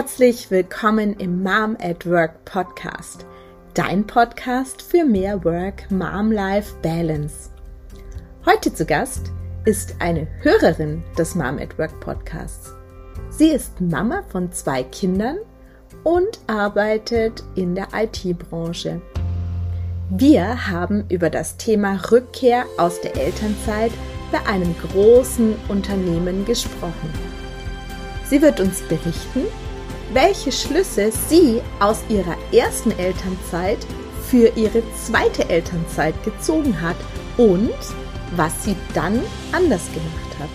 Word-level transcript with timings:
Herzlich 0.00 0.50
willkommen 0.50 1.12
im 1.18 1.42
Mom 1.42 1.76
at 1.78 2.08
Work 2.08 2.46
Podcast, 2.46 3.26
dein 3.74 4.06
Podcast 4.06 4.80
für 4.80 5.04
mehr 5.04 5.44
Work-Mom-Life-Balance. 5.44 7.50
Heute 8.46 8.72
zu 8.72 8.86
Gast 8.86 9.30
ist 9.66 9.96
eine 9.98 10.26
Hörerin 10.40 11.04
des 11.18 11.34
Mom 11.34 11.58
at 11.58 11.78
Work 11.78 12.00
Podcasts. 12.00 12.72
Sie 13.28 13.48
ist 13.48 13.78
Mama 13.78 14.22
von 14.30 14.50
zwei 14.52 14.84
Kindern 14.84 15.36
und 16.02 16.40
arbeitet 16.46 17.44
in 17.54 17.74
der 17.74 17.88
IT-Branche. 17.92 19.02
Wir 20.08 20.68
haben 20.68 21.04
über 21.10 21.28
das 21.28 21.58
Thema 21.58 22.00
Rückkehr 22.10 22.64
aus 22.78 23.02
der 23.02 23.18
Elternzeit 23.18 23.92
bei 24.32 24.46
einem 24.46 24.74
großen 24.78 25.56
Unternehmen 25.68 26.46
gesprochen. 26.46 27.12
Sie 28.30 28.40
wird 28.40 28.60
uns 28.60 28.80
berichten, 28.80 29.42
welche 30.12 30.52
Schlüsse 30.52 31.10
sie 31.28 31.60
aus 31.78 32.02
ihrer 32.08 32.36
ersten 32.52 32.90
Elternzeit 32.92 33.78
für 34.28 34.48
ihre 34.56 34.82
zweite 34.94 35.48
Elternzeit 35.48 36.14
gezogen 36.24 36.80
hat 36.80 36.96
und 37.36 37.70
was 38.36 38.64
sie 38.64 38.76
dann 38.94 39.20
anders 39.52 39.86
gemacht 39.92 40.38
hat. 40.38 40.48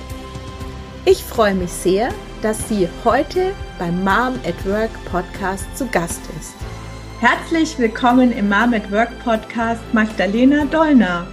Ich 1.05 1.23
freue 1.23 1.55
mich 1.55 1.72
sehr, 1.72 2.10
dass 2.41 2.68
sie 2.70 2.88
heute 3.04 3.54
beim 3.80 4.04
Mom 4.04 4.40
at 4.46 4.66
Work 4.66 4.91
Podcast 5.05 5.66
zu 5.77 5.85
Gast 5.88 6.22
ist. 6.40 6.54
Herzlich 7.20 7.77
willkommen 7.80 8.32
im 8.32 8.49
Mom 8.49 8.74
at 8.74 8.91
Work 8.91 9.12
Podcast 9.24 9.82
Magdalena 9.94 10.66
Dollner. 10.66 11.27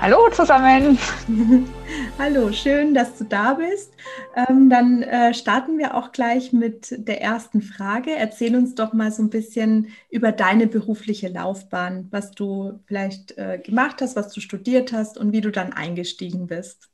Hallo 0.00 0.28
zusammen. 0.30 0.98
Hallo, 2.18 2.52
schön, 2.52 2.94
dass 2.94 3.18
du 3.18 3.24
da 3.24 3.54
bist. 3.54 3.92
Ähm, 4.34 4.70
dann 4.70 5.02
äh, 5.02 5.34
starten 5.34 5.78
wir 5.78 5.94
auch 5.94 6.12
gleich 6.12 6.52
mit 6.52 6.94
der 7.06 7.20
ersten 7.20 7.62
Frage. 7.62 8.14
Erzähl 8.14 8.56
uns 8.56 8.74
doch 8.74 8.92
mal 8.92 9.10
so 9.10 9.22
ein 9.22 9.30
bisschen 9.30 9.88
über 10.10 10.32
deine 10.32 10.66
berufliche 10.66 11.28
Laufbahn, 11.28 12.08
was 12.10 12.32
du 12.32 12.80
vielleicht 12.86 13.36
äh, 13.38 13.58
gemacht 13.58 14.00
hast, 14.00 14.16
was 14.16 14.32
du 14.32 14.40
studiert 14.40 14.92
hast 14.92 15.18
und 15.18 15.32
wie 15.32 15.40
du 15.40 15.50
dann 15.50 15.72
eingestiegen 15.72 16.46
bist. 16.46 16.88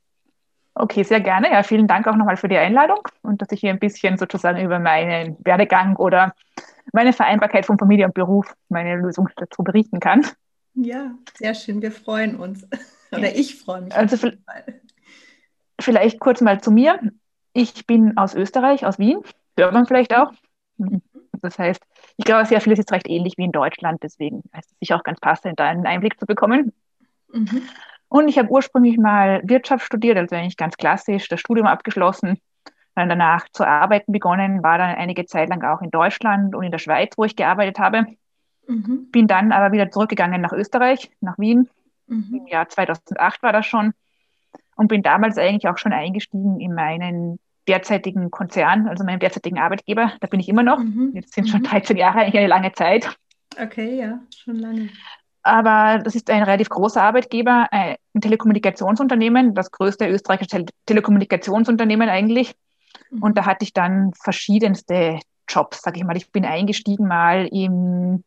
Okay, 0.73 1.03
sehr 1.03 1.19
gerne. 1.19 1.51
Ja, 1.51 1.63
vielen 1.63 1.87
Dank 1.87 2.07
auch 2.07 2.15
nochmal 2.15 2.37
für 2.37 2.47
die 2.47 2.57
Einladung 2.57 2.99
und 3.23 3.41
dass 3.41 3.51
ich 3.51 3.59
hier 3.59 3.71
ein 3.71 3.79
bisschen 3.79 4.17
sozusagen 4.17 4.63
über 4.63 4.79
meinen 4.79 5.35
Werdegang 5.43 5.97
oder 5.97 6.33
meine 6.93 7.13
Vereinbarkeit 7.13 7.65
von 7.65 7.77
Familie 7.77 8.05
und 8.05 8.13
Beruf, 8.13 8.53
meine 8.69 8.95
Lösung 8.95 9.29
dazu 9.35 9.63
berichten 9.63 9.99
kann. 9.99 10.25
Ja, 10.73 11.11
sehr 11.37 11.53
schön. 11.53 11.81
Wir 11.81 11.91
freuen 11.91 12.37
uns. 12.37 12.65
Oder 13.11 13.35
ich 13.35 13.55
freue 13.55 13.81
mich. 13.81 13.95
Also 13.95 14.31
vielleicht 15.79 16.19
kurz 16.19 16.41
mal 16.41 16.61
zu 16.61 16.71
mir. 16.71 16.99
Ich 17.53 17.85
bin 17.85 18.17
aus 18.17 18.33
Österreich, 18.33 18.85
aus 18.85 18.99
Wien. 18.99 19.19
Hört 19.57 19.73
man 19.73 19.85
vielleicht 19.85 20.15
auch. 20.15 20.31
Das 21.41 21.59
heißt, 21.59 21.81
ich 22.17 22.25
glaube, 22.25 22.45
sehr 22.45 22.61
vieles 22.61 22.79
ist 22.79 22.91
recht 22.91 23.09
ähnlich 23.09 23.37
wie 23.37 23.43
in 23.43 23.51
Deutschland. 23.51 24.01
Deswegen 24.03 24.39
ist 24.57 24.71
es 24.71 24.79
sicher 24.79 24.95
auch 24.95 25.03
ganz 25.03 25.19
passend, 25.19 25.59
da 25.59 25.65
einen 25.65 25.85
Einblick 25.85 26.19
zu 26.19 26.25
bekommen. 26.25 26.71
Mhm. 27.31 27.63
Und 28.07 28.27
ich 28.27 28.37
habe 28.37 28.49
ursprünglich 28.49 28.97
mal 28.97 29.41
Wirtschaft 29.43 29.85
studiert, 29.85 30.17
also 30.17 30.35
eigentlich 30.35 30.57
ganz 30.57 30.75
klassisch, 30.75 31.29
das 31.29 31.39
Studium 31.39 31.67
abgeschlossen, 31.67 32.39
dann 32.93 33.07
danach 33.07 33.47
zu 33.53 33.65
arbeiten 33.65 34.11
begonnen, 34.11 34.63
war 34.63 34.77
dann 34.77 34.95
einige 34.95 35.25
Zeit 35.25 35.49
lang 35.49 35.63
auch 35.63 35.81
in 35.81 35.91
Deutschland 35.91 36.53
und 36.53 36.63
in 36.63 36.71
der 36.71 36.79
Schweiz, 36.79 37.13
wo 37.17 37.23
ich 37.23 37.37
gearbeitet 37.37 37.79
habe. 37.79 38.05
Mhm. 38.67 39.07
Bin 39.11 39.27
dann 39.27 39.51
aber 39.51 39.71
wieder 39.71 39.89
zurückgegangen 39.91 40.41
nach 40.41 40.51
Österreich, 40.51 41.09
nach 41.21 41.39
Wien. 41.39 41.69
Mhm. 42.11 42.41
Im 42.41 42.47
Jahr 42.47 42.67
2008 42.67 43.41
war 43.41 43.53
das 43.53 43.65
schon. 43.65 43.93
Und 44.75 44.87
bin 44.87 45.01
damals 45.03 45.37
eigentlich 45.37 45.67
auch 45.67 45.77
schon 45.77 45.93
eingestiegen 45.93 46.59
in 46.59 46.73
meinen 46.73 47.39
derzeitigen 47.67 48.31
Konzern, 48.31 48.87
also 48.87 49.03
meinem 49.03 49.19
derzeitigen 49.19 49.59
Arbeitgeber. 49.59 50.13
Da 50.19 50.27
bin 50.27 50.39
ich 50.39 50.49
immer 50.49 50.63
noch. 50.63 50.79
Mhm. 50.79 51.11
Jetzt 51.13 51.33
sind 51.33 51.47
schon 51.47 51.63
13 51.63 51.95
mhm. 51.95 51.99
Jahre, 51.99 52.19
eigentlich 52.19 52.37
eine 52.37 52.47
lange 52.47 52.71
Zeit. 52.73 53.15
Okay, 53.61 53.99
ja, 53.99 54.19
schon 54.35 54.55
lange. 54.55 54.89
Aber 55.43 55.99
das 56.03 56.15
ist 56.15 56.29
ein 56.29 56.43
relativ 56.43 56.69
großer 56.69 57.01
Arbeitgeber, 57.01 57.67
ein 57.71 57.97
Telekommunikationsunternehmen, 58.19 59.55
das 59.55 59.71
größte 59.71 60.07
österreichische 60.07 60.49
Tele 60.49 60.65
Telekommunikationsunternehmen 60.85 62.09
eigentlich. 62.09 62.53
Mhm. 63.09 63.23
Und 63.23 63.37
da 63.37 63.45
hatte 63.45 63.63
ich 63.63 63.73
dann 63.73 64.13
verschiedenste 64.13 65.19
Jobs, 65.47 65.81
sage 65.81 65.97
ich 65.97 66.03
mal. 66.03 66.17
Ich 66.17 66.31
bin 66.31 66.45
eingestiegen 66.45 67.07
mal 67.07 67.47
im, 67.51 68.23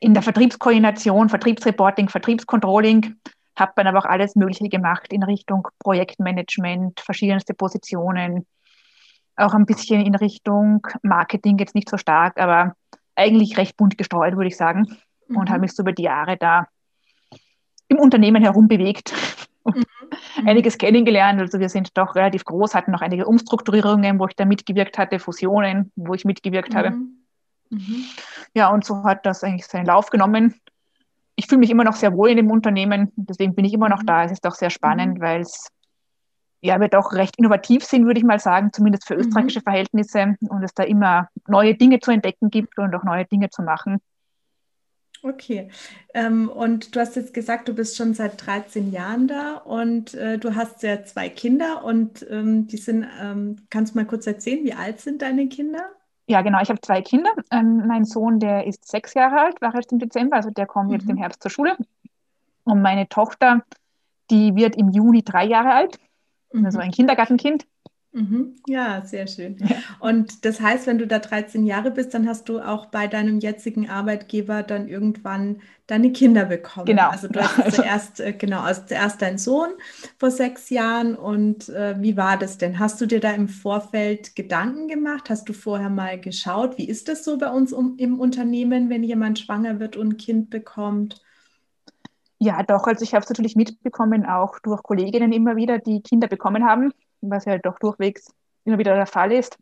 in 0.00 0.14
der 0.14 0.22
Vertriebskoordination, 0.22 1.28
Vertriebsreporting, 1.28 2.08
Vertriebscontrolling, 2.08 3.16
habe 3.56 3.72
dann 3.76 3.86
aber 3.86 3.98
auch 3.98 4.04
alles 4.04 4.36
Mögliche 4.36 4.68
gemacht 4.68 5.12
in 5.12 5.22
Richtung 5.22 5.68
Projektmanagement, 5.80 7.00
verschiedenste 7.00 7.54
Positionen, 7.54 8.46
auch 9.36 9.54
ein 9.54 9.66
bisschen 9.66 10.04
in 10.04 10.14
Richtung 10.14 10.86
Marketing, 11.02 11.58
jetzt 11.58 11.74
nicht 11.74 11.88
so 11.88 11.96
stark, 11.96 12.38
aber 12.38 12.74
eigentlich 13.14 13.56
recht 13.56 13.76
bunt 13.76 13.98
gestreut, 13.98 14.36
würde 14.36 14.48
ich 14.48 14.56
sagen 14.56 14.96
mhm. 15.28 15.36
und 15.36 15.50
habe 15.50 15.60
mich 15.60 15.72
so 15.72 15.82
über 15.82 15.92
die 15.92 16.02
Jahre 16.02 16.36
da 16.36 16.66
im 17.88 17.98
Unternehmen 17.98 18.42
herum 18.42 18.68
bewegt 18.68 19.14
und 19.62 19.76
mhm. 19.76 20.48
einiges 20.48 20.78
kennengelernt. 20.78 21.40
Also 21.40 21.58
wir 21.58 21.68
sind 21.68 21.96
doch 21.96 22.14
relativ 22.14 22.44
groß, 22.44 22.74
hatten 22.74 22.90
noch 22.90 23.00
einige 23.00 23.26
Umstrukturierungen, 23.26 24.18
wo 24.18 24.26
ich 24.26 24.36
da 24.36 24.44
mitgewirkt 24.44 24.98
hatte, 24.98 25.18
Fusionen, 25.18 25.92
wo 25.96 26.14
ich 26.14 26.24
mitgewirkt 26.24 26.74
habe. 26.74 26.94
Mhm. 27.70 27.78
mhm. 27.78 28.04
Ja, 28.54 28.70
und 28.70 28.84
so 28.84 29.04
hat 29.04 29.26
das 29.26 29.44
eigentlich 29.44 29.66
seinen 29.66 29.86
Lauf 29.86 30.10
genommen. 30.10 30.54
Ich 31.36 31.46
fühle 31.46 31.60
mich 31.60 31.70
immer 31.70 31.84
noch 31.84 31.94
sehr 31.94 32.14
wohl 32.14 32.30
in 32.30 32.36
dem 32.36 32.50
Unternehmen, 32.50 33.12
deswegen 33.16 33.54
bin 33.54 33.64
ich 33.64 33.72
immer 33.72 33.88
noch 33.88 34.02
mhm. 34.02 34.06
da. 34.06 34.24
Es 34.24 34.32
ist 34.32 34.46
auch 34.46 34.54
sehr 34.54 34.70
spannend, 34.70 35.18
mhm. 35.18 35.22
weil 35.22 35.40
es 35.40 35.68
ja, 36.60 36.80
wir 36.80 36.88
doch 36.88 37.12
recht 37.12 37.38
innovativ 37.38 37.84
sind, 37.84 38.06
würde 38.06 38.18
ich 38.18 38.26
mal 38.26 38.40
sagen, 38.40 38.72
zumindest 38.72 39.06
für 39.06 39.14
österreichische 39.14 39.60
Verhältnisse 39.60 40.36
und 40.40 40.62
es 40.62 40.74
da 40.74 40.82
immer 40.82 41.28
neue 41.46 41.74
Dinge 41.74 42.00
zu 42.00 42.10
entdecken 42.10 42.50
gibt 42.50 42.78
und 42.78 42.94
auch 42.94 43.04
neue 43.04 43.24
Dinge 43.26 43.50
zu 43.50 43.62
machen. 43.62 44.00
Okay. 45.22 45.68
Ähm, 46.14 46.48
und 46.48 46.94
du 46.94 47.00
hast 47.00 47.16
jetzt 47.16 47.34
gesagt, 47.34 47.68
du 47.68 47.74
bist 47.74 47.96
schon 47.96 48.14
seit 48.14 48.44
13 48.46 48.92
Jahren 48.92 49.26
da 49.26 49.56
und 49.56 50.14
äh, 50.14 50.38
du 50.38 50.54
hast 50.54 50.82
ja 50.82 51.04
zwei 51.04 51.28
Kinder 51.28 51.84
und 51.84 52.24
ähm, 52.30 52.68
die 52.68 52.76
sind, 52.76 53.06
ähm, 53.20 53.56
kannst 53.68 53.94
du 53.94 53.98
mal 53.98 54.06
kurz 54.06 54.26
erzählen, 54.26 54.64
wie 54.64 54.74
alt 54.74 55.00
sind 55.00 55.22
deine 55.22 55.48
Kinder? 55.48 55.90
Ja, 56.28 56.42
genau. 56.42 56.60
Ich 56.60 56.68
habe 56.68 56.80
zwei 56.80 57.00
Kinder. 57.00 57.30
Ähm, 57.50 57.86
mein 57.86 58.04
Sohn, 58.04 58.38
der 58.38 58.66
ist 58.66 58.86
sechs 58.86 59.14
Jahre 59.14 59.40
alt, 59.40 59.60
war 59.62 59.74
jetzt 59.74 59.92
im 59.92 59.98
Dezember, 59.98 60.36
also 60.36 60.50
der 60.50 60.66
kommt 60.66 60.88
mhm. 60.88 60.94
jetzt 60.94 61.08
im. 61.08 61.16
Herbst 61.16 61.42
zur 61.42 61.50
Schule. 61.50 61.76
Und 62.64 62.82
meine 62.82 63.08
Tochter, 63.08 63.64
die 64.30 64.54
wird 64.54 64.76
im 64.76 64.90
Juni 64.90 65.22
drei 65.22 65.46
Jahre 65.46 65.72
alt, 65.72 65.98
mhm. 66.52 66.66
also 66.66 66.78
ein 66.78 66.90
Kindergartenkind. 66.90 67.66
Mhm. 68.12 68.56
Ja, 68.66 69.04
sehr 69.04 69.26
schön. 69.26 69.56
Ja. 69.58 69.76
Und 70.00 70.44
das 70.46 70.60
heißt, 70.60 70.86
wenn 70.86 70.98
du 70.98 71.06
da 71.06 71.18
13 71.18 71.66
Jahre 71.66 71.90
bist, 71.90 72.14
dann 72.14 72.26
hast 72.26 72.48
du 72.48 72.58
auch 72.60 72.86
bei 72.86 73.06
deinem 73.06 73.38
jetzigen 73.38 73.90
Arbeitgeber 73.90 74.62
dann 74.62 74.88
irgendwann 74.88 75.60
deine 75.86 76.12
Kinder 76.12 76.46
bekommen. 76.46 76.86
Genau. 76.86 77.08
Also 77.10 77.28
du 77.28 77.40
hast 77.40 77.60
also. 77.60 77.82
zuerst, 77.82 78.20
äh, 78.20 78.32
genau, 78.32 78.60
also 78.60 78.82
zuerst 78.86 79.20
deinen 79.20 79.36
Sohn 79.36 79.70
vor 80.18 80.30
sechs 80.30 80.70
Jahren. 80.70 81.16
Und 81.16 81.68
äh, 81.68 81.96
wie 82.00 82.16
war 82.16 82.38
das 82.38 82.56
denn? 82.56 82.78
Hast 82.78 82.98
du 83.00 83.06
dir 83.06 83.20
da 83.20 83.32
im 83.32 83.48
Vorfeld 83.48 84.34
Gedanken 84.34 84.88
gemacht? 84.88 85.28
Hast 85.28 85.48
du 85.48 85.52
vorher 85.52 85.90
mal 85.90 86.18
geschaut, 86.18 86.78
wie 86.78 86.88
ist 86.88 87.08
das 87.08 87.24
so 87.24 87.36
bei 87.36 87.50
uns 87.50 87.74
um, 87.74 87.96
im 87.98 88.18
Unternehmen, 88.18 88.88
wenn 88.88 89.02
jemand 89.02 89.38
schwanger 89.38 89.80
wird 89.80 89.96
und 89.96 90.14
ein 90.14 90.16
Kind 90.16 90.48
bekommt? 90.48 91.20
Ja, 92.38 92.62
doch. 92.62 92.86
Also 92.86 93.02
ich 93.02 93.12
habe 93.12 93.24
es 93.24 93.28
natürlich 93.28 93.56
mitbekommen, 93.56 94.24
auch 94.24 94.60
durch 94.60 94.82
Kolleginnen 94.82 95.32
immer 95.32 95.56
wieder, 95.56 95.78
die 95.78 96.00
Kinder 96.00 96.28
bekommen 96.28 96.64
haben 96.64 96.92
was 97.20 97.44
ja 97.44 97.58
doch 97.58 97.78
durchwegs 97.78 98.32
immer 98.64 98.78
wieder 98.78 98.94
der 98.94 99.06
Fall 99.06 99.32
ist. 99.32 99.58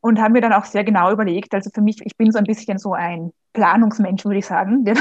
Und 0.00 0.20
haben 0.20 0.32
mir 0.32 0.40
dann 0.40 0.54
auch 0.54 0.64
sehr 0.64 0.84
genau 0.84 1.12
überlegt, 1.12 1.52
also 1.52 1.68
für 1.72 1.82
mich, 1.82 2.00
ich 2.04 2.16
bin 2.16 2.32
so 2.32 2.38
ein 2.38 2.44
bisschen 2.44 2.78
so 2.78 2.94
ein 2.94 3.32
Planungsmensch, 3.52 4.24
würde 4.24 4.38
ich 4.38 4.46
sagen, 4.46 4.84
der 4.84 4.96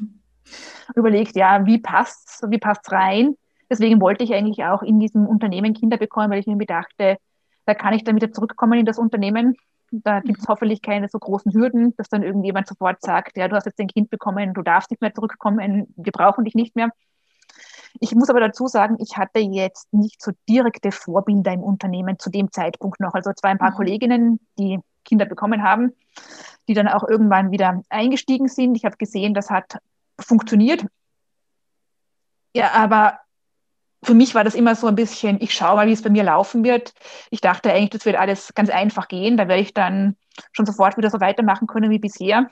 überlegt, 0.96 1.36
ja, 1.36 1.66
wie 1.66 1.78
passt's, 1.78 2.42
wie 2.48 2.58
passt's 2.58 2.90
rein? 2.90 3.36
Deswegen 3.68 4.00
wollte 4.00 4.24
ich 4.24 4.32
eigentlich 4.32 4.64
auch 4.64 4.82
in 4.82 4.98
diesem 4.98 5.26
Unternehmen 5.26 5.74
Kinder 5.74 5.98
bekommen, 5.98 6.30
weil 6.30 6.40
ich 6.40 6.46
mir 6.46 6.64
dachte, 6.64 7.18
da 7.66 7.74
kann 7.74 7.94
ich 7.94 8.04
dann 8.04 8.16
wieder 8.16 8.32
zurückkommen 8.32 8.78
in 8.78 8.86
das 8.86 8.98
Unternehmen. 8.98 9.56
Da 9.90 10.20
gibt 10.20 10.38
es 10.38 10.44
mhm. 10.44 10.52
hoffentlich 10.52 10.82
keine 10.82 11.08
so 11.08 11.18
großen 11.18 11.52
Hürden, 11.52 11.94
dass 11.96 12.08
dann 12.08 12.22
irgendjemand 12.22 12.66
sofort 12.66 13.00
sagt, 13.00 13.36
ja, 13.36 13.48
du 13.48 13.56
hast 13.56 13.66
jetzt 13.66 13.80
ein 13.80 13.88
Kind 13.88 14.10
bekommen, 14.10 14.54
du 14.54 14.62
darfst 14.62 14.90
nicht 14.90 15.00
mehr 15.00 15.14
zurückkommen, 15.14 15.86
wir 15.96 16.12
brauchen 16.12 16.44
dich 16.44 16.54
nicht 16.54 16.76
mehr. 16.76 16.90
Ich 18.00 18.14
muss 18.14 18.28
aber 18.28 18.40
dazu 18.40 18.66
sagen, 18.66 18.96
ich 19.00 19.16
hatte 19.16 19.38
jetzt 19.38 19.92
nicht 19.92 20.20
so 20.20 20.32
direkte 20.48 20.90
Vorbilder 20.90 21.52
im 21.52 21.62
Unternehmen 21.62 22.18
zu 22.18 22.30
dem 22.30 22.50
Zeitpunkt 22.50 23.00
noch. 23.00 23.14
Also 23.14 23.32
zwar 23.32 23.50
ein 23.50 23.58
paar 23.58 23.70
mhm. 23.70 23.76
Kolleginnen, 23.76 24.40
die 24.58 24.80
Kinder 25.04 25.26
bekommen 25.26 25.62
haben, 25.62 25.92
die 26.68 26.74
dann 26.74 26.88
auch 26.88 27.06
irgendwann 27.06 27.50
wieder 27.50 27.82
eingestiegen 27.88 28.48
sind. 28.48 28.76
Ich 28.76 28.84
habe 28.84 28.96
gesehen, 28.96 29.34
das 29.34 29.50
hat 29.50 29.78
funktioniert. 30.18 30.86
Ja, 32.54 32.72
aber 32.72 33.18
für 34.02 34.14
mich 34.14 34.34
war 34.34 34.44
das 34.44 34.54
immer 34.54 34.74
so 34.74 34.86
ein 34.86 34.94
bisschen, 34.94 35.40
ich 35.40 35.54
schaue 35.54 35.76
mal, 35.76 35.86
wie 35.86 35.92
es 35.92 36.02
bei 36.02 36.10
mir 36.10 36.24
laufen 36.24 36.62
wird. 36.62 36.92
Ich 37.30 37.40
dachte 37.40 37.72
eigentlich, 37.72 37.90
das 37.90 38.04
wird 38.04 38.16
alles 38.16 38.54
ganz 38.54 38.70
einfach 38.70 39.08
gehen. 39.08 39.36
Da 39.36 39.48
werde 39.48 39.62
ich 39.62 39.74
dann 39.74 40.16
schon 40.52 40.66
sofort 40.66 40.96
wieder 40.96 41.10
so 41.10 41.20
weitermachen 41.20 41.66
können 41.66 41.90
wie 41.90 41.98
bisher. 41.98 42.50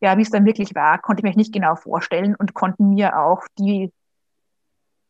Ja, 0.00 0.16
wie 0.16 0.22
es 0.22 0.30
dann 0.30 0.46
wirklich 0.46 0.74
war, 0.74 1.00
konnte 1.00 1.20
ich 1.20 1.24
mir 1.24 1.36
nicht 1.36 1.52
genau 1.52 1.74
vorstellen 1.74 2.36
und 2.36 2.54
konnten 2.54 2.90
mir 2.90 3.18
auch 3.18 3.42
die 3.58 3.92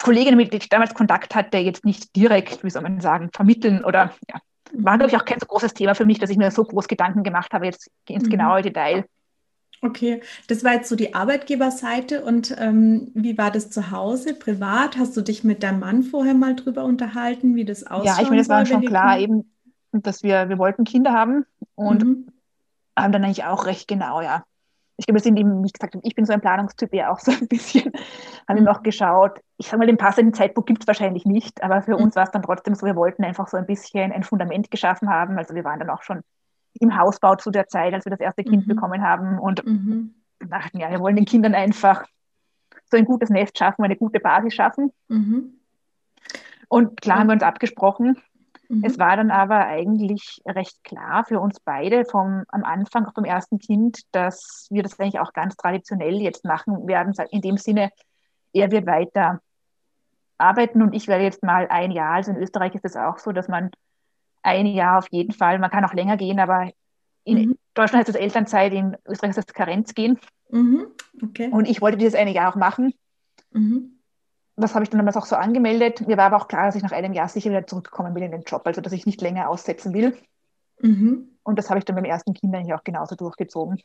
Kolleginnen, 0.02 0.36
mit 0.36 0.52
denen 0.52 0.62
ich 0.62 0.68
damals 0.68 0.94
Kontakt 0.94 1.34
hatte, 1.34 1.58
jetzt 1.58 1.84
nicht 1.84 2.14
direkt, 2.16 2.62
wie 2.64 2.70
soll 2.70 2.82
man 2.82 3.00
sagen, 3.00 3.30
vermitteln 3.32 3.84
oder 3.84 4.12
ja, 4.28 4.40
war, 4.72 4.98
glaube 4.98 5.10
ich, 5.10 5.16
auch 5.16 5.24
kein 5.24 5.40
so 5.40 5.46
großes 5.46 5.74
Thema 5.74 5.94
für 5.94 6.06
mich, 6.06 6.18
dass 6.18 6.30
ich 6.30 6.36
mir 6.36 6.50
so 6.50 6.64
groß 6.64 6.88
Gedanken 6.88 7.22
gemacht 7.22 7.52
habe, 7.52 7.66
jetzt 7.66 7.90
ins 8.08 8.24
mhm. 8.24 8.30
genaue 8.30 8.62
Detail. 8.62 9.04
Okay, 9.84 10.22
das 10.46 10.62
war 10.62 10.74
jetzt 10.74 10.88
so 10.88 10.94
die 10.94 11.12
Arbeitgeberseite 11.12 12.22
und 12.24 12.54
ähm, 12.58 13.10
wie 13.14 13.36
war 13.36 13.50
das 13.50 13.68
zu 13.70 13.90
Hause, 13.90 14.34
privat? 14.34 14.96
Hast 14.96 15.16
du 15.16 15.22
dich 15.22 15.42
mit 15.42 15.64
deinem 15.64 15.80
Mann 15.80 16.04
vorher 16.04 16.34
mal 16.34 16.54
drüber 16.54 16.84
unterhalten, 16.84 17.56
wie 17.56 17.64
das 17.64 17.84
aussieht? 17.84 18.06
Ja, 18.06 18.22
ich 18.22 18.28
meine, 18.28 18.42
es 18.42 18.48
war 18.48 18.64
schon 18.64 18.84
klar 18.84 19.18
eben, 19.18 19.50
dass 19.90 20.22
wir, 20.22 20.48
wir 20.48 20.58
wollten 20.58 20.84
Kinder 20.84 21.12
haben 21.12 21.44
und 21.74 22.04
mhm. 22.04 22.28
haben 22.96 23.12
dann 23.12 23.24
eigentlich 23.24 23.44
auch 23.44 23.66
recht 23.66 23.88
genau, 23.88 24.20
ja. 24.20 24.44
Ich 24.98 25.06
glaube, 25.06 25.18
wir 25.18 25.22
sind 25.22 25.36
eben, 25.36 25.64
wie 25.64 25.72
gesagt, 25.72 25.96
ich 26.04 26.14
bin 26.14 26.26
so 26.26 26.32
ein 26.32 26.40
Planungstyp 26.40 26.94
ja 26.94 27.10
auch 27.10 27.18
so 27.18 27.32
ein 27.32 27.48
bisschen, 27.48 27.92
haben 28.48 28.60
mhm. 28.60 28.64
noch 28.64 28.84
geschaut, 28.84 29.40
ich 29.62 29.68
sage 29.68 29.78
mal, 29.78 29.86
den 29.86 29.96
passenden 29.96 30.34
Zeitpunkt 30.34 30.66
gibt 30.66 30.82
es 30.82 30.88
wahrscheinlich 30.88 31.24
nicht, 31.24 31.62
aber 31.62 31.82
für 31.82 31.96
mhm. 31.96 32.04
uns 32.04 32.16
war 32.16 32.24
es 32.24 32.32
dann 32.32 32.42
trotzdem 32.42 32.74
so, 32.74 32.84
wir 32.84 32.96
wollten 32.96 33.22
einfach 33.22 33.46
so 33.46 33.56
ein 33.56 33.64
bisschen 33.64 34.10
ein 34.10 34.24
Fundament 34.24 34.72
geschaffen 34.72 35.08
haben, 35.08 35.38
also 35.38 35.54
wir 35.54 35.62
waren 35.62 35.78
dann 35.78 35.88
auch 35.88 36.02
schon 36.02 36.22
im 36.80 36.98
Hausbau 36.98 37.36
zu 37.36 37.52
der 37.52 37.68
Zeit, 37.68 37.94
als 37.94 38.04
wir 38.04 38.10
das 38.10 38.18
erste 38.18 38.42
Kind 38.42 38.66
mhm. 38.66 38.74
bekommen 38.74 39.02
haben 39.02 39.38
und 39.38 39.64
mhm. 39.64 40.16
dachten, 40.48 40.80
ja, 40.80 40.90
wir 40.90 40.98
wollen 40.98 41.14
den 41.14 41.26
Kindern 41.26 41.54
einfach 41.54 42.04
so 42.90 42.96
ein 42.96 43.04
gutes 43.04 43.30
Nest 43.30 43.56
schaffen, 43.56 43.84
eine 43.84 43.94
gute 43.94 44.18
Basis 44.18 44.54
schaffen. 44.54 44.90
Mhm. 45.06 45.60
Und 46.68 47.00
klar 47.00 47.20
haben 47.20 47.28
wir 47.28 47.34
uns 47.34 47.44
abgesprochen. 47.44 48.16
Mhm. 48.68 48.82
Es 48.84 48.98
war 48.98 49.16
dann 49.16 49.30
aber 49.30 49.66
eigentlich 49.66 50.42
recht 50.44 50.82
klar 50.82 51.24
für 51.24 51.38
uns 51.38 51.60
beide 51.60 52.04
vom, 52.04 52.42
am 52.48 52.64
Anfang, 52.64 53.06
beim 53.14 53.26
ersten 53.26 53.60
Kind, 53.60 54.00
dass 54.10 54.66
wir 54.70 54.82
das 54.82 54.98
eigentlich 54.98 55.20
auch 55.20 55.32
ganz 55.34 55.56
traditionell 55.56 56.20
jetzt 56.20 56.44
machen 56.44 56.88
werden. 56.88 57.14
In 57.30 57.42
dem 57.42 57.58
Sinne, 57.58 57.90
er 58.52 58.72
wird 58.72 58.86
weiter 58.86 59.40
arbeiten 60.38 60.82
und 60.82 60.94
ich 60.94 61.08
werde 61.08 61.24
jetzt 61.24 61.42
mal 61.42 61.68
ein 61.68 61.90
Jahr, 61.90 62.14
also 62.14 62.32
in 62.32 62.38
Österreich 62.38 62.74
ist 62.74 62.84
es 62.84 62.96
auch 62.96 63.18
so, 63.18 63.32
dass 63.32 63.48
man 63.48 63.70
ein 64.42 64.66
Jahr 64.66 64.98
auf 64.98 65.06
jeden 65.10 65.32
Fall. 65.32 65.58
Man 65.58 65.70
kann 65.70 65.84
auch 65.84 65.94
länger 65.94 66.16
gehen, 66.16 66.40
aber 66.40 66.70
in 67.24 67.38
mhm. 67.38 67.58
Deutschland 67.74 68.00
heißt 68.00 68.08
das 68.08 68.20
Elternzeit, 68.20 68.72
in 68.72 68.96
Österreich 69.06 69.30
ist 69.30 69.36
das 69.36 69.46
Karenz 69.46 69.94
gehen. 69.94 70.18
Mhm. 70.50 70.86
Okay. 71.22 71.48
Und 71.50 71.68
ich 71.68 71.80
wollte 71.80 71.98
dieses 71.98 72.14
eine 72.14 72.32
Jahr 72.32 72.52
auch 72.52 72.56
machen. 72.56 72.92
Mhm. 73.52 73.98
Das 74.56 74.74
habe 74.74 74.84
ich 74.84 74.90
dann 74.90 74.98
damals 74.98 75.16
auch 75.16 75.26
so 75.26 75.36
angemeldet. 75.36 76.06
Mir 76.06 76.16
war 76.16 76.26
aber 76.26 76.36
auch 76.36 76.48
klar, 76.48 76.66
dass 76.66 76.74
ich 76.74 76.82
nach 76.82 76.92
einem 76.92 77.12
Jahr 77.12 77.28
sicher 77.28 77.50
wieder 77.50 77.66
zurückkommen 77.66 78.14
will 78.14 78.22
in 78.22 78.32
den 78.32 78.42
Job, 78.42 78.62
also 78.66 78.80
dass 78.80 78.92
ich 78.92 79.06
nicht 79.06 79.20
länger 79.20 79.48
aussetzen 79.48 79.94
will. 79.94 80.16
Mhm. 80.80 81.28
Und 81.42 81.58
das 81.58 81.70
habe 81.70 81.78
ich 81.78 81.84
dann 81.84 81.96
beim 81.96 82.04
ersten 82.04 82.34
Kind 82.34 82.54
eigentlich 82.54 82.74
auch 82.74 82.84
genauso 82.84 83.14
durchgezogen. 83.14 83.80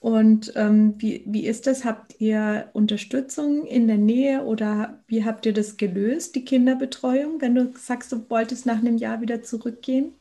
Und 0.00 0.52
ähm, 0.54 0.94
wie, 0.98 1.24
wie 1.26 1.46
ist 1.46 1.66
das? 1.66 1.84
Habt 1.84 2.20
ihr 2.20 2.68
Unterstützung 2.72 3.64
in 3.64 3.88
der 3.88 3.98
Nähe 3.98 4.44
oder 4.44 5.00
wie 5.08 5.24
habt 5.24 5.44
ihr 5.44 5.52
das 5.52 5.76
gelöst, 5.76 6.36
die 6.36 6.44
Kinderbetreuung, 6.44 7.40
wenn 7.40 7.56
du 7.56 7.72
sagst, 7.76 8.12
du 8.12 8.30
wolltest 8.30 8.64
nach 8.64 8.78
einem 8.78 8.96
Jahr 8.96 9.20
wieder 9.20 9.42
zurückgehen? 9.42 10.14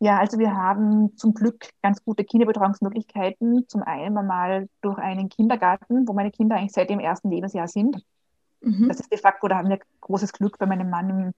Ja, 0.00 0.18
also 0.18 0.38
wir 0.38 0.54
haben 0.54 1.16
zum 1.16 1.34
Glück 1.34 1.70
ganz 1.82 2.04
gute 2.04 2.24
Kinderbetreuungsmöglichkeiten. 2.24 3.68
Zum 3.68 3.82
einen 3.82 4.16
einmal 4.16 4.68
durch 4.80 4.98
einen 4.98 5.28
Kindergarten, 5.28 6.06
wo 6.06 6.12
meine 6.12 6.30
Kinder 6.30 6.56
eigentlich 6.56 6.72
seit 6.72 6.90
dem 6.90 7.00
ersten 7.00 7.30
Lebensjahr 7.30 7.68
sind. 7.68 8.04
Mhm. 8.60 8.88
Das 8.88 9.00
ist 9.00 9.12
de 9.12 9.18
facto, 9.18 9.48
da 9.48 9.58
haben 9.58 9.68
wir 9.68 9.78
großes 10.00 10.32
Glück. 10.32 10.58
Bei 10.58 10.66
meinem 10.66 10.90
Mann 10.90 11.10
im 11.10 11.32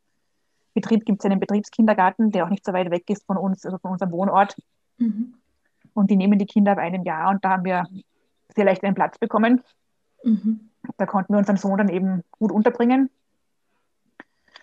Betrieb 0.74 1.04
gibt 1.04 1.20
es 1.20 1.24
einen 1.26 1.40
Betriebskindergarten, 1.40 2.30
der 2.32 2.44
auch 2.44 2.50
nicht 2.50 2.64
so 2.64 2.72
weit 2.72 2.90
weg 2.90 3.08
ist 3.08 3.24
von 3.26 3.36
uns, 3.36 3.64
also 3.64 3.78
von 3.78 3.92
unserem 3.92 4.12
Wohnort. 4.12 4.56
Mhm. 4.98 5.34
Und 5.94 6.10
die 6.10 6.16
nehmen 6.16 6.38
die 6.38 6.46
Kinder 6.46 6.72
ab 6.72 6.78
einem 6.78 7.04
Jahr 7.04 7.30
und 7.30 7.44
da 7.44 7.50
haben 7.50 7.64
wir 7.64 7.86
sehr 8.54 8.64
leicht 8.64 8.84
einen 8.84 8.94
Platz 8.94 9.18
bekommen. 9.18 9.62
Mhm. 10.24 10.70
Da 10.96 11.06
konnten 11.06 11.32
wir 11.32 11.38
unseren 11.38 11.56
Sohn 11.56 11.78
dann 11.78 11.88
eben 11.88 12.22
gut 12.38 12.52
unterbringen. 12.52 13.10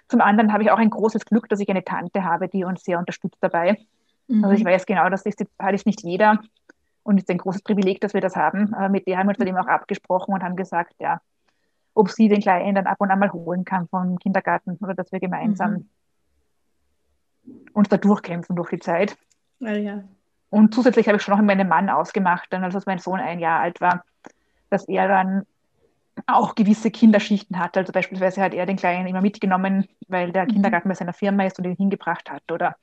Zum 0.08 0.22
anderen 0.22 0.54
habe 0.54 0.64
ich 0.64 0.72
auch 0.72 0.78
ein 0.78 0.90
großes 0.90 1.26
Glück, 1.26 1.50
dass 1.50 1.60
ich 1.60 1.70
eine 1.70 1.84
Tante 1.84 2.24
habe, 2.24 2.48
die 2.48 2.64
uns 2.64 2.84
sehr 2.84 2.98
unterstützt 2.98 3.38
dabei. 3.42 3.78
Mhm. 4.28 4.44
Also 4.44 4.56
ich 4.56 4.66
weiß 4.66 4.86
genau, 4.86 5.10
das 5.10 5.26
ist, 5.26 5.44
das 5.58 5.86
nicht 5.86 6.04
jeder 6.04 6.40
und 7.04 7.18
es 7.18 7.24
ist 7.24 7.30
ein 7.30 7.38
großes 7.38 7.62
Privileg, 7.62 8.02
dass 8.02 8.14
wir 8.14 8.22
das 8.22 8.36
haben. 8.36 8.74
Aber 8.74 8.90
mit 8.90 9.08
der 9.08 9.18
haben 9.18 9.28
wir 9.28 9.32
uns 9.32 9.38
dann 9.38 9.48
eben 9.48 9.58
auch 9.58 9.68
abgesprochen 9.68 10.34
und 10.34 10.44
haben 10.44 10.56
gesagt, 10.56 10.94
ja, 11.00 11.22
ob 11.94 12.10
sie 12.10 12.28
den 12.28 12.42
Kleinen 12.42 12.76
dann 12.76 12.88
ab 12.88 12.98
und 13.00 13.12
an 13.12 13.20
mal 13.20 13.32
holen 13.32 13.66
kann 13.66 13.88
vom 13.88 14.20
Kindergarten 14.20 14.78
oder 14.82 14.94
dass 14.94 15.12
wir 15.12 15.20
gemeinsam 15.20 15.88
mhm. 17.44 17.66
uns 17.74 17.90
da 17.90 17.98
durchkämpfen 17.98 18.56
durch 18.56 18.70
die 18.70 18.80
Zeit. 18.80 19.18
Ja, 19.60 19.72
ja. 19.72 20.04
Und 20.50 20.74
zusätzlich 20.74 21.08
habe 21.08 21.18
ich 21.18 21.24
schon 21.24 21.34
noch 21.34 21.40
mit 21.40 21.48
meinem 21.48 21.68
Mann 21.68 21.90
ausgemacht, 21.90 22.48
dann 22.52 22.64
als 22.64 22.86
mein 22.86 23.00
Sohn 23.00 23.20
ein 23.20 23.40
Jahr 23.40 23.60
alt 23.60 23.82
war, 23.82 24.04
dass 24.70 24.88
er 24.88 25.08
dann 25.08 25.46
auch 26.26 26.56
gewisse 26.56 26.90
Kinderschichten 26.90 27.60
hat. 27.60 27.78
Also 27.78 27.92
beispielsweise 27.92 28.42
hat 28.42 28.54
er 28.54 28.66
den 28.66 28.78
Kleinen 28.78 29.08
immer 29.08 29.22
mitgenommen, 29.22 29.88
weil 30.08 30.32
der 30.32 30.46
mhm. 30.46 30.54
Kindergarten 30.54 30.90
bei 30.90 30.96
seiner 30.96 31.14
Firma 31.14 31.46
ist 31.46 31.60
und 31.60 31.66
ihn 31.66 31.76
hingebracht 31.76 32.30
hat. 32.30 32.52
Oder 32.52 32.76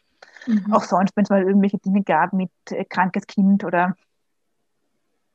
mhm. 0.46 0.72
auch 0.72 0.84
sonst, 0.84 1.16
wenn 1.16 1.25
es 1.25 1.31
mal 1.31 1.43
irgendwelche 1.43 1.78
Dinge 1.78 2.02
gab 2.02 2.32
mit 2.32 2.50
äh, 2.70 2.84
krankes 2.84 3.26
Kind 3.26 3.64
oder 3.64 3.96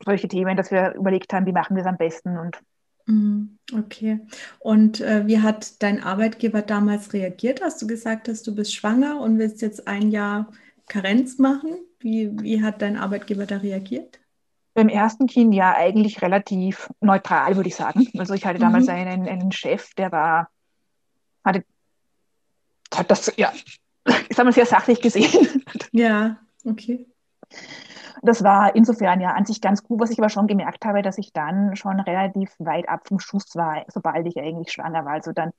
solche 0.05 0.27
Themen, 0.27 0.55
dass 0.55 0.71
wir 0.71 0.93
überlegt 0.93 1.33
haben, 1.33 1.45
wie 1.45 1.51
machen 1.51 1.75
wir 1.75 1.81
es 1.81 1.87
am 1.87 1.97
besten. 1.97 2.37
Und 2.37 2.59
mhm. 3.05 3.57
Okay. 3.73 4.21
Und 4.59 5.01
äh, 5.01 5.27
wie 5.27 5.41
hat 5.41 5.81
dein 5.83 6.01
Arbeitgeber 6.01 6.61
damals 6.61 7.11
reagiert, 7.13 7.61
als 7.61 7.77
du 7.77 7.87
gesagt 7.87 8.29
hast, 8.29 8.47
du 8.47 8.55
bist 8.55 8.73
schwanger 8.73 9.19
und 9.19 9.39
willst 9.39 9.61
jetzt 9.61 9.87
ein 9.87 10.09
Jahr 10.09 10.47
Karenz 10.87 11.37
machen? 11.37 11.79
Wie, 11.99 12.31
wie 12.41 12.63
hat 12.63 12.81
dein 12.81 12.97
Arbeitgeber 12.97 13.45
da 13.45 13.57
reagiert? 13.57 14.19
Beim 14.73 14.87
ersten 14.87 15.27
Kind 15.27 15.53
ja 15.53 15.75
eigentlich 15.75 16.21
relativ 16.21 16.89
neutral, 17.01 17.55
würde 17.55 17.69
ich 17.69 17.75
sagen. 17.75 18.07
Also 18.17 18.33
ich 18.33 18.45
hatte 18.45 18.59
damals 18.59 18.85
mhm. 18.85 18.93
einen, 18.93 19.27
einen 19.27 19.51
Chef, 19.51 19.93
der 19.95 20.11
war, 20.11 20.49
hatte, 21.43 21.65
hat 22.93 23.11
das, 23.11 23.33
ja, 23.35 23.51
ich 24.29 24.35
sage 24.35 24.45
mal 24.45 24.53
sehr 24.53 24.65
sachlich 24.65 25.01
gesehen. 25.01 25.63
Ja, 25.91 26.37
okay. 26.65 27.07
Das 28.21 28.43
war 28.43 28.75
insofern 28.75 29.21
ja 29.21 29.31
an 29.31 29.45
sich 29.45 29.61
ganz 29.61 29.83
gut, 29.83 29.99
was 29.99 30.11
ich 30.11 30.19
aber 30.19 30.29
schon 30.29 30.47
gemerkt 30.47 30.85
habe, 30.85 31.01
dass 31.01 31.17
ich 31.17 31.31
dann 31.31 31.75
schon 31.75 31.99
relativ 31.99 32.53
weit 32.59 32.87
ab 32.89 33.07
vom 33.07 33.19
Schuss 33.19 33.55
war, 33.55 33.85
sobald 33.87 34.27
ich 34.27 34.37
eigentlich 34.37 34.71
schwanger 34.71 35.05
war. 35.05 35.13
Also 35.13 35.31
dann 35.31 35.51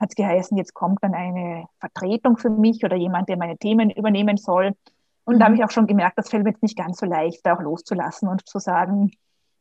hat 0.00 0.10
es 0.10 0.16
geheißen, 0.16 0.56
jetzt 0.56 0.74
kommt 0.74 1.02
dann 1.02 1.14
eine 1.14 1.66
Vertretung 1.78 2.36
für 2.36 2.50
mich 2.50 2.84
oder 2.84 2.96
jemand, 2.96 3.28
der 3.28 3.36
meine 3.36 3.56
Themen 3.58 3.90
übernehmen 3.90 4.36
soll. 4.36 4.72
Und 5.26 5.40
da 5.40 5.46
habe 5.46 5.56
ich 5.56 5.64
auch 5.64 5.70
schon 5.70 5.88
gemerkt, 5.88 6.16
das 6.16 6.30
fällt 6.30 6.44
mir 6.44 6.50
jetzt 6.50 6.62
nicht 6.62 6.78
ganz 6.78 6.98
so 6.98 7.04
leicht, 7.04 7.44
da 7.44 7.54
auch 7.54 7.60
loszulassen 7.60 8.28
und 8.28 8.48
zu 8.48 8.58
sagen, 8.58 9.10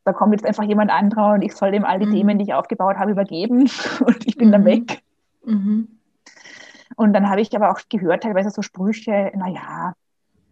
da 0.03 0.13
kommt 0.13 0.33
jetzt 0.33 0.45
einfach 0.45 0.63
jemand 0.63 0.91
anderer 0.91 1.33
und 1.33 1.41
ich 1.41 1.55
soll 1.55 1.71
dem 1.71 1.83
all 1.83 1.99
die 1.99 2.05
mhm. 2.05 2.13
Themen, 2.13 2.37
die 2.37 2.45
ich 2.45 2.53
aufgebaut 2.53 2.97
habe, 2.97 3.11
übergeben 3.11 3.69
und 4.05 4.27
ich 4.27 4.37
bin 4.37 4.49
mhm. 4.49 4.51
dann 4.51 4.65
weg. 4.65 5.01
Mhm. 5.43 5.87
Und 6.95 7.13
dann 7.13 7.29
habe 7.29 7.41
ich 7.41 7.53
aber 7.55 7.71
auch 7.71 7.79
gehört, 7.89 8.23
teilweise 8.23 8.51
so 8.51 8.61
Sprüche, 8.61 9.31
naja, 9.35 9.95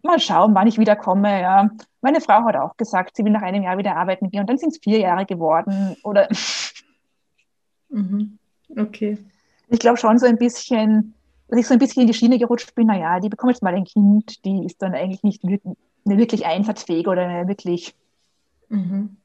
mal 0.02 0.18
schauen, 0.18 0.54
wann 0.54 0.66
ich 0.66 0.78
wiederkomme. 0.78 1.40
Ja. 1.40 1.70
Meine 2.00 2.20
Frau 2.20 2.44
hat 2.44 2.56
auch 2.56 2.76
gesagt, 2.76 3.16
sie 3.16 3.24
will 3.24 3.32
nach 3.32 3.42
einem 3.42 3.62
Jahr 3.62 3.78
wieder 3.78 3.96
arbeiten 3.96 4.26
mit 4.26 4.34
mir 4.34 4.40
und 4.40 4.50
dann 4.50 4.58
sind 4.58 4.70
es 4.70 4.80
vier 4.82 4.98
Jahre 4.98 5.26
geworden. 5.26 5.96
Oder 6.02 6.28
mhm. 7.88 8.38
okay. 8.76 9.16
Ich 9.68 9.78
glaube 9.78 9.96
schon 9.96 10.18
so 10.18 10.26
ein 10.26 10.38
bisschen, 10.38 11.14
dass 11.48 11.58
ich 11.58 11.66
so 11.66 11.74
ein 11.74 11.78
bisschen 11.78 12.02
in 12.02 12.08
die 12.08 12.14
Schiene 12.14 12.38
gerutscht 12.38 12.74
bin, 12.74 12.86
naja, 12.86 13.20
die 13.20 13.28
bekommt 13.28 13.52
jetzt 13.52 13.62
mal 13.62 13.74
ein 13.74 13.84
Kind, 13.84 14.44
die 14.44 14.64
ist 14.64 14.80
dann 14.82 14.94
eigentlich 14.94 15.22
nicht 15.22 15.42
wirklich, 15.42 15.76
wirklich 16.04 16.46
einsatzfähig 16.46 17.06
oder 17.06 17.46
wirklich. 17.48 17.94
Mhm. 18.68 19.16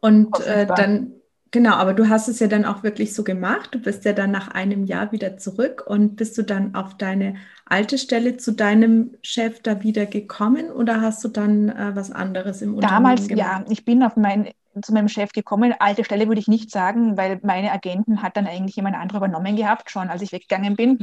Und 0.00 0.40
äh, 0.46 0.66
dann, 0.66 1.12
genau, 1.50 1.72
aber 1.72 1.92
du 1.92 2.08
hast 2.08 2.28
es 2.28 2.38
ja 2.38 2.46
dann 2.46 2.64
auch 2.64 2.82
wirklich 2.84 3.14
so 3.14 3.24
gemacht. 3.24 3.74
Du 3.74 3.80
bist 3.80 4.04
ja 4.04 4.12
dann 4.12 4.30
nach 4.30 4.48
einem 4.48 4.84
Jahr 4.84 5.10
wieder 5.10 5.36
zurück 5.36 5.82
und 5.86 6.16
bist 6.16 6.38
du 6.38 6.42
dann 6.42 6.74
auf 6.74 6.96
deine 6.96 7.34
alte 7.66 7.98
Stelle 7.98 8.36
zu 8.36 8.52
deinem 8.52 9.16
Chef 9.22 9.60
da 9.60 9.82
wieder 9.82 10.06
gekommen 10.06 10.70
oder 10.70 11.00
hast 11.00 11.24
du 11.24 11.28
dann 11.28 11.68
äh, 11.68 11.90
was 11.94 12.12
anderes 12.12 12.62
im 12.62 12.76
Unternehmen 12.76 12.96
Damals, 12.96 13.28
gemacht? 13.28 13.46
ja, 13.46 13.64
ich 13.68 13.84
bin 13.84 14.02
auf 14.02 14.16
mein 14.16 14.50
zu 14.82 14.92
meinem 14.92 15.08
Chef 15.08 15.32
gekommen. 15.32 15.74
Alte 15.78 16.04
Stelle 16.04 16.28
würde 16.28 16.40
ich 16.40 16.48
nicht 16.48 16.70
sagen, 16.70 17.16
weil 17.16 17.40
meine 17.42 17.72
Agenten 17.72 18.22
hat 18.22 18.36
dann 18.36 18.46
eigentlich 18.46 18.76
jemand 18.76 18.96
anderer 18.96 19.18
übernommen 19.18 19.56
gehabt, 19.56 19.90
schon 19.90 20.08
als 20.08 20.22
ich 20.22 20.32
weggegangen 20.32 20.76
bin. 20.76 20.98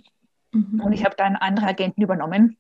Mhm. 0.52 0.82
Und 0.82 0.94
ich 0.94 1.06
habe 1.06 1.16
dann 1.18 1.36
andere 1.36 1.68
Agenten 1.68 2.02
übernommen. 2.02 2.58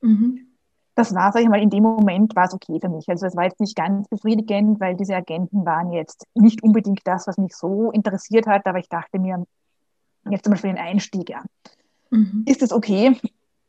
Mhm. 0.00 0.46
Das 0.94 1.14
war, 1.14 1.30
sage 1.30 1.44
ich 1.44 1.50
mal, 1.50 1.60
in 1.60 1.68
dem 1.68 1.82
Moment 1.82 2.34
war 2.36 2.44
es 2.44 2.54
okay 2.54 2.78
für 2.80 2.88
mich. 2.88 3.06
Also 3.08 3.26
es 3.26 3.36
war 3.36 3.44
jetzt 3.44 3.60
nicht 3.60 3.76
ganz 3.76 4.08
befriedigend, 4.08 4.80
weil 4.80 4.96
diese 4.96 5.14
Agenten 5.14 5.66
waren 5.66 5.92
jetzt 5.92 6.26
nicht 6.34 6.62
unbedingt 6.62 7.00
das, 7.04 7.26
was 7.26 7.36
mich 7.36 7.54
so 7.54 7.90
interessiert 7.90 8.46
hat, 8.46 8.66
aber 8.66 8.78
ich 8.78 8.88
dachte 8.88 9.18
mir, 9.18 9.44
jetzt 10.30 10.44
zum 10.44 10.52
Beispiel 10.52 10.70
den 10.70 10.82
Einstieg, 10.82 11.28
ja, 11.28 11.42
mhm. 12.10 12.44
ist 12.46 12.62
es 12.62 12.72
okay? 12.72 13.20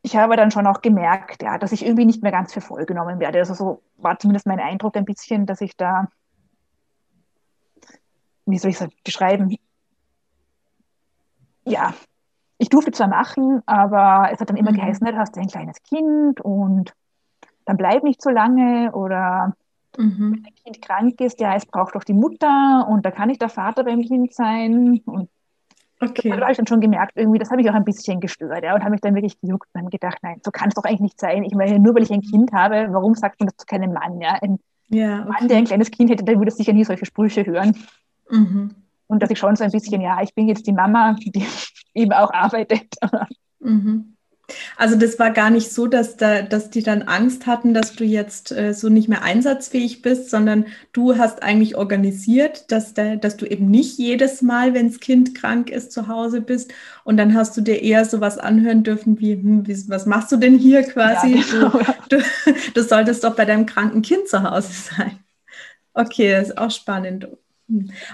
Ich 0.03 0.15
habe 0.15 0.37
dann 0.37 0.51
schon 0.51 0.67
auch 0.67 0.81
gemerkt, 0.81 1.43
ja, 1.43 1.57
dass 1.57 1.73
ich 1.73 1.85
irgendwie 1.85 2.05
nicht 2.05 2.23
mehr 2.23 2.31
ganz 2.31 2.53
für 2.53 2.61
voll 2.61 2.85
genommen 2.85 3.19
werde. 3.19 3.39
Also 3.39 3.53
so 3.53 3.81
war 3.97 4.17
zumindest 4.19 4.47
mein 4.47 4.61
Eindruck 4.61 4.95
ein 4.95 5.03
bisschen, 5.03 5.45
dass 5.45 5.59
ich 5.59 5.75
da 5.75 6.07
wie 8.47 8.57
soll 8.57 8.71
ich 8.71 8.81
es 8.81 8.87
beschreiben? 9.03 9.55
Ja, 11.65 11.93
ich 12.57 12.69
durfte 12.69 12.91
zwar 12.91 13.07
machen, 13.07 13.61
aber 13.65 14.29
es 14.31 14.39
hat 14.39 14.49
dann 14.49 14.57
immer 14.57 14.71
mhm. 14.71 14.77
geheißen, 14.77 15.05
du 15.05 15.17
hast 15.17 15.37
ein 15.37 15.47
kleines 15.47 15.81
Kind 15.83 16.41
und 16.41 16.93
dann 17.65 17.77
bleib 17.77 18.03
nicht 18.03 18.21
so 18.21 18.29
lange 18.29 18.91
oder 18.93 19.53
mhm. 19.97 20.37
wenn 20.37 20.45
ein 20.45 20.55
Kind 20.63 20.81
krank 20.81 21.21
ist, 21.21 21.39
ja, 21.39 21.55
es 21.55 21.65
braucht 21.65 21.95
doch 21.95 22.03
die 22.03 22.13
Mutter 22.13 22.87
und 22.89 23.05
da 23.05 23.11
kann 23.11 23.27
nicht 23.27 23.41
der 23.41 23.49
Vater 23.49 23.83
beim 23.83 24.01
Kind 24.01 24.33
sein. 24.33 25.01
Und 25.05 25.29
Okay. 25.99 26.29
Da 26.29 26.41
habe 26.41 26.51
ich 26.51 26.57
dann 26.57 26.67
schon 26.67 26.81
gemerkt, 26.81 27.13
irgendwie, 27.15 27.39
das 27.39 27.49
habe 27.49 27.61
ich 27.61 27.69
auch 27.69 27.73
ein 27.73 27.83
bisschen 27.83 28.19
gestört, 28.19 28.63
ja, 28.63 28.75
und 28.75 28.81
habe 28.81 28.91
mich 28.91 29.01
dann 29.01 29.15
wirklich 29.15 29.39
gejuckt 29.41 29.67
und 29.73 29.89
gedacht, 29.89 30.19
nein, 30.21 30.39
so 30.45 30.51
kann 30.51 30.69
es 30.69 30.75
doch 30.75 30.83
eigentlich 30.83 30.99
nicht 30.99 31.19
sein. 31.19 31.43
Ich 31.43 31.55
meine, 31.55 31.79
nur 31.79 31.95
weil 31.95 32.03
ich 32.03 32.11
ein 32.11 32.21
Kind 32.21 32.51
habe, 32.53 32.87
warum 32.91 33.15
sagt 33.15 33.39
man 33.39 33.47
das 33.47 33.57
zu 33.57 33.65
keinem 33.65 33.93
Mann, 33.93 34.21
ja? 34.21 34.37
Ein 34.41 34.59
ja, 34.89 35.21
okay. 35.21 35.29
Mann, 35.29 35.47
der 35.47 35.57
ein 35.57 35.65
kleines 35.65 35.89
Kind 35.89 36.11
hätte, 36.11 36.23
der 36.23 36.37
würde 36.37 36.51
sicher 36.51 36.73
nie 36.73 36.83
solche 36.83 37.05
Sprüche 37.05 37.45
hören. 37.45 37.75
Mhm. 38.29 38.75
Und 39.07 39.23
dass 39.23 39.29
ich 39.29 39.39
schon 39.39 39.55
so 39.55 39.63
ein 39.63 39.71
bisschen, 39.71 40.01
ja, 40.01 40.21
ich 40.21 40.33
bin 40.33 40.47
jetzt 40.47 40.67
die 40.67 40.73
Mama, 40.73 41.15
die 41.19 41.45
eben 41.93 42.13
auch 42.13 42.31
arbeitet. 42.33 42.95
Mhm. 43.59 44.17
Also 44.77 44.95
das 44.95 45.19
war 45.19 45.31
gar 45.31 45.49
nicht 45.49 45.71
so, 45.71 45.87
dass, 45.87 46.15
da, 46.15 46.41
dass 46.41 46.69
die 46.69 46.81
dann 46.81 47.03
Angst 47.03 47.47
hatten, 47.47 47.73
dass 47.73 47.95
du 47.95 48.05
jetzt 48.05 48.51
äh, 48.51 48.73
so 48.73 48.87
nicht 48.87 49.09
mehr 49.09 49.23
einsatzfähig 49.23 50.01
bist, 50.01 50.29
sondern 50.29 50.65
du 50.93 51.17
hast 51.17 51.43
eigentlich 51.43 51.75
organisiert, 51.75 52.71
dass, 52.71 52.93
da, 52.93 53.17
dass 53.17 53.35
du 53.35 53.45
eben 53.45 53.69
nicht 53.69 53.97
jedes 53.97 54.41
Mal, 54.41 54.73
wenn 54.73 54.87
das 54.87 55.01
Kind 55.01 55.35
krank 55.35 55.69
ist, 55.69 55.91
zu 55.91 56.07
Hause 56.07 56.39
bist. 56.39 56.73
Und 57.03 57.17
dann 57.17 57.33
hast 57.33 57.57
du 57.57 57.61
dir 57.61 57.81
eher 57.81 58.05
sowas 58.05 58.37
anhören 58.37 58.83
dürfen 58.83 59.19
wie, 59.19 59.33
hm, 59.33 59.67
wie 59.67 59.89
was 59.89 60.05
machst 60.05 60.31
du 60.31 60.37
denn 60.37 60.57
hier 60.57 60.83
quasi? 60.83 61.35
Ja, 61.37 61.43
genau. 61.51 61.79
du, 62.07 62.17
du, 62.17 62.23
du 62.73 62.83
solltest 62.83 63.25
doch 63.25 63.35
bei 63.35 63.43
deinem 63.43 63.65
kranken 63.65 64.01
Kind 64.01 64.29
zu 64.29 64.43
Hause 64.43 64.71
sein. 64.71 65.19
Okay, 65.93 66.31
das 66.31 66.49
ist 66.49 66.57
auch 66.57 66.71
spannend. 66.71 67.27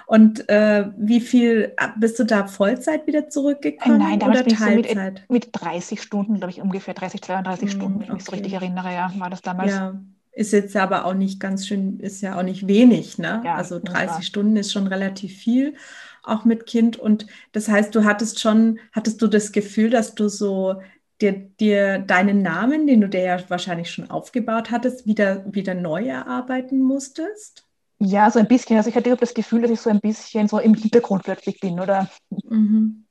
Und 0.08 0.50
äh, 0.50 0.86
wie 0.98 1.22
viel 1.22 1.76
bist 1.98 2.18
du 2.18 2.24
da 2.24 2.48
Vollzeit 2.48 3.06
wieder 3.06 3.30
zurückgekommen? 3.30 4.00
Nein, 4.00 4.20
damals 4.20 4.40
oder 4.40 4.50
bin 4.50 4.58
Teilzeit? 4.58 5.24
So 5.28 5.34
mit, 5.34 5.46
mit 5.46 5.50
30 5.52 6.02
Stunden, 6.02 6.36
glaube 6.36 6.52
ich, 6.52 6.62
ungefähr 6.62 6.94
30, 6.94 7.22
32 7.22 7.62
hm, 7.62 7.70
Stunden, 7.70 8.00
wenn 8.00 8.08
ich 8.08 8.14
mich 8.14 8.24
so 8.26 8.32
richtig 8.32 8.54
erinnere, 8.54 8.92
ja, 8.94 9.14
war 9.18 9.30
das 9.30 9.42
damals. 9.42 9.72
Ja, 9.72 10.00
ist 10.32 10.54
jetzt 10.54 10.76
aber 10.76 11.06
auch 11.06 11.14
nicht 11.14 11.40
ganz 11.40 11.68
schön, 11.68 12.00
ist 12.00 12.22
ja 12.22 12.38
auch 12.38 12.44
nicht 12.44 12.68
wenig, 12.68 13.20
ne? 13.20 13.42
Ja, 13.46 13.56
also 13.56 13.80
30 13.80 14.26
Stunden 14.26 14.56
ist 14.56 14.72
schon 14.72 14.88
relativ 14.88 15.38
viel, 15.38 15.76
auch 16.24 16.44
mit 16.46 16.66
Kind. 16.66 16.98
Und 16.98 17.28
das 17.52 17.68
heißt, 17.68 17.94
du 17.94 18.04
hattest 18.04 18.40
schon, 18.40 18.80
hattest 18.92 19.22
du 19.22 19.28
das 19.28 19.52
Gefühl, 19.52 19.92
dass 19.92 20.16
du 20.16 20.30
so 20.30 20.82
dir, 21.22 21.34
dir 21.60 22.00
deinen 22.00 22.42
Namen, 22.42 22.88
den 22.88 23.02
du 23.02 23.10
dir 23.10 23.22
ja 23.22 23.50
wahrscheinlich 23.50 23.92
schon 23.92 24.10
aufgebaut 24.10 24.72
hattest, 24.72 25.06
wieder, 25.06 25.46
wieder 25.54 25.76
neu 25.76 26.08
erarbeiten 26.08 26.82
musstest? 26.82 27.68
Ja, 28.00 28.30
so 28.30 28.40
ein 28.40 28.48
bisschen. 28.48 28.78
Also 28.78 28.90
ich 28.90 28.96
hatte 28.96 29.16
das 29.16 29.34
Gefühl, 29.34 29.62
dass 29.62 29.72
ich 29.72 29.80
so 29.80 29.90
ein 29.90 30.02
bisschen 30.02 30.48
so 30.48 30.60
im 30.60 30.74
Hintergrund 30.74 31.24
plötzlich 31.24 31.60
bin 31.60 31.80
oder 31.80 32.10
mhm. 32.50 33.06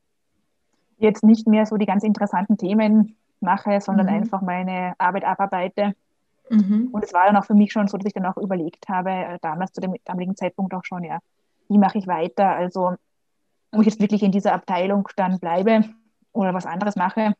jetzt 0.98 1.24
nicht 1.24 1.46
mehr 1.46 1.66
so 1.66 1.76
die 1.76 1.86
ganz 1.86 2.04
interessanten 2.04 2.58
Themen 2.58 3.16
mache, 3.40 3.80
sondern 3.80 4.06
mhm. 4.06 4.14
einfach 4.14 4.42
meine 4.42 4.94
Arbeit 4.98 5.24
abarbeite. 5.24 5.94
Mhm. 6.50 6.88
Und 6.92 7.04
es 7.04 7.12
war 7.12 7.26
dann 7.26 7.36
auch 7.36 7.44
für 7.44 7.54
mich 7.54 7.72
schon 7.72 7.88
so, 7.88 7.96
dass 7.96 8.06
ich 8.06 8.12
dann 8.12 8.26
auch 8.26 8.36
überlegt 8.36 8.88
habe, 8.88 9.10
äh, 9.10 9.38
damals 9.40 9.72
zu 9.72 9.80
dem 9.80 9.94
damaligen 10.04 10.36
Zeitpunkt 10.36 10.74
auch 10.74 10.84
schon, 10.84 11.04
ja, 11.04 11.18
wie 11.68 11.78
mache 11.78 11.98
ich 11.98 12.06
weiter? 12.06 12.50
Also, 12.50 12.96
ob 13.70 13.80
ich 13.80 13.86
jetzt 13.86 14.00
wirklich 14.00 14.22
in 14.22 14.32
dieser 14.32 14.52
Abteilung 14.52 15.08
dann 15.16 15.38
bleibe 15.38 15.84
oder 16.32 16.52
was 16.52 16.66
anderes 16.66 16.96
mache. 16.96 17.34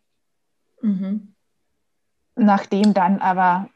Mhm. 0.81 1.35
Nachdem 2.37 2.95
dann 2.95 3.19
aber 3.19 3.69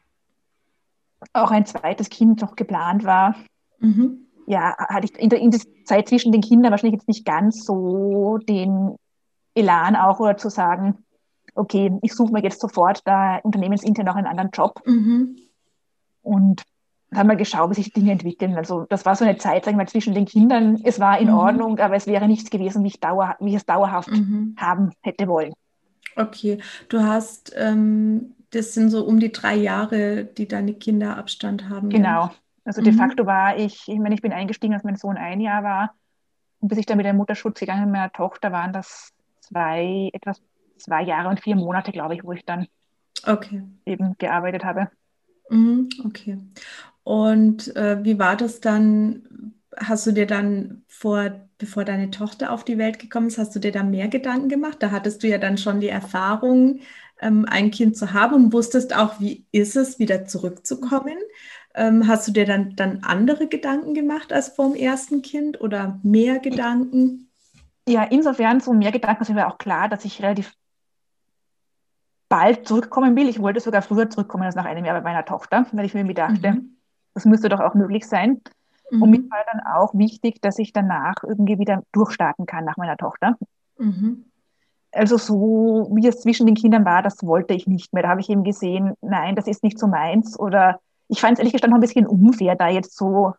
auch 1.33 1.51
ein 1.51 1.67
zweites 1.67 2.09
Kind 2.09 2.41
noch 2.41 2.57
geplant 2.57 3.05
war, 3.05 3.35
Mhm. 3.79 4.27
Ja, 4.47 4.77
hatte 4.79 5.07
ich 5.07 5.19
in 5.19 5.29
der, 5.29 5.41
in 5.41 5.51
der 5.51 5.61
Zeit 5.85 6.09
zwischen 6.09 6.33
den 6.33 6.41
Kindern 6.41 6.71
wahrscheinlich 6.71 7.01
jetzt 7.01 7.09
nicht 7.09 7.25
ganz 7.25 7.65
so 7.65 8.39
den 8.39 8.97
Elan 9.55 9.97
auch 9.97 10.21
oder 10.21 10.37
zu 10.37 10.51
sagen, 10.51 10.99
okay, 11.55 11.99
ich 12.03 12.15
suche 12.15 12.33
mir 12.33 12.43
jetzt 12.43 12.61
sofort 12.61 13.01
da 13.05 13.39
unternehmensintern 13.39 14.07
noch 14.07 14.15
einen 14.15 14.27
anderen 14.27 14.51
Job. 14.53 14.81
Mhm. 14.87 15.37
Und 16.23 16.63
haben 17.15 17.29
wir 17.29 17.37
geschaut, 17.37 17.71
wie 17.71 17.75
sich 17.75 17.93
die 17.93 18.01
Dinge 18.01 18.13
entwickeln. 18.13 18.57
Also 18.57 18.85
das 18.89 19.05
war 19.05 19.17
so 19.17 19.25
eine 19.25 19.39
Zeit, 19.39 19.65
sagen 19.65 19.79
wir, 19.79 19.87
zwischen 19.87 20.15
den 20.15 20.27
Kindern. 20.27 20.81
Es 20.85 21.01
war 21.01 21.19
in 21.19 21.29
mhm. 21.29 21.35
Ordnung, 21.35 21.79
aber 21.79 21.97
es 21.97 22.07
wäre 22.07 22.27
nichts 22.27 22.51
gewesen, 22.51 22.83
wie 22.83 22.89
ich, 22.89 23.01
dauer, 23.01 23.37
wie 23.41 23.51
ich 23.51 23.57
es 23.57 23.67
dauerhaft 23.67 24.11
mhm. 24.11 24.55
haben 24.59 24.93
hätte 25.03 25.29
wollen. 25.29 25.55
Okay, 26.17 26.59
du 26.89 27.03
hast, 27.03 27.53
ähm, 27.57 28.35
das 28.51 28.75
sind 28.75 28.91
so 28.91 29.05
um 29.05 29.21
die 29.21 29.33
drei 29.33 29.55
Jahre, 29.55 30.25
die 30.25 30.49
deine 30.49 30.75
Kinder 30.75 31.17
Abstand 31.17 31.69
haben. 31.69 31.91
Genau. 31.91 32.31
Also 32.67 32.83
de 32.83 32.93
mhm. 32.93 32.99
facto 32.99 33.27
war 33.27 33.57
ich, 33.57 33.89
ich 33.89 33.99
meine, 33.99 34.15
ich 34.15 34.23
bin 34.23 34.33
eingestiegen, 34.33 34.75
als 34.75 34.83
mein 34.83 34.97
Sohn 34.97 35.17
ein 35.17 35.41
Jahr 35.41 35.63
war. 35.63 35.95
Und 36.61 36.69
bis 36.69 36.79
ich 36.79 36.87
dann 36.87 36.97
mit 36.97 37.07
dem 37.07 37.17
Mutterschutz 37.17 37.61
gegangen 37.61 37.85
bin, 37.85 37.93
meiner 37.93 38.13
Tochter, 38.13 38.51
waren 38.51 38.73
das 38.73 39.13
zwei, 39.41 40.11
etwas 40.13 40.43
zwei 40.79 41.03
Jahre 41.03 41.29
und 41.29 41.41
vier 41.41 41.55
Monate, 41.55 41.93
glaube 41.93 42.15
ich, 42.15 42.25
wo 42.25 42.33
ich 42.33 42.45
dann 42.45 42.67
okay. 43.25 43.63
eben 43.85 44.17
gearbeitet 44.19 44.65
habe. 44.65 44.91
Mhm, 45.49 45.89
okay. 46.05 46.39
Und 47.05 47.75
äh, 47.77 48.03
wie 48.03 48.19
war 48.19 48.37
das 48.37 48.61
dann? 48.61 49.53
Hast 49.77 50.07
du 50.07 50.13
dir 50.13 50.27
dann 50.27 50.83
vor, 50.89 51.31
bevor 51.59 51.85
deine 51.85 52.11
Tochter 52.11 52.51
auf 52.51 52.65
die 52.65 52.79
Welt 52.79 52.99
gekommen 52.99 53.29
ist, 53.29 53.39
hast 53.39 53.55
du 53.55 53.61
dir 53.61 53.73
da 53.73 53.83
mehr 53.83 54.09
Gedanken 54.09 54.49
gemacht? 54.49 54.79
Da 54.81 54.91
hattest 54.91 55.23
du 55.23 55.29
ja 55.29 55.39
dann 55.39 55.59
schon 55.59 55.81
die 55.81 55.89
Erfahrung, 55.89 56.81
ähm, 57.21 57.45
ein 57.49 57.71
Kind 57.71 57.97
zu 57.97 58.13
haben 58.13 58.35
und 58.35 58.53
wusstest 58.53 58.97
auch, 58.97 59.21
wie 59.21 59.47
ist 59.53 59.77
es, 59.77 59.99
wieder 59.99 60.25
zurückzukommen. 60.25 61.17
Ähm, 61.79 62.09
hast 62.09 62.27
du 62.27 62.33
dir 62.33 62.47
dann, 62.47 62.75
dann 62.75 63.01
andere 63.03 63.49
Gedanken 63.49 63.93
gemacht 63.93 64.33
als 64.33 64.49
vor 64.49 64.71
dem 64.71 64.75
ersten 64.75 65.21
Kind 65.21 65.61
oder 65.61 66.01
mehr 66.03 66.39
Gedanken? 66.39 67.29
Ja, 67.87 68.03
insofern 68.05 68.61
so 68.61 68.73
mehr 68.73 68.93
Gedanken 68.93 69.25
sind 69.25 69.37
mir 69.37 69.47
auch 69.47 69.59
klar, 69.59 69.89
dass 69.89 70.07
ich 70.07 70.23
relativ 70.23 70.55
bald 72.31 72.67
zurückkommen 72.67 73.15
will. 73.15 73.29
Ich 73.29 73.41
wollte 73.41 73.61
sogar 73.61 73.83
früher 73.83 74.09
zurückkommen 74.09 74.45
als 74.45 74.57
nach 74.57 74.65
einem 74.65 74.87
Jahr 74.87 74.97
bei 74.97 75.03
meiner 75.03 75.27
Tochter, 75.27 75.67
weil 75.73 75.85
ich 75.85 75.93
mir 75.93 76.15
dachte, 76.15 76.53
mhm. 76.53 76.77
das 77.13 77.27
müsste 77.27 77.51
doch 77.51 77.61
auch 77.61 77.75
möglich 77.75 78.07
sein. 78.07 78.41
Mhm. 78.91 79.03
Und 79.03 79.11
mir 79.11 79.31
war 79.31 79.45
dann 79.53 79.61
auch 79.61 79.95
wichtig, 79.95 80.41
dass 80.41 80.59
ich 80.59 80.73
danach 80.73 81.17
irgendwie 81.23 81.59
wieder 81.59 81.83
durchstarten 81.93 82.47
kann 82.47 82.65
nach 82.65 82.79
meiner 82.79 82.97
Tochter. 82.97 83.37
Mhm. 83.79 84.25
Also 84.93 85.19
so 85.19 85.91
wie 85.93 86.09
es 86.09 86.23
zwischen 86.23 86.47
den 86.47 86.55
Kindern 86.55 86.87
war, 86.87 87.03
das 87.03 87.23
wollte 87.23 87.53
ich 87.53 87.67
nicht 87.67 87.93
mehr. 87.93 88.03
Da 88.03 88.09
habe 88.09 88.23
ich 88.23 88.31
eben 88.31 88.45
gesehen, 88.45 88.95
nein, 89.03 89.37
das 89.37 89.47
ist 89.47 89.63
nicht 89.63 89.79
so 89.79 89.87
meins 89.87 90.39
oder 90.39 90.81
ich 91.09 91.21
fand 91.21 91.35
es 91.35 91.39
ehrlich 91.39 91.53
gesagt 91.53 91.71
noch 91.71 91.79
ein 91.79 91.81
bisschen 91.81 92.07
unfair, 92.07 92.57
da 92.57 92.69
jetzt 92.69 92.97
so 92.97 93.35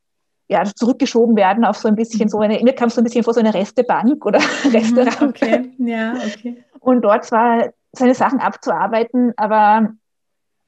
ja, 0.49 0.63
zurückgeschoben 0.63 1.35
werden 1.35 1.65
auf 1.65 1.77
so 1.77 1.87
ein 1.87 1.95
bisschen 1.95 2.29
so 2.29 2.39
eine, 2.39 2.61
mir 2.63 2.73
kam 2.73 2.89
so 2.89 3.01
ein 3.01 3.03
bisschen 3.03 3.23
vor 3.23 3.33
so 3.33 3.39
eine 3.39 3.53
Restebank 3.53 4.25
oder 4.25 4.39
mhm, 4.63 4.71
Restaurant. 4.71 5.21
Okay, 5.21 5.71
ja, 5.77 6.13
okay. 6.13 6.63
Und 6.79 7.01
dort 7.01 7.25
zwar 7.25 7.69
seine 7.91 8.15
Sachen 8.15 8.39
abzuarbeiten, 8.39 9.33
aber 9.35 9.91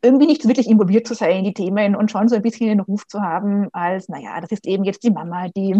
irgendwie 0.01 0.27
nicht 0.27 0.47
wirklich 0.47 0.69
involviert 0.69 1.07
zu 1.07 1.13
sein 1.13 1.37
in 1.37 1.43
die 1.43 1.53
Themen 1.53 1.95
und 1.95 2.11
schon 2.11 2.27
so 2.27 2.35
ein 2.35 2.41
bisschen 2.41 2.67
den 2.67 2.79
Ruf 2.79 3.07
zu 3.07 3.21
haben, 3.21 3.69
als, 3.73 4.09
naja, 4.09 4.39
das 4.41 4.51
ist 4.51 4.65
eben 4.65 4.83
jetzt 4.83 5.03
die 5.03 5.11
Mama, 5.11 5.47
die 5.55 5.75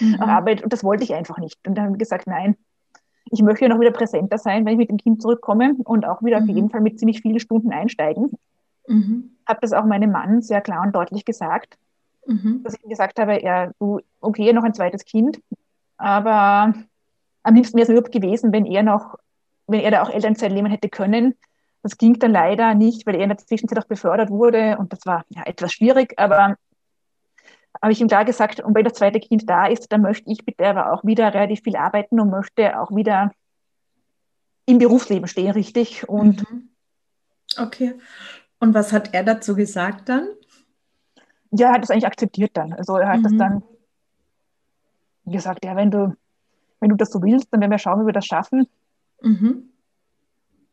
mhm. 0.00 0.20
arbeitet 0.20 0.64
und 0.64 0.72
das 0.72 0.84
wollte 0.84 1.04
ich 1.04 1.14
einfach 1.14 1.38
nicht. 1.38 1.58
Und 1.66 1.76
dann 1.76 1.86
haben 1.86 1.94
wir 1.94 1.98
gesagt, 1.98 2.26
nein, 2.26 2.56
ich 3.30 3.42
möchte 3.42 3.68
noch 3.68 3.80
wieder 3.80 3.90
präsenter 3.90 4.38
sein, 4.38 4.64
wenn 4.64 4.72
ich 4.72 4.78
mit 4.78 4.90
dem 4.90 4.96
Kind 4.96 5.22
zurückkomme 5.22 5.74
und 5.84 6.06
auch 6.06 6.22
wieder 6.22 6.40
mhm. 6.40 6.48
auf 6.48 6.56
jeden 6.56 6.70
Fall 6.70 6.80
mit 6.80 6.98
ziemlich 6.98 7.20
vielen 7.20 7.40
Stunden 7.40 7.72
einsteigen. 7.72 8.30
Mhm. 8.86 9.36
Habe 9.48 9.60
das 9.62 9.72
auch 9.72 9.84
meinem 9.84 10.12
Mann 10.12 10.42
sehr 10.42 10.60
klar 10.60 10.82
und 10.82 10.94
deutlich 10.94 11.24
gesagt, 11.24 11.78
mhm. 12.26 12.62
dass 12.62 12.74
ich 12.74 12.84
ihm 12.84 12.90
gesagt 12.90 13.18
habe, 13.18 13.42
ja, 13.42 13.72
du, 13.80 14.00
okay, 14.20 14.52
noch 14.52 14.64
ein 14.64 14.74
zweites 14.74 15.04
Kind, 15.04 15.40
aber 15.96 16.74
am 17.42 17.54
liebsten 17.54 17.76
wäre 17.76 17.84
es 17.84 17.88
überhaupt 17.88 18.12
gewesen, 18.12 18.52
wenn 18.52 18.66
er 18.66 18.82
noch, 18.82 19.16
wenn 19.66 19.80
er 19.80 19.90
da 19.90 20.02
auch 20.02 20.10
Elternzeit 20.10 20.52
nehmen 20.52 20.70
hätte 20.70 20.88
können. 20.88 21.34
Das 21.82 21.96
ging 21.96 22.18
dann 22.18 22.32
leider 22.32 22.74
nicht, 22.74 23.06
weil 23.06 23.14
er 23.14 23.22
in 23.22 23.28
der 23.28 23.38
Zwischenzeit 23.38 23.78
auch 23.78 23.86
befördert 23.86 24.30
wurde 24.30 24.76
und 24.78 24.92
das 24.92 25.06
war 25.06 25.24
ja 25.30 25.42
etwas 25.44 25.72
schwierig, 25.72 26.14
aber 26.18 26.56
habe 27.80 27.92
ich 27.92 28.00
ihm 28.00 28.08
klar 28.08 28.24
gesagt, 28.24 28.60
und 28.60 28.74
wenn 28.74 28.84
das 28.84 28.94
zweite 28.94 29.20
Kind 29.20 29.48
da 29.48 29.66
ist, 29.66 29.92
dann 29.92 30.02
möchte 30.02 30.30
ich 30.30 30.44
bitte 30.44 30.66
aber 30.66 30.92
auch 30.92 31.04
wieder 31.04 31.32
relativ 31.32 31.60
viel 31.62 31.76
arbeiten 31.76 32.18
und 32.20 32.30
möchte 32.30 32.78
auch 32.80 32.94
wieder 32.94 33.30
im 34.66 34.78
Berufsleben 34.78 35.28
stehen, 35.28 35.52
richtig. 35.52 36.08
Und 36.08 36.50
mhm. 36.50 36.68
okay. 37.56 37.94
Und 38.60 38.74
was 38.74 38.92
hat 38.92 39.14
er 39.14 39.24
dazu 39.24 39.54
gesagt 39.54 40.08
dann? 40.08 40.28
Ja, 41.50 41.68
er 41.68 41.74
hat 41.74 41.82
das 41.82 41.90
eigentlich 41.90 42.06
akzeptiert 42.06 42.50
dann. 42.54 42.72
Also 42.72 42.96
er 42.96 43.08
hat 43.08 43.20
mhm. 43.20 43.22
das 43.22 43.36
dann 43.36 43.62
gesagt, 45.26 45.64
ja, 45.64 45.76
wenn 45.76 45.90
du, 45.90 46.14
wenn 46.80 46.90
du 46.90 46.96
das 46.96 47.10
so 47.10 47.22
willst, 47.22 47.48
dann 47.52 47.60
werden 47.60 47.70
wir 47.70 47.78
schauen, 47.78 48.02
wie 48.02 48.06
wir 48.06 48.12
das 48.12 48.26
schaffen. 48.26 48.66
Mhm. 49.22 49.70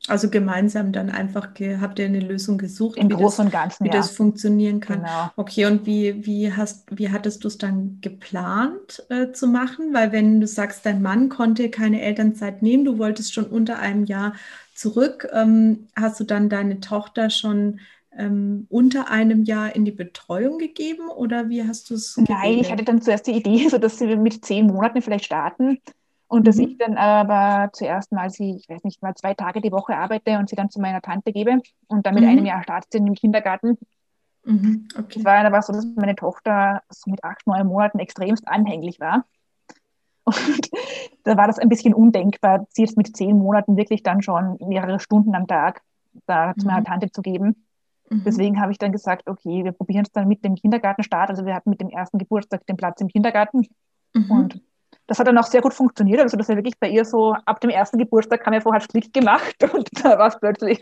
Also 0.07 0.29
gemeinsam 0.29 0.91
dann 0.91 1.09
einfach 1.09 1.49
habt 1.81 1.99
ihr 1.99 2.05
eine 2.05 2.19
Lösung 2.19 2.59
gesucht, 2.59 2.97
Im 2.97 3.09
Großen 3.09 3.45
und 3.45 3.51
Ganzen, 3.51 3.85
wie 3.85 3.89
ja. 3.89 3.95
das 3.95 4.11
funktionieren 4.11 4.79
kann. 4.79 4.99
Genau. 4.99 5.31
Okay, 5.35 5.65
und 5.65 5.87
wie, 5.87 6.25
wie, 6.25 6.53
hast, 6.53 6.85
wie 6.95 7.09
hattest 7.09 7.43
du 7.43 7.47
es 7.47 7.57
dann 7.57 7.97
geplant 8.01 9.03
äh, 9.09 9.31
zu 9.31 9.47
machen? 9.47 9.95
Weil 9.95 10.11
wenn 10.11 10.41
du 10.41 10.47
sagst, 10.47 10.85
dein 10.85 11.01
Mann 11.01 11.29
konnte 11.29 11.71
keine 11.71 12.01
Elternzeit 12.01 12.61
nehmen, 12.61 12.85
du 12.85 12.99
wolltest 12.99 13.33
schon 13.33 13.45
unter 13.45 13.79
einem 13.79 14.05
Jahr 14.05 14.33
zurück. 14.75 15.27
Ähm, 15.33 15.87
hast 15.95 16.19
du 16.19 16.23
dann 16.23 16.49
deine 16.49 16.79
Tochter 16.79 17.29
schon 17.29 17.79
ähm, 18.17 18.67
unter 18.69 19.09
einem 19.09 19.43
Jahr 19.43 19.75
in 19.75 19.85
die 19.85 19.91
Betreuung 19.91 20.57
gegeben 20.57 21.09
oder 21.09 21.49
wie 21.49 21.63
hast 21.63 21.89
du 21.89 21.95
es? 21.95 22.17
Nein, 22.17 22.59
ich 22.59 22.71
hatte 22.71 22.83
dann 22.83 23.01
zuerst 23.01 23.27
die 23.27 23.31
Idee, 23.31 23.67
so 23.69 23.77
dass 23.77 23.97
sie 23.97 24.15
mit 24.15 24.45
zehn 24.45 24.67
Monaten 24.67 25.01
vielleicht 25.01 25.25
starten 25.25 25.79
und 26.27 26.47
dass 26.47 26.57
mhm. 26.57 26.63
ich 26.63 26.77
dann 26.77 26.97
aber 26.97 27.71
zuerst 27.73 28.11
mal 28.11 28.29
sie, 28.29 28.57
ich 28.57 28.69
weiß 28.69 28.83
nicht 28.83 29.01
mal 29.01 29.15
zwei 29.15 29.33
Tage 29.33 29.61
die 29.61 29.71
Woche 29.71 29.95
arbeite 29.95 30.37
und 30.37 30.49
sie 30.49 30.55
dann 30.55 30.69
zu 30.69 30.79
meiner 30.79 31.01
Tante 31.01 31.31
gebe 31.31 31.61
und 31.87 32.05
dann 32.05 32.15
mit 32.15 32.23
mhm. 32.23 32.29
einem 32.29 32.45
Jahr 32.45 32.63
startet 32.63 32.91
sie 32.91 32.97
im 32.99 33.13
Kindergarten. 33.13 33.77
Mhm. 34.43 34.87
Okay. 34.97 35.19
Es 35.19 35.25
war 35.25 35.43
aber 35.43 35.61
so, 35.61 35.73
dass 35.73 35.85
meine 35.95 36.15
Tochter 36.15 36.83
so 36.89 37.09
mit 37.09 37.23
acht, 37.23 37.45
neun 37.47 37.67
Monaten 37.67 37.99
extremst 37.99 38.47
anhänglich 38.47 38.99
war. 38.99 39.25
Und 40.25 40.69
da 41.23 41.37
war 41.37 41.47
das 41.47 41.59
ein 41.59 41.69
bisschen 41.69 41.93
undenkbar, 41.93 42.65
sie 42.69 42.83
jetzt 42.83 42.97
mit 42.97 43.15
zehn 43.15 43.37
Monaten 43.37 43.77
wirklich 43.77 44.03
dann 44.03 44.21
schon 44.21 44.57
mehrere 44.59 44.99
Stunden 44.99 45.35
am 45.35 45.47
Tag 45.47 45.81
da 46.25 46.47
mhm. 46.47 46.59
zu 46.59 46.67
meiner 46.67 46.83
Tante 46.83 47.11
zu 47.11 47.21
geben. 47.21 47.65
Mhm. 48.09 48.23
Deswegen 48.25 48.61
habe 48.61 48.71
ich 48.71 48.77
dann 48.77 48.91
gesagt, 48.91 49.27
okay, 49.29 49.63
wir 49.63 49.71
probieren 49.71 50.03
es 50.05 50.11
dann 50.11 50.27
mit 50.27 50.43
dem 50.43 50.55
Kindergartenstart. 50.55 51.29
Also 51.29 51.45
wir 51.45 51.55
hatten 51.55 51.69
mit 51.69 51.81
dem 51.81 51.89
ersten 51.89 52.17
Geburtstag 52.17 52.65
den 52.65 52.77
Platz 52.77 53.01
im 53.01 53.07
Kindergarten. 53.07 53.67
Mhm. 54.13 54.31
Und 54.31 54.61
das 55.07 55.19
hat 55.19 55.27
dann 55.27 55.37
auch 55.37 55.45
sehr 55.45 55.61
gut 55.61 55.73
funktioniert. 55.73 56.21
Also 56.21 56.37
das 56.37 56.49
war 56.49 56.55
wirklich 56.55 56.79
bei 56.79 56.89
ihr 56.89 57.05
so, 57.05 57.33
ab 57.45 57.59
dem 57.61 57.69
ersten 57.69 57.97
Geburtstag 57.97 58.45
haben 58.45 58.53
wir 58.53 58.61
vorher 58.61 58.85
Klick 58.87 59.13
gemacht 59.13 59.55
und 59.73 59.89
da 60.03 60.17
war 60.17 60.27
es 60.27 60.39
plötzlich, 60.39 60.79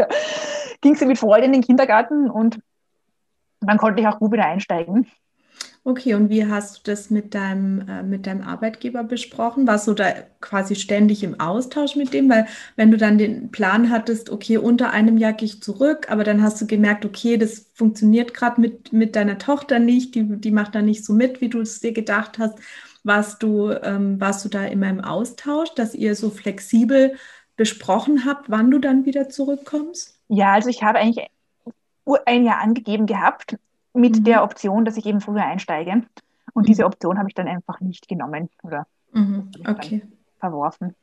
ging 0.82 0.96
sie 0.96 1.06
mit 1.06 1.18
Freude 1.18 1.46
in 1.46 1.54
den 1.54 1.62
Kindergarten 1.62 2.30
und 2.30 2.60
dann 3.60 3.78
konnte 3.78 4.02
ich 4.02 4.08
auch 4.08 4.20
gut 4.20 4.32
wieder 4.32 4.46
einsteigen. 4.46 5.08
Okay, 5.86 6.14
und 6.14 6.30
wie 6.30 6.46
hast 6.46 6.78
du 6.78 6.92
das 6.92 7.10
mit 7.10 7.36
deinem, 7.36 7.86
äh, 7.90 8.04
mit 8.04 8.26
deinem 8.26 8.42
Arbeitgeber 8.42 9.04
besprochen? 9.04 9.68
Warst 9.68 9.86
du 9.88 9.94
da 9.94 10.14
quasi 10.40 10.76
ständig 10.76 11.24
im 11.24 11.42
Austausch 11.42 11.98
mit 11.98 12.14
dem? 12.14 12.30
Weil 12.30 12.48
wenn 12.78 12.90
du 12.90 12.96
dann 12.96 13.18
den 13.18 13.52
Plan 13.52 13.90
hattest, 13.90 14.30
okay, 14.30 14.58
unter 14.58 14.92
einem 14.92 15.18
Jahr 15.18 15.34
gehe 15.34 15.48
ich 15.48 15.62
zurück, 15.62 16.10
aber 16.10 16.24
dann 16.24 16.42
hast 16.42 16.62
du 16.62 16.68
gemerkt, 16.68 17.04
okay, 17.04 17.36
das 17.38 17.70
funktioniert 17.74 18.34
gerade 18.34 18.62
mit, 18.62 18.94
mit 18.94 19.18
deiner 19.18 19.38
Tochter 19.38 19.80
nicht, 19.80 20.16
die, 20.16 20.24
die 20.24 20.52
macht 20.52 20.74
da 20.74 20.82
nicht 20.82 21.04
so 21.04 21.12
mit, 21.12 21.42
wie 21.42 21.50
du 21.50 21.60
es 21.60 21.82
dir 21.82 21.92
gedacht 21.92 22.40
hast. 22.40 22.58
Warst 23.04 23.44
du, 23.44 23.72
ähm, 23.72 24.22
warst 24.22 24.46
du 24.46 24.50
da 24.50 24.64
immer 24.64 24.88
im 24.90 25.02
Austausch, 25.02 25.74
dass 25.76 25.94
ihr 25.96 26.16
so 26.16 26.30
flexibel 26.30 27.16
besprochen 27.58 28.24
habt, 28.26 28.50
wann 28.50 28.72
du 28.72 28.80
dann 28.80 29.06
wieder 29.06 29.28
zurückkommst? 29.28 30.18
Ja, 30.30 30.54
also 30.54 30.70
ich 30.70 30.82
habe 30.82 31.00
eigentlich 31.00 31.28
ein 32.26 32.46
Jahr 32.46 32.60
angegeben 32.62 33.06
gehabt 33.06 33.58
mit 33.94 34.20
mhm. 34.20 34.24
der 34.24 34.44
Option, 34.44 34.86
dass 34.86 34.98
ich 34.98 35.06
eben 35.06 35.22
früher 35.22 35.44
einsteige. 35.44 36.04
Und 36.54 36.64
mhm. 36.64 36.68
diese 36.68 36.86
Option 36.86 37.18
habe 37.18 37.30
ich 37.30 37.36
dann 37.36 37.48
einfach 37.48 37.80
nicht 37.80 38.08
genommen 38.08 38.50
oder 38.64 38.88
mhm. 39.12 39.52
okay. 39.68 40.04
verworfen. 40.40 40.96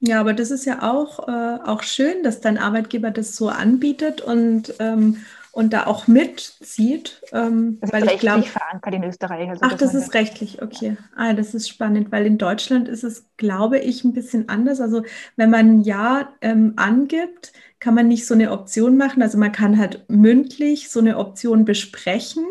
Ja, 0.00 0.20
aber 0.20 0.34
das 0.34 0.50
ist 0.50 0.66
ja 0.66 0.82
auch, 0.82 1.28
äh, 1.28 1.58
auch 1.64 1.82
schön, 1.82 2.22
dass 2.22 2.40
dein 2.40 2.58
Arbeitgeber 2.58 3.10
das 3.10 3.36
so 3.36 3.48
anbietet 3.48 4.20
und, 4.20 4.74
ähm, 4.78 5.18
und 5.52 5.72
da 5.72 5.86
auch 5.86 6.06
mitzieht. 6.08 7.22
Ähm, 7.32 7.78
das 7.80 7.88
ist 7.88 7.94
weil 7.94 8.02
rechtlich 8.02 8.14
ich 8.14 8.20
glaub, 8.20 8.46
verankert 8.46 8.94
in 8.94 9.04
Österreich. 9.04 9.48
Also 9.48 9.60
ach, 9.64 9.74
das 9.74 9.94
ist 9.94 10.12
rechtlich, 10.12 10.60
okay. 10.60 10.98
Ah, 11.16 11.32
das 11.32 11.54
ist 11.54 11.68
spannend, 11.68 12.12
weil 12.12 12.26
in 12.26 12.36
Deutschland 12.36 12.88
ist 12.88 13.04
es, 13.04 13.24
glaube 13.38 13.78
ich, 13.78 14.04
ein 14.04 14.12
bisschen 14.12 14.48
anders. 14.50 14.80
Also 14.80 15.04
wenn 15.36 15.48
man 15.48 15.82
Ja 15.82 16.28
ähm, 16.42 16.74
angibt, 16.76 17.52
kann 17.84 17.94
man 17.94 18.08
nicht 18.08 18.26
so 18.26 18.32
eine 18.32 18.50
Option 18.50 18.96
machen. 18.96 19.20
Also 19.20 19.36
man 19.36 19.52
kann 19.52 19.78
halt 19.78 20.08
mündlich 20.08 20.88
so 20.88 21.00
eine 21.00 21.18
Option 21.18 21.66
besprechen 21.66 22.46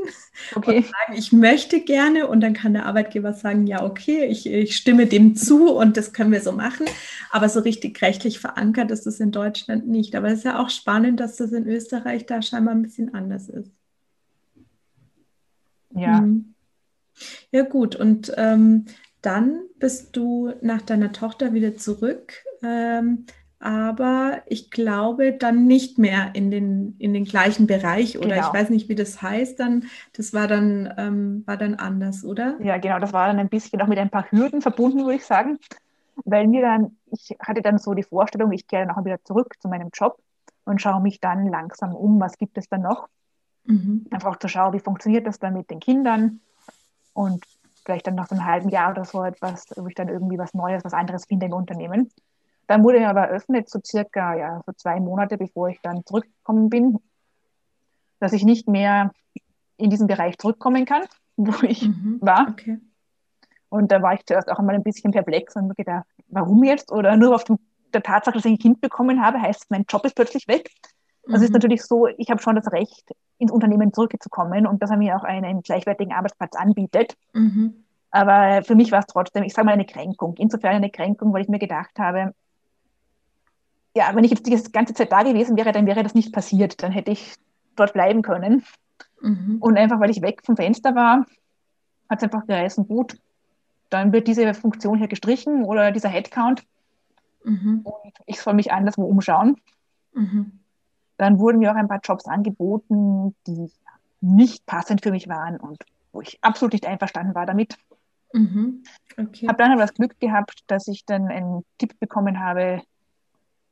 okay. 0.54 0.78
und 0.78 0.86
sagen, 0.86 1.18
ich 1.18 1.32
möchte 1.32 1.82
gerne 1.82 2.28
und 2.28 2.40
dann 2.42 2.54
kann 2.54 2.74
der 2.74 2.86
Arbeitgeber 2.86 3.34
sagen, 3.34 3.66
ja, 3.66 3.84
okay, 3.84 4.26
ich, 4.26 4.46
ich 4.46 4.76
stimme 4.76 5.08
dem 5.08 5.36
zu 5.36 5.72
und 5.72 5.98
das 5.98 6.14
können 6.14 6.32
wir 6.32 6.42
so 6.42 6.52
machen. 6.52 6.86
Aber 7.32 7.50
so 7.50 7.62
richtig 7.62 8.00
rechtlich 8.04 8.38
verankert 8.38 8.92
ist 8.92 9.08
es 9.08 9.20
in 9.20 9.32
Deutschland 9.32 9.88
nicht. 9.88 10.16
Aber 10.16 10.28
es 10.28 10.40
ist 10.40 10.46
ja 10.46 10.60
auch 10.60 10.70
spannend, 10.70 11.20
dass 11.20 11.38
das 11.38 11.52
in 11.52 11.68
Österreich 11.68 12.28
da 12.28 12.44
scheinbar 12.44 12.76
ein 12.76 12.84
bisschen 12.84 13.16
anders 13.16 13.50
ist. 13.50 13.72
Ja. 15.96 16.22
Mhm. 16.22 16.54
Ja, 17.50 17.64
gut. 17.64 17.96
Und 17.96 18.32
ähm, 18.38 18.86
dann 19.24 19.62
bist 19.80 20.16
du 20.16 20.54
nach 20.62 20.84
deiner 20.84 21.12
Tochter 21.12 21.56
wieder 21.56 21.76
zurück. 21.76 22.34
Ähm, 22.62 23.26
aber 23.64 24.42
ich 24.48 24.72
glaube 24.72 25.32
dann 25.32 25.66
nicht 25.66 25.98
mehr 25.98 26.32
in 26.34 26.52
den, 26.52 26.98
in 27.00 27.14
den 27.14 27.24
gleichen 27.24 27.66
Bereich 27.66 28.18
oder 28.18 28.36
genau. 28.36 28.48
ich 28.48 28.54
weiß 28.54 28.70
nicht, 28.70 28.90
wie 28.90 28.96
das 28.96 29.22
heißt 29.22 29.58
dann. 29.58 29.86
Das 30.12 30.34
war 30.34 30.48
dann, 30.48 30.94
ähm, 30.98 31.44
war 31.46 31.56
dann 31.56 31.76
anders, 31.76 32.26
oder? 32.26 32.58
Ja, 32.62 32.78
genau, 32.78 33.00
das 33.00 33.14
war 33.14 33.28
dann 33.28 33.40
ein 33.40 33.48
bisschen 33.48 33.82
auch 33.82 33.88
mit 33.88 33.98
ein 34.00 34.10
paar 34.10 34.30
Hürden 34.32 34.62
verbunden, 34.62 35.00
würde 35.06 35.16
ich 35.16 35.26
sagen. 35.26 35.60
Weil 36.26 36.48
mir 36.48 36.62
dann, 36.62 36.98
ich 37.10 37.38
hatte 37.40 37.62
dann 37.62 37.78
so 37.78 37.94
die 37.94 38.04
Vorstellung, 38.04 38.52
ich 38.52 38.68
kehre 38.68 38.86
dann 38.86 38.96
auch 38.98 39.06
wieder 39.06 39.24
zurück 39.24 39.56
zu 39.62 39.70
meinem 39.70 39.90
Job 39.94 40.20
und 40.66 40.82
schaue 40.82 41.02
mich 41.02 41.22
dann 41.22 41.48
langsam 41.48 41.96
um, 41.96 42.20
was 42.20 42.38
gibt 42.38 42.58
es 42.58 42.68
dann 42.68 42.82
noch. 42.82 43.08
Mhm. 43.64 44.08
Einfach 44.12 44.32
auch 44.32 44.40
zu 44.40 44.50
schauen, 44.50 44.74
wie 44.74 44.82
funktioniert 44.82 45.26
das 45.26 45.40
dann 45.40 45.54
mit 45.54 45.72
den 45.72 45.80
Kindern 45.80 46.42
und 47.14 47.46
vielleicht 47.86 48.08
dann 48.08 48.16
nach 48.16 48.28
so 48.28 48.36
einem 48.36 48.46
halben 48.46 48.68
Jahr 48.68 48.92
oder 48.92 49.06
so 49.06 49.24
etwas, 49.24 49.68
wo 49.78 49.88
ich 49.88 49.96
dann 49.96 50.10
irgendwie 50.10 50.38
was 50.38 50.54
Neues, 50.54 50.84
was 50.84 50.94
anderes 50.94 51.26
finde 51.26 51.46
im 51.46 51.54
Unternehmen. 51.54 52.10
Dann 52.74 52.84
wurde 52.84 52.98
er 52.98 53.12
aber 53.12 53.28
eröffnet, 53.28 53.70
so 53.70 53.80
circa 53.86 54.34
ja, 54.36 54.64
so 54.66 54.72
zwei 54.72 55.00
Monate, 55.00 55.38
bevor 55.38 55.70
ich 55.70 55.80
dann 55.84 56.04
zurückgekommen 56.08 56.72
bin, 56.72 56.98
dass 58.20 58.34
ich 58.34 58.44
nicht 58.44 58.68
mehr 58.68 59.12
in 59.78 59.92
diesen 59.92 60.08
Bereich 60.08 60.40
zurückkommen 60.40 60.86
kann, 60.86 61.04
wo 61.36 61.54
ich 61.62 61.88
mhm, 61.88 62.18
war. 62.20 62.48
Okay. 62.50 62.80
Und 63.70 63.92
da 63.92 64.02
war 64.02 64.16
ich 64.16 64.26
zuerst 64.26 64.50
auch 64.50 64.58
einmal 64.58 64.74
ein 64.74 64.82
bisschen 64.82 65.12
perplex 65.12 65.56
und 65.56 65.68
mir 65.68 65.76
gedacht, 65.76 66.08
warum 66.30 66.64
jetzt? 66.64 66.92
Oder 66.92 67.16
nur 67.16 67.36
auf 67.36 67.44
der 67.94 68.02
Tatsache, 68.02 68.38
dass 68.38 68.46
ich 68.46 68.54
ein 68.54 68.58
Kind 68.58 68.82
bekommen 68.82 69.24
habe, 69.24 69.40
heißt, 69.40 69.70
mein 69.70 69.86
Job 69.88 70.04
ist 70.06 70.16
plötzlich 70.16 70.48
weg. 70.48 70.72
Mhm. 71.28 71.36
Also 71.36 71.44
es 71.44 71.50
ist 71.52 71.54
natürlich 71.54 71.84
so, 71.84 72.08
ich 72.08 72.32
habe 72.32 72.42
schon 72.42 72.56
das 72.56 72.72
Recht, 72.72 73.08
ins 73.38 73.52
Unternehmen 73.52 73.94
zurückzukommen 73.94 74.66
und 74.66 74.82
dass 74.82 74.90
er 74.90 74.98
mir 74.98 75.16
auch 75.16 75.24
einen 75.24 75.62
gleichwertigen 75.62 76.12
Arbeitsplatz 76.12 76.56
anbietet. 76.56 77.14
Mhm. 77.34 77.86
Aber 78.10 78.64
für 78.64 78.74
mich 78.74 78.92
war 78.92 79.02
es 79.02 79.06
trotzdem, 79.06 79.44
ich 79.44 79.54
sage 79.54 79.68
mal, 79.68 79.74
eine 79.74 79.86
Kränkung. 79.86 80.34
Insofern 80.40 80.74
eine 80.74 80.90
Kränkung, 80.90 81.34
weil 81.34 81.44
ich 81.44 81.50
mir 81.50 81.60
gedacht 81.60 82.00
habe, 82.00 82.34
ja, 83.96 84.16
wenn 84.16 84.24
ich 84.24 84.32
jetzt 84.32 84.46
die 84.46 84.72
ganze 84.72 84.94
Zeit 84.94 85.12
da 85.12 85.24
gewesen 85.24 85.56
wäre, 85.58 85.72
dann 85.72 85.86
wäre 85.86 86.04
das 86.04 86.16
nicht 86.16 86.34
passiert. 86.34 86.82
Dann 86.82 86.92
hätte 86.92 87.12
ich 87.12 87.36
dort 87.76 87.94
bleiben 87.94 88.22
können. 88.22 88.64
Mhm. 89.22 89.58
Und 89.60 89.78
einfach, 89.78 90.00
weil 90.00 90.10
ich 90.10 90.22
weg 90.22 90.42
vom 90.44 90.56
Fenster 90.56 90.96
war, 90.96 91.26
hat 92.10 92.20
es 92.20 92.24
einfach 92.24 92.46
geheißen, 92.46 92.88
gut, 92.88 93.18
dann 93.90 94.12
wird 94.12 94.28
diese 94.28 94.54
Funktion 94.54 94.98
hier 94.98 95.08
gestrichen 95.08 95.64
oder 95.64 95.92
dieser 95.92 96.10
Headcount. 96.10 96.64
Mhm. 97.44 97.82
Und 97.84 98.14
ich 98.26 98.42
soll 98.42 98.54
mich 98.54 98.72
anderswo 98.72 99.04
umschauen. 99.04 99.58
Mhm. 100.14 100.60
Dann 101.18 101.40
wurden 101.40 101.60
mir 101.60 101.72
auch 101.72 101.76
ein 101.76 101.88
paar 101.88 102.02
Jobs 102.04 102.26
angeboten, 102.26 103.36
die 103.46 103.72
nicht 104.22 104.66
passend 104.66 105.04
für 105.04 105.12
mich 105.12 105.28
waren 105.28 105.58
und 105.58 105.84
wo 106.12 106.22
ich 106.22 106.40
absolut 106.42 106.74
nicht 106.74 106.88
einverstanden 106.88 107.36
war 107.36 107.46
damit. 107.46 107.78
Mhm. 108.34 108.84
Okay. 109.18 109.48
Habe 109.48 109.58
dann 109.58 109.72
aber 109.72 109.82
das 109.82 109.94
Glück 109.94 110.20
gehabt, 110.20 110.64
dass 110.68 110.88
ich 110.88 111.06
dann 111.06 111.28
einen 111.28 111.64
Tipp 111.78 112.00
bekommen 112.00 112.40
habe, 112.40 112.82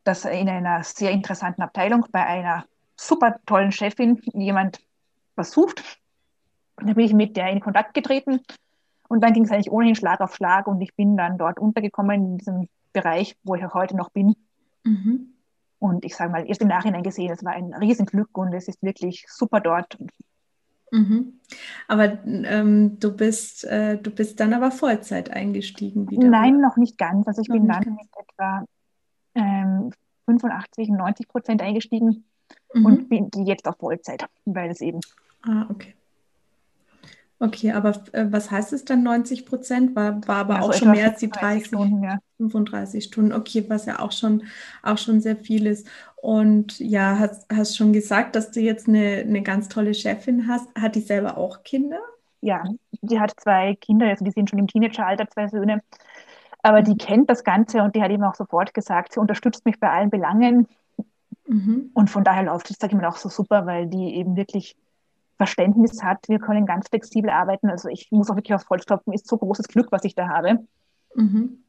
dass 0.04 0.26
in 0.26 0.50
einer 0.50 0.84
sehr 0.84 1.12
interessanten 1.12 1.62
Abteilung 1.62 2.06
bei 2.12 2.26
einer 2.26 2.66
super 2.96 3.40
tollen 3.46 3.72
Chefin 3.72 4.22
jemand 4.34 4.80
was 5.36 5.52
sucht. 5.52 5.84
Und 6.76 6.90
da 6.90 6.94
bin 6.94 7.06
ich 7.06 7.14
mit 7.14 7.38
der 7.38 7.50
in 7.50 7.60
Kontakt 7.60 7.94
getreten 7.94 8.42
und 9.08 9.22
dann 9.22 9.34
ging 9.34 9.44
es 9.44 9.52
eigentlich 9.52 9.72
ohnehin 9.72 9.96
Schlag 9.96 10.22
auf 10.22 10.36
Schlag 10.36 10.68
und 10.68 10.82
ich 10.82 10.96
bin 10.96 11.18
dann 11.18 11.38
dort 11.38 11.60
untergekommen 11.60 12.26
in 12.26 12.38
diesem 12.38 12.70
Bereich, 12.94 13.36
wo 13.44 13.56
ich 13.56 13.66
auch 13.66 13.74
heute 13.74 13.96
noch 13.96 14.10
bin. 14.10 14.36
Mhm. 14.84 15.34
Und 15.80 16.06
ich 16.06 16.16
sage 16.16 16.32
mal, 16.32 16.48
erst 16.48 16.62
im 16.62 16.68
Nachhinein 16.68 17.04
gesehen, 17.04 17.32
es 17.32 17.44
war 17.44 17.54
ein 17.54 17.74
Riesenglück 17.74 18.38
und 18.38 18.54
es 18.54 18.68
ist 18.68 18.82
wirklich 18.84 19.26
super 19.28 19.60
dort. 19.60 19.98
Mhm. 20.92 21.40
Aber 21.88 22.24
ähm, 22.26 23.00
du 23.00 23.16
bist 23.16 23.64
äh, 23.64 23.98
du 23.98 24.12
bist 24.12 24.40
dann 24.40 24.54
aber 24.54 24.72
Vollzeit 24.72 25.30
eingestiegen 25.32 26.10
wieder? 26.10 26.28
Nein, 26.28 26.60
noch 26.60 26.78
nicht 26.78 26.98
ganz. 26.98 27.28
Also 27.28 27.42
ich 27.42 27.48
noch 27.48 27.56
bin 27.56 27.68
dann 27.68 27.84
mit 27.96 28.10
etwa 28.16 28.66
ähm, 29.36 29.92
85, 30.26 30.90
90 30.90 31.28
Prozent 31.28 31.62
eingestiegen 31.62 32.24
mhm. 32.74 32.86
und 32.86 33.10
bin 33.10 33.30
jetzt 33.46 33.68
auf 33.68 33.78
Vollzeit, 33.78 34.26
weil 34.46 34.72
es 34.72 34.82
eben. 34.82 35.00
Ah, 35.44 35.66
okay. 35.70 35.94
Okay, 37.44 37.72
aber 37.72 38.00
äh, 38.12 38.28
was 38.30 38.52
heißt 38.52 38.72
es 38.72 38.86
dann 38.86 39.02
90 39.02 39.48
Prozent? 39.48 39.96
War, 39.96 40.26
war 40.28 40.38
aber 40.38 40.58
also 40.58 40.70
auch 40.70 40.74
schon 40.76 40.92
mehr 40.92 41.10
als 41.10 41.20
die 41.22 41.30
30 41.30 41.66
Stunden, 41.66 42.04
ja. 42.04 42.20
35 42.38 43.04
Stunden, 43.04 43.34
okay, 43.34 43.66
was 43.68 43.88
ja 43.88 43.98
auch 43.98 44.12
schon, 44.12 44.44
auch 44.84 45.00
schon 45.00 45.22
sehr 45.22 45.36
viel 45.36 45.66
ist. 45.66 45.88
Und 46.18 46.78
ja, 46.80 47.18
hast, 47.18 47.48
hast 47.52 47.76
schon 47.76 47.94
gesagt, 47.94 48.36
dass 48.36 48.52
du 48.52 48.60
jetzt 48.60 48.88
eine, 48.88 49.24
eine 49.28 49.42
ganz 49.42 49.70
tolle 49.70 49.96
Chefin 49.96 50.48
hast. 50.48 50.68
Hat 50.80 50.94
die 50.94 51.02
selber 51.02 51.36
auch 51.36 51.64
Kinder? 51.64 52.00
Ja, 52.42 52.64
die 53.02 53.20
hat 53.20 53.34
zwei 53.38 53.76
Kinder, 53.76 54.08
also 54.08 54.24
die 54.24 54.32
sind 54.32 54.48
schon 54.48 54.60
im 54.60 54.68
Teenageralter, 54.68 55.28
zwei 55.28 55.48
Söhne. 55.48 55.82
Aber 56.64 56.82
die 56.82 56.98
kennt 56.98 57.30
das 57.30 57.44
Ganze 57.44 57.82
und 57.82 57.96
die 57.96 58.02
hat 58.02 58.12
eben 58.12 58.24
auch 58.24 58.36
sofort 58.36 58.74
gesagt, 58.74 59.14
sie 59.14 59.20
unterstützt 59.20 59.66
mich 59.66 59.80
bei 59.80 59.90
allen 59.90 60.10
Belangen. 60.10 60.68
Mhm. 61.48 61.90
Und 61.94 62.10
von 62.10 62.24
daher 62.24 62.44
läuft 62.44 62.70
es, 62.70 62.78
sage 62.78 62.96
ich 62.96 63.02
mal, 63.02 63.08
auch 63.08 63.18
so 63.18 63.30
super, 63.30 63.66
weil 63.66 63.88
die 63.88 64.16
eben 64.16 64.36
wirklich 64.36 64.76
Verständnis 65.38 66.04
hat. 66.04 66.30
Wir 66.30 66.40
können 66.40 66.68
ganz 66.68 66.90
flexibel 66.90 67.32
arbeiten. 67.32 67.70
Also 67.70 67.90
ich 67.90 68.12
muss 68.12 68.30
auch 68.30 68.36
wirklich 68.36 68.54
aufs 68.54 68.70
Holz 68.70 68.86
klopfen, 68.86 69.14
ist 69.14 69.28
so 69.28 69.38
großes 69.38 69.68
Glück, 69.68 69.92
was 69.92 70.04
ich 70.04 70.14
da 70.14 70.30
habe. 70.30 70.60
Mhm. 71.16 71.64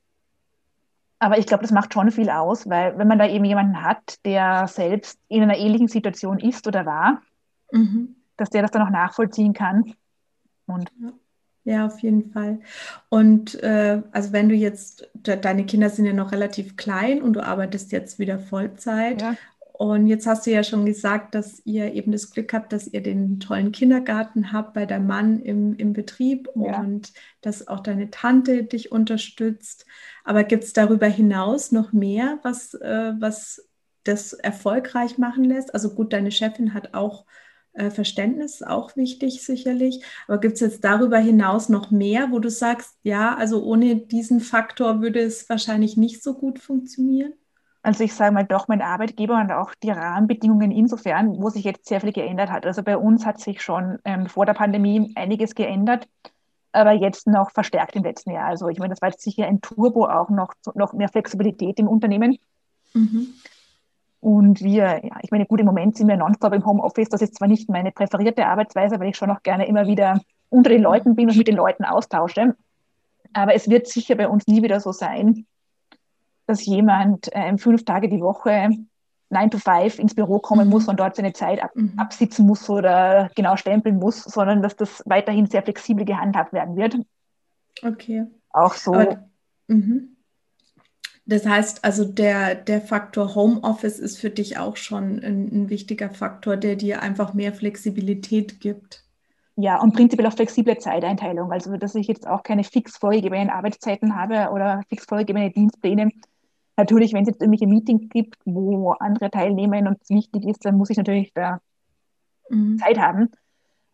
Aber 1.18 1.38
ich 1.38 1.46
glaube, 1.46 1.62
das 1.62 1.70
macht 1.70 1.94
schon 1.94 2.10
viel 2.10 2.28
aus, 2.28 2.68
weil 2.68 2.98
wenn 2.98 3.08
man 3.08 3.18
da 3.18 3.26
eben 3.26 3.44
jemanden 3.44 3.82
hat, 3.82 4.24
der 4.26 4.66
selbst 4.66 5.18
in 5.28 5.42
einer 5.42 5.56
ähnlichen 5.56 5.88
Situation 5.88 6.38
ist 6.38 6.66
oder 6.66 6.84
war, 6.84 7.22
mhm. 7.70 8.16
dass 8.36 8.50
der 8.50 8.62
das 8.62 8.72
dann 8.72 8.82
auch 8.82 8.90
nachvollziehen 8.90 9.52
kann. 9.52 9.94
Und 10.66 10.90
ja. 11.00 11.12
Ja, 11.64 11.86
auf 11.86 12.00
jeden 12.00 12.32
Fall. 12.32 12.58
Und 13.08 13.62
äh, 13.62 14.02
also 14.10 14.32
wenn 14.32 14.48
du 14.48 14.54
jetzt, 14.54 15.08
de 15.14 15.40
deine 15.40 15.64
Kinder 15.64 15.90
sind 15.90 16.06
ja 16.06 16.12
noch 16.12 16.32
relativ 16.32 16.76
klein 16.76 17.22
und 17.22 17.34
du 17.34 17.40
arbeitest 17.40 17.92
jetzt 17.92 18.18
wieder 18.18 18.38
Vollzeit. 18.38 19.22
Ja. 19.22 19.36
Und 19.72 20.06
jetzt 20.06 20.26
hast 20.26 20.46
du 20.46 20.50
ja 20.50 20.62
schon 20.62 20.84
gesagt, 20.86 21.34
dass 21.34 21.60
ihr 21.64 21.94
eben 21.94 22.12
das 22.12 22.30
Glück 22.30 22.52
habt, 22.52 22.72
dass 22.72 22.86
ihr 22.86 23.02
den 23.02 23.40
tollen 23.40 23.72
Kindergarten 23.72 24.52
habt 24.52 24.74
bei 24.74 24.86
deinem 24.86 25.06
Mann 25.06 25.40
im, 25.40 25.74
im 25.74 25.92
Betrieb 25.92 26.48
ja. 26.54 26.80
und 26.80 27.12
dass 27.40 27.66
auch 27.66 27.80
deine 27.80 28.10
Tante 28.10 28.64
dich 28.64 28.92
unterstützt. 28.92 29.86
Aber 30.24 30.44
gibt 30.44 30.64
es 30.64 30.72
darüber 30.72 31.06
hinaus 31.06 31.72
noch 31.72 31.92
mehr, 31.92 32.38
was, 32.42 32.74
äh, 32.74 33.12
was 33.18 33.68
das 34.04 34.32
erfolgreich 34.34 35.18
machen 35.18 35.44
lässt? 35.44 35.74
Also 35.74 35.94
gut, 35.94 36.12
deine 36.12 36.30
Chefin 36.30 36.74
hat 36.74 36.94
auch 36.94 37.24
äh, 37.74 37.90
Verständnis, 37.90 38.62
auch 38.62 38.96
wichtig 38.96 39.44
sicherlich. 39.44 40.04
Aber 40.28 40.38
gibt 40.38 40.54
es 40.54 40.60
jetzt 40.60 40.84
darüber 40.84 41.18
hinaus 41.18 41.68
noch 41.68 41.90
mehr, 41.90 42.30
wo 42.30 42.38
du 42.38 42.50
sagst, 42.50 42.96
ja, 43.02 43.34
also 43.34 43.62
ohne 43.62 43.96
diesen 43.96 44.40
Faktor 44.40 45.00
würde 45.00 45.20
es 45.20 45.48
wahrscheinlich 45.48 45.96
nicht 45.96 46.22
so 46.22 46.34
gut 46.34 46.58
funktionieren? 46.58 47.32
Also 47.82 48.04
ich 48.04 48.14
sage 48.14 48.32
mal 48.32 48.44
doch 48.44 48.68
mein 48.68 48.80
Arbeitgeber 48.80 49.40
und 49.40 49.50
auch 49.50 49.74
die 49.82 49.90
Rahmenbedingungen 49.90 50.70
insofern, 50.70 51.42
wo 51.42 51.48
sich 51.48 51.64
jetzt 51.64 51.86
sehr 51.86 52.00
viel 52.00 52.12
geändert 52.12 52.50
hat. 52.50 52.64
Also 52.64 52.82
bei 52.82 52.96
uns 52.96 53.26
hat 53.26 53.40
sich 53.40 53.60
schon 53.60 53.98
ähm, 54.04 54.26
vor 54.26 54.46
der 54.46 54.54
Pandemie 54.54 55.12
einiges 55.16 55.54
geändert, 55.56 56.08
aber 56.70 56.92
jetzt 56.92 57.26
noch 57.26 57.50
verstärkt 57.50 57.96
im 57.96 58.04
letzten 58.04 58.30
Jahr. 58.30 58.46
Also 58.46 58.68
ich 58.68 58.78
meine, 58.78 58.90
das 58.90 59.02
war 59.02 59.08
jetzt 59.08 59.22
sicher 59.22 59.46
ein 59.46 59.60
Turbo 59.60 60.06
auch 60.06 60.30
noch, 60.30 60.54
noch 60.74 60.92
mehr 60.92 61.08
Flexibilität 61.08 61.80
im 61.80 61.88
Unternehmen. 61.88 62.38
Mhm. 62.94 63.34
Und 64.22 64.62
wir, 64.62 65.00
ja, 65.04 65.16
ich 65.22 65.32
meine, 65.32 65.46
gut, 65.46 65.58
im 65.58 65.66
Moment 65.66 65.96
sind 65.96 66.06
wir 66.06 66.16
nonstop 66.16 66.52
im 66.52 66.64
Homeoffice. 66.64 67.08
Das 67.08 67.22
ist 67.22 67.34
zwar 67.34 67.48
nicht 67.48 67.68
meine 67.68 67.90
präferierte 67.90 68.46
Arbeitsweise, 68.46 69.00
weil 69.00 69.08
ich 69.08 69.16
schon 69.16 69.32
auch 69.32 69.42
gerne 69.42 69.66
immer 69.66 69.88
wieder 69.88 70.20
unter 70.48 70.70
den 70.70 70.80
Leuten 70.80 71.16
bin 71.16 71.28
und 71.28 71.36
mit 71.36 71.48
den 71.48 71.56
Leuten 71.56 71.84
austausche. 71.84 72.54
Aber 73.32 73.52
es 73.52 73.68
wird 73.68 73.88
sicher 73.88 74.14
bei 74.14 74.28
uns 74.28 74.46
nie 74.46 74.62
wieder 74.62 74.78
so 74.78 74.92
sein, 74.92 75.44
dass 76.46 76.64
jemand 76.64 77.34
äh, 77.34 77.58
fünf 77.58 77.84
Tage 77.84 78.08
die 78.08 78.20
Woche 78.20 78.70
9 79.30 79.50
to 79.50 79.58
5 79.58 79.98
ins 79.98 80.14
Büro 80.14 80.38
kommen 80.38 80.66
mhm. 80.66 80.70
muss 80.70 80.86
und 80.86 81.00
dort 81.00 81.16
seine 81.16 81.32
Zeit 81.32 81.60
ab, 81.60 81.72
mhm. 81.74 81.94
absitzen 81.96 82.46
muss 82.46 82.70
oder 82.70 83.28
genau 83.34 83.56
stempeln 83.56 83.98
muss, 83.98 84.22
sondern 84.22 84.62
dass 84.62 84.76
das 84.76 85.02
weiterhin 85.04 85.46
sehr 85.46 85.64
flexibel 85.64 86.04
gehandhabt 86.04 86.52
werden 86.52 86.76
wird. 86.76 86.96
Okay. 87.82 88.26
Auch 88.50 88.74
so. 88.74 88.94
Aber, 88.94 89.24
mhm. 89.66 90.11
Das 91.32 91.46
heißt, 91.46 91.84
also 91.84 92.04
der, 92.04 92.54
der 92.54 92.80
Faktor 92.80 93.34
Homeoffice 93.34 93.98
ist 93.98 94.18
für 94.18 94.30
dich 94.30 94.58
auch 94.58 94.76
schon 94.76 95.18
ein, 95.20 95.48
ein 95.52 95.70
wichtiger 95.70 96.10
Faktor, 96.10 96.56
der 96.56 96.76
dir 96.76 97.02
einfach 97.02 97.34
mehr 97.34 97.52
Flexibilität 97.52 98.60
gibt. 98.60 99.04
Ja, 99.56 99.80
und 99.80 99.92
prinzipiell 99.94 100.26
auch 100.26 100.34
flexible 100.34 100.78
Zeiteinteilung. 100.78 101.52
Also, 101.52 101.76
dass 101.76 101.94
ich 101.94 102.06
jetzt 102.06 102.26
auch 102.26 102.42
keine 102.42 102.64
fix 102.64 102.96
vorgegebenen 102.96 103.50
Arbeitszeiten 103.50 104.16
habe 104.16 104.50
oder 104.52 104.82
fix 104.88 105.04
vorgegebene 105.04 105.50
Dienstpläne, 105.50 106.10
Natürlich, 106.76 107.12
wenn 107.12 107.22
es 107.22 107.28
jetzt 107.28 107.40
irgendwelche 107.40 107.66
Meetings 107.66 108.08
gibt, 108.08 108.36
wo 108.44 108.92
andere 108.92 109.30
teilnehmen 109.30 109.86
und 109.86 109.98
es 110.02 110.08
wichtig 110.08 110.44
ist, 110.46 110.64
dann 110.64 110.76
muss 110.76 110.90
ich 110.90 110.96
natürlich 110.96 111.32
da 111.34 111.60
mhm. 112.48 112.78
Zeit 112.78 112.98
haben. 112.98 113.30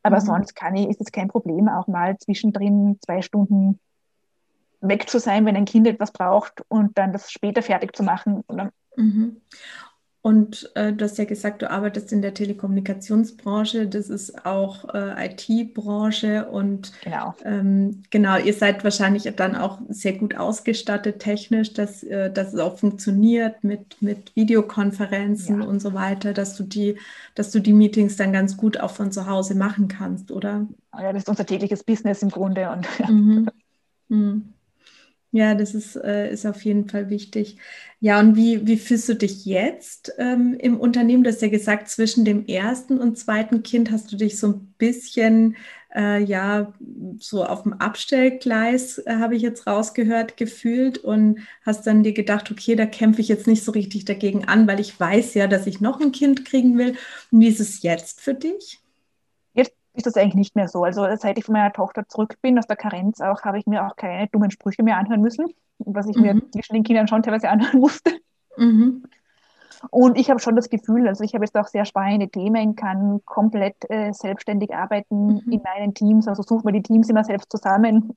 Aber 0.02 0.20
mhm. 0.20 0.24
sonst 0.24 0.54
kann 0.54 0.76
ich, 0.76 0.88
ist 0.88 1.00
es 1.00 1.10
kein 1.10 1.28
Problem, 1.28 1.68
auch 1.68 1.88
mal 1.88 2.16
zwischendrin 2.18 2.98
zwei 3.04 3.20
Stunden 3.20 3.80
weg 4.80 5.08
zu 5.08 5.18
sein, 5.18 5.44
wenn 5.46 5.56
ein 5.56 5.64
Kind 5.64 5.86
etwas 5.86 6.12
braucht 6.12 6.62
und 6.68 6.96
dann 6.98 7.12
das 7.12 7.30
später 7.30 7.62
fertig 7.62 7.96
zu 7.96 8.02
machen. 8.02 8.44
Mhm. 8.96 9.40
Und 10.20 10.70
äh, 10.74 10.92
du 10.92 11.04
hast 11.04 11.16
ja 11.16 11.24
gesagt, 11.24 11.62
du 11.62 11.70
arbeitest 11.70 12.12
in 12.12 12.22
der 12.22 12.34
Telekommunikationsbranche, 12.34 13.86
das 13.86 14.10
ist 14.10 14.44
auch 14.44 14.92
äh, 14.92 15.26
IT-Branche 15.26 16.46
und 16.50 16.92
genau. 17.02 17.34
Ähm, 17.44 18.02
genau, 18.10 18.36
ihr 18.36 18.52
seid 18.52 18.82
wahrscheinlich 18.82 19.32
dann 19.36 19.54
auch 19.54 19.78
sehr 19.88 20.14
gut 20.14 20.36
ausgestattet 20.36 21.20
technisch, 21.20 21.72
dass, 21.72 22.02
äh, 22.02 22.32
dass 22.32 22.52
es 22.52 22.58
auch 22.58 22.78
funktioniert 22.78 23.62
mit, 23.62 24.02
mit 24.02 24.34
Videokonferenzen 24.34 25.62
ja. 25.62 25.66
und 25.66 25.80
so 25.80 25.94
weiter, 25.94 26.34
dass 26.34 26.56
du 26.56 26.64
die, 26.64 26.98
dass 27.36 27.52
du 27.52 27.60
die 27.60 27.72
Meetings 27.72 28.16
dann 28.16 28.32
ganz 28.32 28.56
gut 28.56 28.80
auch 28.80 28.90
von 28.90 29.12
zu 29.12 29.26
Hause 29.26 29.54
machen 29.54 29.86
kannst, 29.86 30.32
oder? 30.32 30.66
Ja, 30.98 31.12
das 31.12 31.22
ist 31.22 31.28
unser 31.28 31.46
tägliches 31.46 31.84
Business 31.84 32.22
im 32.22 32.30
Grunde 32.30 32.70
und 32.70 32.86
mhm. 33.08 33.48
Mhm. 34.08 34.52
Ja, 35.30 35.54
das 35.54 35.74
ist, 35.74 35.94
äh, 35.96 36.30
ist 36.32 36.46
auf 36.46 36.64
jeden 36.64 36.88
Fall 36.88 37.10
wichtig. 37.10 37.58
Ja, 38.00 38.18
und 38.18 38.34
wie, 38.36 38.66
wie 38.66 38.78
fühlst 38.78 39.08
du 39.10 39.14
dich 39.14 39.44
jetzt 39.44 40.12
ähm, 40.16 40.56
im 40.58 40.80
Unternehmen? 40.80 41.22
Du 41.22 41.30
hast 41.30 41.42
ja 41.42 41.48
gesagt, 41.48 41.88
zwischen 41.90 42.24
dem 42.24 42.46
ersten 42.46 42.98
und 42.98 43.18
zweiten 43.18 43.62
Kind 43.62 43.90
hast 43.90 44.10
du 44.10 44.16
dich 44.16 44.38
so 44.38 44.48
ein 44.48 44.74
bisschen, 44.78 45.56
äh, 45.94 46.22
ja, 46.22 46.72
so 47.18 47.44
auf 47.44 47.64
dem 47.64 47.74
Abstellgleis, 47.74 48.98
äh, 49.04 49.16
habe 49.16 49.36
ich 49.36 49.42
jetzt 49.42 49.66
rausgehört, 49.66 50.38
gefühlt 50.38 50.96
und 50.98 51.40
hast 51.62 51.86
dann 51.86 52.02
dir 52.02 52.14
gedacht, 52.14 52.50
okay, 52.50 52.74
da 52.74 52.86
kämpfe 52.86 53.20
ich 53.20 53.28
jetzt 53.28 53.46
nicht 53.46 53.64
so 53.64 53.72
richtig 53.72 54.06
dagegen 54.06 54.46
an, 54.46 54.66
weil 54.66 54.80
ich 54.80 54.98
weiß 54.98 55.34
ja, 55.34 55.46
dass 55.46 55.66
ich 55.66 55.80
noch 55.82 56.00
ein 56.00 56.12
Kind 56.12 56.46
kriegen 56.46 56.78
will. 56.78 56.96
Und 57.30 57.40
wie 57.40 57.48
ist 57.48 57.60
es 57.60 57.82
jetzt 57.82 58.22
für 58.22 58.32
dich? 58.34 58.80
Ist 59.98 60.06
das 60.06 60.16
eigentlich 60.16 60.34
nicht 60.34 60.56
mehr 60.56 60.68
so. 60.68 60.84
Also 60.84 61.06
seit 61.16 61.38
ich 61.38 61.44
von 61.44 61.52
meiner 61.52 61.72
Tochter 61.72 62.08
zurück 62.08 62.36
bin, 62.40 62.58
aus 62.58 62.66
der 62.66 62.76
Karenz 62.76 63.20
auch, 63.20 63.42
habe 63.42 63.58
ich 63.58 63.66
mir 63.66 63.86
auch 63.86 63.96
keine 63.96 64.28
dummen 64.28 64.50
Sprüche 64.50 64.82
mehr 64.82 64.96
anhören 64.96 65.20
müssen, 65.20 65.46
was 65.78 66.08
ich 66.08 66.16
mhm. 66.16 66.22
mir 66.22 66.50
zwischen 66.52 66.74
den 66.74 66.84
Kindern 66.84 67.08
schon 67.08 67.22
teilweise 67.22 67.48
anhören 67.50 67.80
musste. 67.80 68.12
Mhm. 68.56 69.04
Und 69.90 70.18
ich 70.18 70.28
habe 70.30 70.40
schon 70.40 70.56
das 70.56 70.70
Gefühl, 70.70 71.06
also 71.06 71.22
ich 71.22 71.34
habe 71.34 71.44
jetzt 71.44 71.56
auch 71.56 71.68
sehr 71.68 71.84
spannende 71.84 72.28
Themen, 72.28 72.74
kann 72.74 73.20
komplett 73.24 73.76
äh, 73.88 74.12
selbstständig 74.12 74.74
arbeiten 74.74 75.34
mhm. 75.34 75.52
in 75.52 75.62
meinen 75.62 75.94
Teams, 75.94 76.26
also 76.26 76.42
suche 76.42 76.64
mir 76.64 76.72
die 76.72 76.82
Teams 76.82 77.08
immer 77.08 77.24
selbst 77.24 77.50
zusammen. 77.52 78.16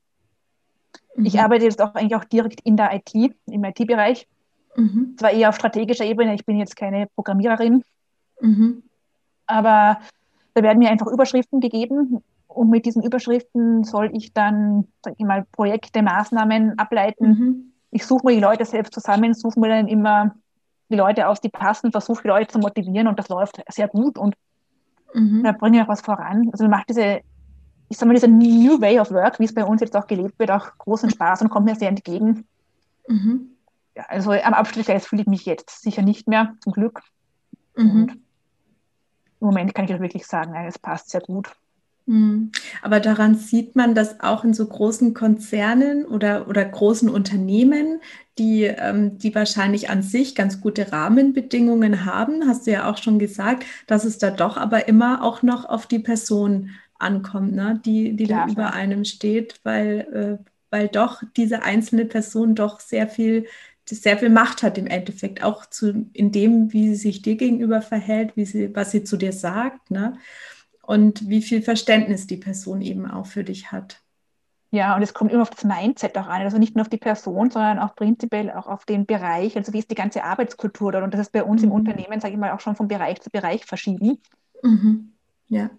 Mhm. 1.16 1.26
Ich 1.26 1.40
arbeite 1.40 1.66
jetzt 1.66 1.82
auch 1.82 1.94
eigentlich 1.94 2.16
auch 2.16 2.26
direkt 2.26 2.62
in 2.62 2.78
der 2.78 2.94
IT, 2.96 3.14
im 3.46 3.64
IT-Bereich. 3.64 4.28
Mhm. 4.76 5.16
Zwar 5.18 5.32
eher 5.32 5.50
auf 5.50 5.56
strategischer 5.56 6.06
Ebene, 6.06 6.34
ich 6.34 6.46
bin 6.46 6.58
jetzt 6.58 6.76
keine 6.76 7.08
Programmiererin, 7.16 7.84
mhm. 8.40 8.84
aber 9.46 10.00
da 10.54 10.64
werden 10.64 10.80
mir 10.80 10.90
einfach 10.90 11.08
Überschriften 11.08 11.60
gegeben 11.60 12.24
und 12.48 12.70
mit 12.70 12.86
diesen 12.86 13.04
Überschriften 13.04 13.84
soll 13.84 14.10
ich 14.14 14.34
dann, 14.34 14.88
sag 15.04 15.16
ich 15.18 15.26
mal, 15.26 15.46
Projekte, 15.52 16.02
Maßnahmen 16.02 16.78
ableiten. 16.78 17.28
Mhm. 17.28 17.72
Ich 17.92 18.06
suche 18.06 18.26
mir 18.26 18.34
die 18.34 18.42
Leute 18.42 18.66
selbst 18.66 18.94
zusammen, 18.94 19.34
suche 19.34 19.60
mir 19.60 19.70
dann 19.70 19.88
immer 19.88 20.36
die 20.90 20.98
Leute 20.98 21.28
aus, 21.28 21.40
die 21.40 21.50
passen, 21.50 21.92
versuche 21.92 22.24
die 22.24 22.28
Leute 22.28 22.52
zu 22.52 22.60
motivieren 22.60 23.08
und 23.08 23.18
das 23.18 23.30
läuft 23.30 23.62
sehr 23.70 23.88
gut 23.88 24.18
und 24.18 24.36
mhm. 25.14 25.44
da 25.44 25.54
bringe 25.54 25.78
ich 25.78 25.84
auch 25.84 25.88
was 25.88 26.02
voran. 26.02 26.50
Also 26.52 26.68
macht 26.68 26.90
diese, 26.90 27.22
ich 27.90 27.98
sag 27.98 28.08
mal, 28.08 28.14
diese 28.14 28.28
New 28.28 28.80
Way 28.82 29.00
of 29.00 29.12
Work, 29.12 29.40
wie 29.40 29.46
es 29.46 29.54
bei 29.54 29.64
uns 29.64 29.82
jetzt 29.82 29.96
auch 29.96 30.08
gelebt 30.08 30.38
wird, 30.38 30.52
auch 30.52 30.78
großen 30.78 31.10
Spaß 31.10 31.42
und 31.42 31.50
kommt 31.50 31.66
mir 31.66 31.76
sehr 31.76 31.90
entgegen. 31.90 32.46
Mhm. 33.08 33.52
Ja, 33.96 34.04
also 34.08 34.32
am 34.32 34.54
Abschluss 34.54 34.88
fühle 35.06 35.22
ich 35.22 35.28
mich 35.28 35.46
jetzt 35.46 35.82
sicher 35.82 36.02
nicht 36.02 36.28
mehr, 36.28 36.56
zum 36.62 36.74
Glück. 36.74 37.02
Mhm. 37.76 37.92
Und 37.92 38.21
im 39.42 39.48
Moment 39.48 39.74
kann 39.74 39.86
ich 39.86 39.94
auch 39.94 40.00
wirklich 40.00 40.26
sagen, 40.26 40.54
es 40.68 40.80
passt 40.80 41.10
sehr 41.10 41.22
gut. 41.22 41.50
Hm. 42.08 42.52
Aber 42.82 43.00
daran 43.00 43.36
sieht 43.36 43.76
man, 43.76 43.94
dass 43.96 44.20
auch 44.22 44.44
in 44.44 44.54
so 44.54 44.66
großen 44.66 45.14
Konzernen 45.14 46.06
oder, 46.06 46.48
oder 46.48 46.66
großen 46.66 47.10
Unternehmen, 47.10 48.02
die, 48.38 48.64
ähm, 48.64 49.18
die 49.18 49.34
wahrscheinlich 49.36 49.90
an 49.90 50.02
sich 50.02 50.36
ganz 50.36 50.62
gute 50.62 50.92
Rahmenbedingungen 50.92 52.06
haben, 52.06 52.48
hast 52.48 52.66
du 52.66 52.72
ja 52.72 52.90
auch 52.90 52.98
schon 52.98 53.20
gesagt, 53.20 53.66
dass 53.88 54.04
es 54.06 54.18
da 54.18 54.32
doch 54.32 54.58
aber 54.58 54.88
immer 54.88 55.24
auch 55.24 55.44
noch 55.44 55.66
auf 55.66 55.86
die 55.86 56.00
Person 56.00 56.72
ankommt, 56.98 57.54
ne? 57.54 57.80
die, 57.86 58.16
die 58.16 58.28
da 58.28 58.48
über 58.48 58.74
einem 58.74 59.06
steht, 59.06 59.60
weil, 59.64 60.40
äh, 60.42 60.52
weil 60.70 60.88
doch 60.88 61.24
diese 61.36 61.64
einzelne 61.64 62.06
Person 62.06 62.56
doch 62.56 62.80
sehr 62.80 63.08
viel 63.08 63.46
sehr 63.96 64.18
viel 64.18 64.30
Macht 64.30 64.64
hat 64.64 64.78
im 64.78 64.88
Endeffekt, 64.88 65.44
auch 65.44 65.66
zu, 65.66 66.08
in 66.14 66.32
dem, 66.32 66.74
wie 66.74 66.90
sie 66.90 66.96
sich 66.96 67.22
dir 67.22 67.36
gegenüber 67.36 67.82
verhält, 67.82 68.36
wie 68.36 68.46
sie, 68.46 68.76
was 68.76 68.92
sie 68.92 69.04
zu 69.04 69.18
dir 69.18 69.34
sagt, 69.34 69.92
ne? 69.92 70.18
Und 70.82 71.30
wie 71.30 71.42
viel 71.42 71.62
Verständnis 71.62 72.28
die 72.28 72.38
Person 72.38 72.82
eben 72.82 73.10
auch 73.10 73.26
für 73.26 73.44
dich 73.44 73.72
hat. 73.72 74.02
Ja, 74.72 74.96
und 74.96 75.02
es 75.02 75.14
kommt 75.14 75.32
immer 75.32 75.42
auf 75.42 75.50
das 75.50 75.66
Mindset 75.66 76.18
auch 76.18 76.28
an, 76.28 76.42
also 76.42 76.58
nicht 76.58 76.76
nur 76.76 76.84
auf 76.84 76.90
die 76.90 76.98
Person, 76.98 77.52
sondern 77.52 77.78
auch 77.78 77.94
prinzipiell 77.94 78.50
auch 78.52 78.68
auf 78.68 78.86
den 78.86 79.06
Bereich, 79.06 79.58
also 79.58 79.74
wie 79.74 79.80
ist 79.80 79.92
die 79.92 79.96
ganze 79.96 80.24
Arbeitskultur 80.24 80.94
dort. 80.94 81.04
Und 81.04 81.14
das 81.14 81.22
ist 81.22 81.34
bei 81.34 81.44
uns 81.44 81.62
mhm. 81.62 81.68
im 81.68 81.74
Unternehmen, 81.74 82.22
sage 82.22 82.34
ich 82.34 82.40
mal, 82.40 82.52
auch 82.52 82.62
schon 82.62 82.78
von 82.78 82.88
Bereich 82.88 83.22
zu 83.22 83.30
Bereich 83.30 83.66
verschieden. 83.66 84.20
Mhm. 84.64 85.12
Ja. 85.50 85.70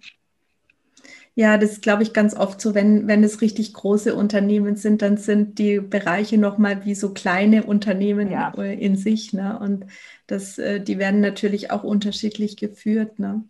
Ja, 1.35 1.57
das 1.57 1.81
glaube 1.81 2.03
ich, 2.03 2.13
ganz 2.13 2.35
oft 2.35 2.61
so, 2.61 2.75
wenn, 2.75 3.09
wenn 3.09 3.25
es 3.25 3.41
richtig 3.41 3.73
große 3.73 4.15
Unternehmen 4.15 4.77
sind, 4.77 5.01
dann 5.01 5.17
sind 5.17 5.59
die 5.59 5.81
Bereiche 5.81 6.37
nochmal 6.37 6.85
wie 6.85 6.95
so 6.95 7.15
kleine 7.15 7.65
Unternehmen 7.65 8.31
ja. 8.31 8.51
in 8.51 8.97
sich. 8.97 9.33
Ne? 9.33 9.59
Und 9.59 9.87
das, 10.27 10.59
äh, 10.59 10.81
die 10.81 10.99
werden 10.99 11.21
natürlich 11.21 11.71
auch 11.71 11.85
unterschiedlich 11.85 12.59
geführt. 12.59 13.19
Ne? 13.19 13.45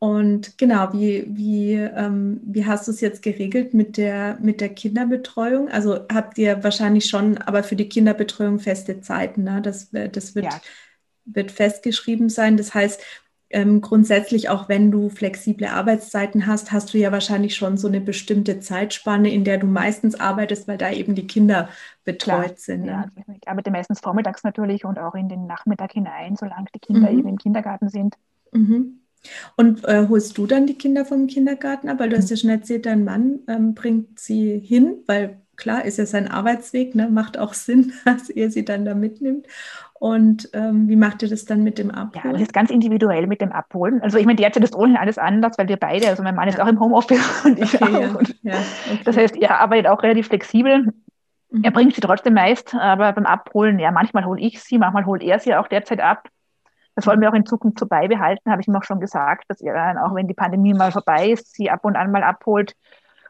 Und 0.00 0.56
genau, 0.56 0.94
wie, 0.94 1.26
wie, 1.28 1.74
ähm, 1.74 2.40
wie 2.42 2.64
hast 2.64 2.88
du 2.88 2.90
es 2.90 3.02
jetzt 3.02 3.22
geregelt 3.22 3.74
mit 3.74 3.98
der, 3.98 4.38
mit 4.40 4.62
der 4.62 4.70
Kinderbetreuung? 4.70 5.68
Also 5.68 6.06
habt 6.10 6.38
ihr 6.38 6.64
wahrscheinlich 6.64 7.04
schon, 7.04 7.36
aber 7.36 7.62
für 7.62 7.76
die 7.76 7.88
Kinderbetreuung 7.88 8.60
feste 8.60 9.02
Zeiten, 9.02 9.44
ne? 9.44 9.60
Das, 9.60 9.92
äh, 9.92 10.08
das 10.08 10.34
wird, 10.34 10.46
ja. 10.46 10.60
wird 11.26 11.50
festgeschrieben 11.50 12.30
sein. 12.30 12.56
Das 12.56 12.72
heißt, 12.72 13.02
ähm, 13.50 13.80
grundsätzlich, 13.80 14.48
auch 14.48 14.68
wenn 14.68 14.90
du 14.90 15.08
flexible 15.08 15.66
Arbeitszeiten 15.66 16.46
hast, 16.46 16.70
hast 16.70 16.94
du 16.94 16.98
ja 16.98 17.10
wahrscheinlich 17.10 17.56
schon 17.56 17.76
so 17.76 17.88
eine 17.88 18.00
bestimmte 18.00 18.60
Zeitspanne, 18.60 19.32
in 19.32 19.42
der 19.42 19.58
du 19.58 19.66
meistens 19.66 20.18
arbeitest, 20.18 20.68
weil 20.68 20.78
da 20.78 20.90
eben 20.90 21.16
die 21.16 21.26
Kinder 21.26 21.68
betreut 22.04 22.44
Klar, 22.44 22.52
sind. 22.56 22.84
Ja, 22.84 23.06
ne? 23.06 23.36
ich 23.40 23.48
arbeite 23.48 23.72
meistens 23.72 24.00
vormittags 24.00 24.44
natürlich 24.44 24.84
und 24.84 24.98
auch 24.98 25.14
in 25.14 25.28
den 25.28 25.46
Nachmittag 25.46 25.92
hinein, 25.92 26.36
solange 26.36 26.66
die 26.74 26.78
Kinder 26.78 27.10
mhm. 27.10 27.18
eben 27.18 27.28
im 27.28 27.38
Kindergarten 27.38 27.88
sind. 27.88 28.14
Mhm. 28.52 29.00
Und 29.56 29.84
äh, 29.84 30.06
holst 30.08 30.38
du 30.38 30.46
dann 30.46 30.66
die 30.66 30.78
Kinder 30.78 31.04
vom 31.04 31.26
Kindergarten 31.26 31.88
ab? 31.88 31.98
Weil 31.98 32.08
du 32.08 32.16
hast 32.16 32.30
ja 32.30 32.36
schon 32.36 32.50
erzählt, 32.50 32.86
dein 32.86 33.04
Mann 33.04 33.40
ähm, 33.48 33.74
bringt 33.74 34.18
sie 34.18 34.58
hin, 34.58 35.02
weil 35.06 35.40
klar 35.56 35.84
ist 35.84 35.98
ja 35.98 36.06
sein 36.06 36.28
Arbeitsweg, 36.28 36.94
ne? 36.94 37.08
macht 37.08 37.36
auch 37.36 37.54
Sinn, 37.54 37.92
dass 38.04 38.30
er 38.30 38.50
sie 38.50 38.64
dann 38.64 38.84
da 38.84 38.94
mitnimmt. 38.94 39.46
Und 40.00 40.48
ähm, 40.54 40.88
wie 40.88 40.96
macht 40.96 41.22
ihr 41.22 41.28
das 41.28 41.44
dann 41.44 41.62
mit 41.62 41.76
dem 41.76 41.90
Abholen? 41.90 42.24
Ja, 42.24 42.32
das 42.32 42.40
ist 42.40 42.54
ganz 42.54 42.70
individuell 42.70 43.26
mit 43.26 43.42
dem 43.42 43.52
Abholen. 43.52 44.00
Also 44.00 44.16
ich 44.16 44.24
meine, 44.24 44.36
derzeit 44.36 44.64
ist 44.64 44.74
ohnehin 44.74 44.96
alles 44.96 45.18
anders, 45.18 45.58
weil 45.58 45.68
wir 45.68 45.76
beide, 45.76 46.08
also 46.08 46.22
mein 46.22 46.34
Mann 46.34 46.48
ja. 46.48 46.54
ist 46.54 46.60
auch 46.60 46.68
im 46.68 46.80
Homeoffice 46.80 47.20
und 47.44 47.58
ich 47.58 47.74
okay, 47.74 47.84
auch. 47.84 48.00
Ja. 48.00 48.08
Und 48.08 48.34
ja, 48.42 48.54
okay. 48.54 49.00
Das 49.04 49.18
heißt, 49.18 49.36
er 49.36 49.60
arbeitet 49.60 49.88
auch 49.88 50.02
relativ 50.02 50.28
flexibel. 50.28 50.94
Mhm. 51.50 51.64
Er 51.64 51.70
bringt 51.70 51.94
sie 51.94 52.00
trotzdem 52.00 52.32
meist, 52.32 52.74
aber 52.74 53.12
beim 53.12 53.26
Abholen, 53.26 53.78
ja, 53.78 53.90
manchmal 53.90 54.24
hole 54.24 54.40
ich 54.40 54.62
sie, 54.62 54.78
manchmal 54.78 55.04
holt 55.04 55.22
er 55.22 55.38
sie 55.38 55.54
auch 55.54 55.68
derzeit 55.68 56.00
ab. 56.00 56.28
Das 56.94 57.06
wollen 57.06 57.20
wir 57.20 57.28
auch 57.28 57.34
in 57.34 57.44
Zukunft 57.44 57.78
so 57.78 57.84
beibehalten, 57.84 58.50
habe 58.50 58.62
ich 58.62 58.68
ihm 58.68 58.76
auch 58.76 58.84
schon 58.84 59.00
gesagt, 59.00 59.44
dass 59.48 59.60
er 59.60 59.74
dann, 59.74 59.98
auch 59.98 60.14
wenn 60.14 60.28
die 60.28 60.34
Pandemie 60.34 60.72
mal 60.72 60.92
vorbei 60.92 61.28
ist, 61.32 61.52
sie 61.52 61.68
ab 61.68 61.84
und 61.84 61.96
an 61.96 62.10
mal 62.10 62.22
abholt 62.22 62.72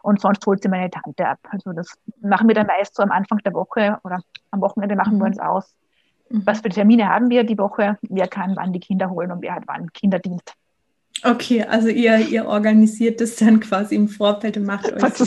und 0.02 0.20
sonst 0.20 0.46
holt 0.46 0.62
sie 0.62 0.68
meine 0.68 0.88
Tante 0.88 1.26
ab. 1.26 1.40
Also 1.50 1.72
das 1.72 1.98
machen 2.22 2.46
wir 2.46 2.54
dann 2.54 2.68
meist 2.68 2.94
so 2.94 3.02
am 3.02 3.10
Anfang 3.10 3.38
der 3.38 3.54
Woche 3.54 3.98
oder 4.04 4.20
am 4.52 4.60
Wochenende 4.60 4.94
machen 4.94 5.16
mhm. 5.16 5.18
wir 5.18 5.26
uns 5.26 5.40
aus 5.40 5.74
Mhm. 6.30 6.42
Was 6.46 6.60
für 6.60 6.68
Termine 6.70 7.08
haben 7.08 7.28
wir 7.28 7.44
die 7.44 7.58
Woche? 7.58 7.98
Wer 8.02 8.28
kann 8.28 8.56
wann 8.56 8.72
die 8.72 8.80
Kinder 8.80 9.10
holen 9.10 9.32
und 9.32 9.42
wer 9.42 9.54
hat 9.54 9.64
wann 9.66 9.92
Kinderdienst? 9.92 10.54
Okay, 11.22 11.62
also 11.64 11.88
ihr, 11.88 12.18
ihr 12.18 12.46
organisiert 12.46 13.20
das 13.20 13.36
dann 13.36 13.60
quasi 13.60 13.94
im 13.94 14.08
Vorfeld 14.08 14.56
und 14.56 14.64
macht 14.64 14.90
euch 14.90 15.14
so, 15.14 15.26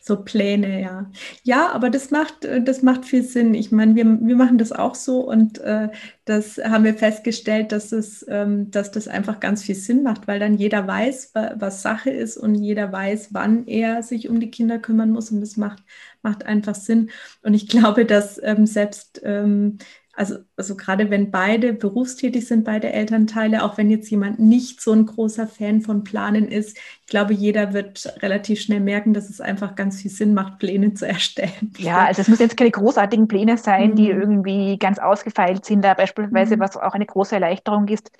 so, 0.00 0.16
Pläne, 0.22 0.80
ja. 0.80 1.10
Ja, 1.42 1.70
aber 1.72 1.90
das 1.90 2.10
macht, 2.10 2.48
das 2.62 2.82
macht 2.82 3.04
viel 3.04 3.22
Sinn. 3.22 3.52
Ich 3.52 3.70
meine, 3.70 3.94
wir, 3.94 4.04
wir 4.04 4.36
machen 4.36 4.56
das 4.56 4.72
auch 4.72 4.94
so 4.94 5.20
und 5.20 5.58
äh, 5.58 5.90
das 6.24 6.56
haben 6.56 6.84
wir 6.84 6.94
festgestellt, 6.94 7.72
dass, 7.72 7.92
es, 7.92 8.24
ähm, 8.28 8.70
dass 8.70 8.90
das 8.90 9.06
einfach 9.06 9.38
ganz 9.38 9.62
viel 9.62 9.74
Sinn 9.74 10.02
macht, 10.02 10.26
weil 10.28 10.40
dann 10.40 10.54
jeder 10.54 10.86
weiß, 10.86 11.32
was 11.56 11.82
Sache 11.82 12.10
ist 12.10 12.38
und 12.38 12.54
jeder 12.54 12.90
weiß, 12.90 13.28
wann 13.32 13.66
er 13.66 14.02
sich 14.02 14.30
um 14.30 14.40
die 14.40 14.50
Kinder 14.50 14.78
kümmern 14.78 15.10
muss 15.10 15.30
und 15.30 15.42
das 15.42 15.58
macht, 15.58 15.82
macht 16.22 16.46
einfach 16.46 16.74
Sinn. 16.74 17.10
Und 17.42 17.52
ich 17.52 17.68
glaube, 17.68 18.06
dass 18.06 18.40
ähm, 18.42 18.64
selbst 18.64 19.20
ähm, 19.24 19.76
also, 20.16 20.36
also 20.56 20.76
gerade 20.76 21.10
wenn 21.10 21.30
beide 21.30 21.72
berufstätig 21.72 22.46
sind, 22.46 22.64
beide 22.64 22.92
Elternteile, 22.92 23.62
auch 23.64 23.76
wenn 23.76 23.90
jetzt 23.90 24.10
jemand 24.10 24.38
nicht 24.38 24.80
so 24.80 24.92
ein 24.92 25.06
großer 25.06 25.46
Fan 25.46 25.80
von 25.80 26.04
Planen 26.04 26.48
ist, 26.48 26.76
ich 26.76 27.06
glaube, 27.06 27.34
jeder 27.34 27.72
wird 27.72 28.14
relativ 28.22 28.60
schnell 28.60 28.80
merken, 28.80 29.12
dass 29.12 29.28
es 29.28 29.40
einfach 29.40 29.74
ganz 29.74 30.00
viel 30.00 30.10
Sinn 30.10 30.34
macht, 30.34 30.58
Pläne 30.58 30.94
zu 30.94 31.06
erstellen. 31.06 31.72
Ja, 31.78 32.04
also 32.04 32.22
es 32.22 32.28
müssen 32.28 32.42
jetzt 32.42 32.56
keine 32.56 32.70
großartigen 32.70 33.28
Pläne 33.28 33.58
sein, 33.58 33.90
mhm. 33.90 33.96
die 33.96 34.10
irgendwie 34.10 34.78
ganz 34.78 34.98
ausgefeilt 34.98 35.64
sind. 35.64 35.82
Da 35.82 35.94
beispielsweise, 35.94 36.56
mhm. 36.56 36.60
was 36.60 36.76
auch 36.76 36.94
eine 36.94 37.06
große 37.06 37.34
Erleichterung 37.34 37.88
ist, 37.88 38.10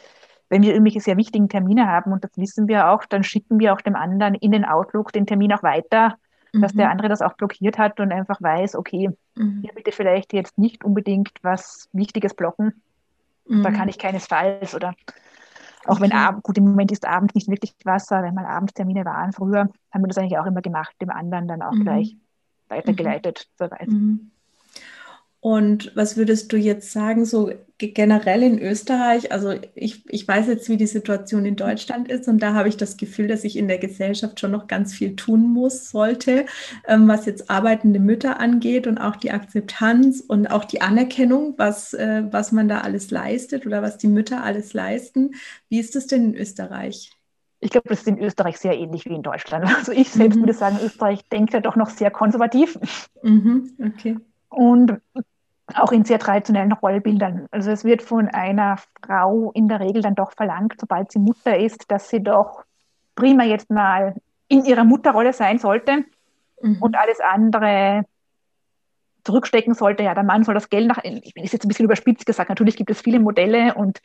wenn 0.49 0.63
wir 0.63 0.73
irgendwelche 0.73 1.01
sehr 1.01 1.17
wichtigen 1.17 1.49
Termine 1.49 1.87
haben, 1.87 2.13
und 2.13 2.23
das 2.23 2.33
wissen 2.37 2.69
wir 2.69 2.91
auch, 2.91 3.05
dann 3.07 3.25
schicken 3.25 3.59
wir 3.59 3.73
auch 3.73 3.81
dem 3.81 3.97
anderen 3.97 4.35
in 4.35 4.53
den 4.53 4.65
Outlook 4.65 5.13
den 5.13 5.27
Termin 5.27 5.53
auch 5.53 5.63
weiter 5.63 6.17
dass 6.61 6.73
der 6.73 6.87
mhm. 6.87 6.93
andere 6.93 7.09
das 7.09 7.23
auch 7.23 7.35
blockiert 7.35 7.79
hat 7.79 8.01
und 8.01 8.13
einfach 8.13 8.41
weiß, 8.41 8.77
okay, 8.77 9.11
mhm. 9.37 9.61
hier 9.63 9.73
bitte 9.75 9.93
vielleicht 9.93 10.33
jetzt 10.33 10.59
nicht 10.59 10.85
unbedingt 10.85 11.33
was 11.43 11.89
Wichtiges 11.93 12.35
blocken. 12.35 12.83
Mhm. 13.47 13.63
Da 13.63 13.71
kann 13.71 13.89
ich 13.89 13.99
keinesfalls 13.99 14.75
oder 14.75 14.95
auch 15.87 16.01
wenn 16.01 16.13
Abend, 16.13 16.43
gut, 16.43 16.57
im 16.57 16.65
Moment 16.65 16.93
ist 16.93 17.07
Abend 17.07 17.35
nicht 17.35 17.49
wirklich 17.49 17.75
Wasser, 17.85 18.23
wenn 18.23 18.35
mal 18.35 18.47
Abendtermine 18.47 19.05
waren 19.05 19.33
früher, 19.33 19.69
haben 19.93 20.03
wir 20.03 20.09
das 20.09 20.17
eigentlich 20.17 20.39
auch 20.39 20.47
immer 20.47 20.63
gemacht, 20.63 20.95
dem 21.01 21.11
anderen 21.11 21.47
dann 21.47 21.61
auch 21.61 21.75
mhm. 21.75 21.83
gleich 21.83 22.17
weitergeleitet. 22.69 23.49
Mhm. 23.87 24.31
Und 25.45 25.95
was 25.95 26.17
würdest 26.17 26.51
du 26.55 26.57
jetzt 26.57 26.91
sagen, 26.91 27.27
so 27.27 27.53
generell 27.77 28.43
in 28.43 28.59
Österreich? 28.59 29.31
Also 29.31 29.53
ich, 29.75 30.03
ich 30.11 30.27
weiß 30.27 30.47
jetzt, 30.47 30.71
wie 30.71 30.79
die 30.79 30.87
Situation 30.87 31.45
in 31.45 31.55
Deutschland 31.55 32.11
ist 32.11 32.29
und 32.29 32.39
da 32.39 32.55
habe 32.55 32.71
ich 32.71 32.79
das 32.79 32.97
Gefühl, 32.97 33.29
dass 33.29 33.45
ich 33.45 33.59
in 33.59 33.69
der 33.69 33.77
Gesellschaft 33.77 34.41
schon 34.41 34.53
noch 34.53 34.69
ganz 34.69 34.95
viel 34.95 35.17
tun 35.17 35.53
muss, 35.53 35.91
sollte, 35.91 36.47
ähm, 36.89 37.07
was 37.09 37.27
jetzt 37.27 37.51
arbeitende 37.51 38.01
Mütter 38.01 38.41
angeht 38.41 38.87
und 38.87 38.97
auch 38.97 39.17
die 39.17 39.33
Akzeptanz 39.33 40.25
und 40.27 40.47
auch 40.47 40.65
die 40.65 40.81
Anerkennung, 40.81 41.53
was, 41.59 41.93
äh, 41.93 42.23
was 42.31 42.51
man 42.51 42.67
da 42.67 42.81
alles 42.81 43.11
leistet 43.11 43.67
oder 43.67 43.83
was 43.83 43.99
die 43.99 44.09
Mütter 44.09 44.43
alles 44.43 44.73
leisten. 44.73 45.33
Wie 45.69 45.79
ist 45.79 45.95
das 45.95 46.07
denn 46.07 46.25
in 46.25 46.35
Österreich? 46.37 47.13
Ich 47.61 47.69
glaube, 47.69 47.91
das 47.91 47.99
ist 47.99 48.09
in 48.09 48.19
Österreich 48.19 48.57
sehr 48.57 48.79
ähnlich 48.79 49.05
wie 49.05 49.15
in 49.15 49.23
Deutschland. 49.23 49.67
Also 49.77 49.93
ich 49.93 50.09
selbst 50.09 50.37
mhm. 50.37 50.41
würde 50.41 50.55
sagen, 50.55 50.79
Österreich 50.83 51.21
denkt 51.29 51.53
ja 51.53 51.61
doch 51.61 51.77
noch 51.77 51.91
sehr 51.91 52.11
konservativ. 52.11 52.79
Mhm. 53.23 53.75
Okay. 53.79 54.17
Und 54.49 55.01
auch 55.75 55.93
in 55.93 56.05
sehr 56.05 56.19
traditionellen 56.19 56.73
Rollbildern. 56.73 57.47
Also 57.51 57.71
es 57.71 57.85
wird 57.85 58.03
von 58.03 58.29
einer 58.29 58.77
Frau 59.03 59.51
in 59.55 59.69
der 59.69 59.81
Regel 59.81 60.03
dann 60.03 60.15
doch 60.15 60.33
verlangt, 60.33 60.75
sobald 60.79 61.11
sie 61.11 61.19
Mutter 61.19 61.59
ist, 61.59 61.91
dass 61.91 62.09
sie 62.09 62.23
doch 62.23 62.65
prima 63.15 63.45
jetzt 63.45 63.71
mal 63.71 64.15
in 64.49 64.65
ihrer 64.65 64.85
Mutterrolle 64.85 65.33
sein 65.33 65.59
sollte 65.59 66.05
mhm. 66.61 66.79
und 66.81 66.97
alles 66.97 67.21
andere 67.21 68.05
zurückstecken 69.25 69.73
sollte. 69.75 70.03
Ja, 70.03 70.15
der 70.15 70.23
Mann 70.23 70.45
soll 70.45 70.55
das 70.55 70.69
Geld 70.69 70.87
nach, 70.87 71.03
ich 71.03 71.33
bin 71.33 71.45
jetzt 71.45 71.65
ein 71.65 71.69
bisschen 71.69 71.87
überspitzt 71.87 72.27
gesagt, 72.27 72.51
natürlich 72.51 72.77
gibt 72.77 72.91
es 72.91 73.01
viele 73.01 73.21
Modelle 73.21 73.75
und 73.75 74.03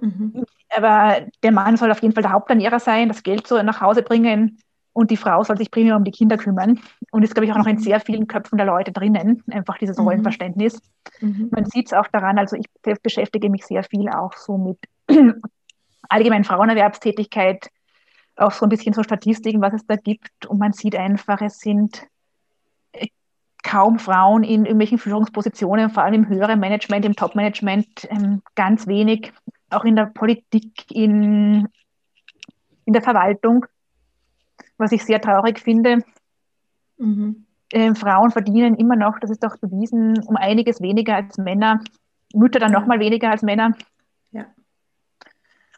mhm. 0.00 0.44
aber 0.70 1.26
der 1.42 1.50
Mann 1.50 1.76
soll 1.76 1.90
auf 1.90 2.02
jeden 2.02 2.14
Fall 2.14 2.22
der 2.22 2.32
Haupternährer 2.32 2.78
sein, 2.78 3.08
das 3.08 3.24
Geld 3.24 3.48
so 3.48 3.60
nach 3.62 3.80
Hause 3.80 4.02
bringen 4.02 4.58
und 4.98 5.12
die 5.12 5.16
Frau 5.16 5.44
soll 5.44 5.56
sich 5.56 5.70
primär 5.70 5.94
um 5.94 6.02
die 6.02 6.10
Kinder 6.10 6.36
kümmern. 6.36 6.80
Und 7.12 7.22
ist, 7.22 7.32
glaube 7.32 7.46
ich, 7.46 7.52
auch 7.52 7.56
noch 7.56 7.68
in 7.68 7.78
sehr 7.78 8.00
vielen 8.00 8.26
Köpfen 8.26 8.58
der 8.58 8.66
Leute 8.66 8.90
drinnen, 8.90 9.44
einfach 9.48 9.78
dieses 9.78 9.96
mhm. 9.96 10.02
Rollenverständnis. 10.02 10.82
Mhm. 11.20 11.50
Man 11.52 11.66
sieht 11.66 11.86
es 11.86 11.92
auch 11.92 12.08
daran, 12.08 12.36
also 12.36 12.56
ich 12.56 12.66
selbst 12.84 13.04
beschäftige 13.04 13.48
mich 13.48 13.64
sehr 13.64 13.84
viel 13.84 14.08
auch 14.08 14.32
so 14.32 14.58
mit 14.58 14.78
allgemeinen 16.08 16.42
Frauenerwerbstätigkeit, 16.42 17.68
auch 18.34 18.50
so 18.50 18.66
ein 18.66 18.70
bisschen 18.70 18.92
so 18.92 19.04
Statistiken, 19.04 19.60
was 19.60 19.72
es 19.72 19.86
da 19.86 19.94
gibt. 19.94 20.46
Und 20.46 20.58
man 20.58 20.72
sieht 20.72 20.96
einfach, 20.96 21.40
es 21.42 21.60
sind 21.60 22.04
äh, 22.90 23.06
kaum 23.62 24.00
Frauen 24.00 24.42
in 24.42 24.64
irgendwelchen 24.64 24.98
Führungspositionen, 24.98 25.90
vor 25.90 26.02
allem 26.02 26.24
im 26.24 26.28
höheren 26.28 26.58
Management, 26.58 27.04
im 27.04 27.14
Top-Management, 27.14 28.08
ähm, 28.10 28.42
ganz 28.56 28.88
wenig, 28.88 29.32
auch 29.70 29.84
in 29.84 29.94
der 29.94 30.06
Politik, 30.06 30.90
in, 30.90 31.68
in 32.84 32.92
der 32.92 33.02
Verwaltung 33.02 33.64
was 34.78 34.92
ich 34.92 35.04
sehr 35.04 35.20
traurig 35.20 35.60
finde. 35.60 35.98
Mhm. 36.96 37.44
Äh, 37.70 37.94
Frauen 37.94 38.30
verdienen 38.30 38.76
immer 38.76 38.96
noch, 38.96 39.18
das 39.20 39.30
ist 39.30 39.44
auch 39.44 39.56
bewiesen, 39.58 40.18
um 40.26 40.36
einiges 40.36 40.80
weniger 40.80 41.16
als 41.16 41.36
Männer. 41.36 41.82
Mütter 42.34 42.58
dann 42.58 42.72
ja. 42.72 42.80
noch 42.80 42.86
mal 42.86 43.00
weniger 43.00 43.30
als 43.30 43.42
Männer. 43.42 43.74
Ja. 44.32 44.46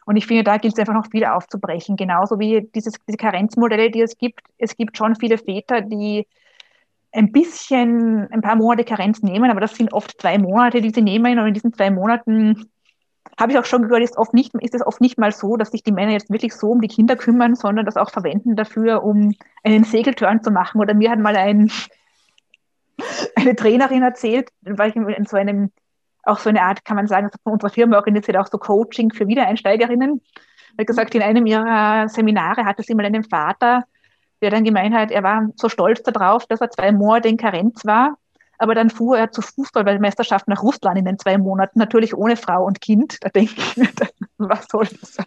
Und 0.05 0.15
ich 0.15 0.25
finde, 0.25 0.43
da 0.43 0.57
gilt 0.57 0.73
es 0.73 0.79
einfach 0.79 0.93
noch 0.93 1.09
viel 1.11 1.25
aufzubrechen. 1.25 1.95
Genauso 1.95 2.39
wie 2.39 2.69
dieses, 2.73 2.93
diese 3.07 3.17
Karenzmodelle, 3.17 3.91
die 3.91 4.01
es 4.01 4.17
gibt. 4.17 4.41
Es 4.57 4.75
gibt 4.75 4.97
schon 4.97 5.15
viele 5.15 5.37
Väter, 5.37 5.81
die 5.81 6.27
ein 7.13 7.31
bisschen, 7.31 8.31
ein 8.31 8.41
paar 8.41 8.55
Monate 8.55 8.85
Karenz 8.85 9.21
nehmen, 9.21 9.51
aber 9.51 9.59
das 9.59 9.75
sind 9.75 9.91
oft 9.91 10.19
zwei 10.21 10.37
Monate, 10.37 10.81
die 10.81 10.91
sie 10.91 11.01
nehmen. 11.01 11.39
Und 11.39 11.47
in 11.47 11.53
diesen 11.53 11.73
zwei 11.73 11.91
Monaten 11.91 12.69
habe 13.39 13.51
ich 13.51 13.57
auch 13.57 13.65
schon 13.65 13.83
gehört, 13.83 14.03
ist, 14.03 14.17
oft 14.17 14.33
nicht, 14.33 14.53
ist 14.55 14.75
es 14.75 14.85
oft 14.85 15.01
nicht 15.01 15.17
mal 15.17 15.31
so, 15.31 15.57
dass 15.57 15.71
sich 15.71 15.83
die 15.83 15.91
Männer 15.91 16.11
jetzt 16.11 16.29
wirklich 16.29 16.53
so 16.53 16.71
um 16.71 16.81
die 16.81 16.87
Kinder 16.87 17.15
kümmern, 17.15 17.55
sondern 17.55 17.85
das 17.85 17.97
auch 17.97 18.11
verwenden 18.11 18.55
dafür, 18.55 19.03
um 19.03 19.33
einen 19.63 19.83
Segelturn 19.83 20.43
zu 20.43 20.51
machen. 20.51 20.81
Oder 20.81 20.93
mir 20.93 21.11
hat 21.11 21.19
mal 21.19 21.35
ein, 21.35 21.71
eine 23.35 23.55
Trainerin 23.55 24.03
erzählt, 24.03 24.49
weil 24.61 24.89
ich 24.89 24.95
in 24.95 25.25
so 25.25 25.37
einem, 25.37 25.71
auch 26.23 26.39
so 26.39 26.49
eine 26.49 26.61
Art, 26.61 26.85
kann 26.85 26.97
man 26.97 27.07
sagen, 27.07 27.29
von 27.43 27.53
unserer 27.53 27.71
Firma 27.71 27.97
organisiert 27.97 28.37
auch 28.37 28.47
so 28.47 28.57
Coaching 28.57 29.11
für 29.11 29.27
Wiedereinsteigerinnen. 29.27 30.21
Er 30.77 30.81
hat 30.81 30.87
gesagt, 30.87 31.15
in 31.15 31.21
einem 31.21 31.45
ihrer 31.45 32.07
Seminare 32.09 32.65
hatte 32.65 32.83
sie 32.83 32.95
mal 32.95 33.05
einen 33.05 33.23
Vater, 33.23 33.83
der 34.41 34.51
dann 34.51 34.63
gemeint 34.63 34.95
hat, 34.95 35.11
er 35.11 35.23
war 35.23 35.49
so 35.55 35.69
stolz 35.69 36.01
darauf, 36.03 36.45
dass 36.47 36.61
er 36.61 36.69
zwei 36.69 36.91
Monate 36.91 37.27
in 37.27 37.37
Karenz 37.37 37.85
war 37.85 38.17
aber 38.61 38.75
dann 38.75 38.89
fuhr 38.89 39.17
er 39.17 39.31
zur 39.31 39.43
Fußballweltmeisterschaft 39.43 40.47
nach 40.47 40.63
Russland 40.63 40.97
in 40.97 41.05
den 41.05 41.19
zwei 41.19 41.37
Monaten, 41.37 41.79
natürlich 41.79 42.15
ohne 42.15 42.37
Frau 42.37 42.65
und 42.65 42.81
Kind. 42.81 43.17
Da 43.21 43.29
denke 43.29 43.53
ich 43.57 43.77
mir, 43.77 43.89
was 44.37 44.67
soll 44.69 44.87
das 44.99 45.15
sein? 45.15 45.25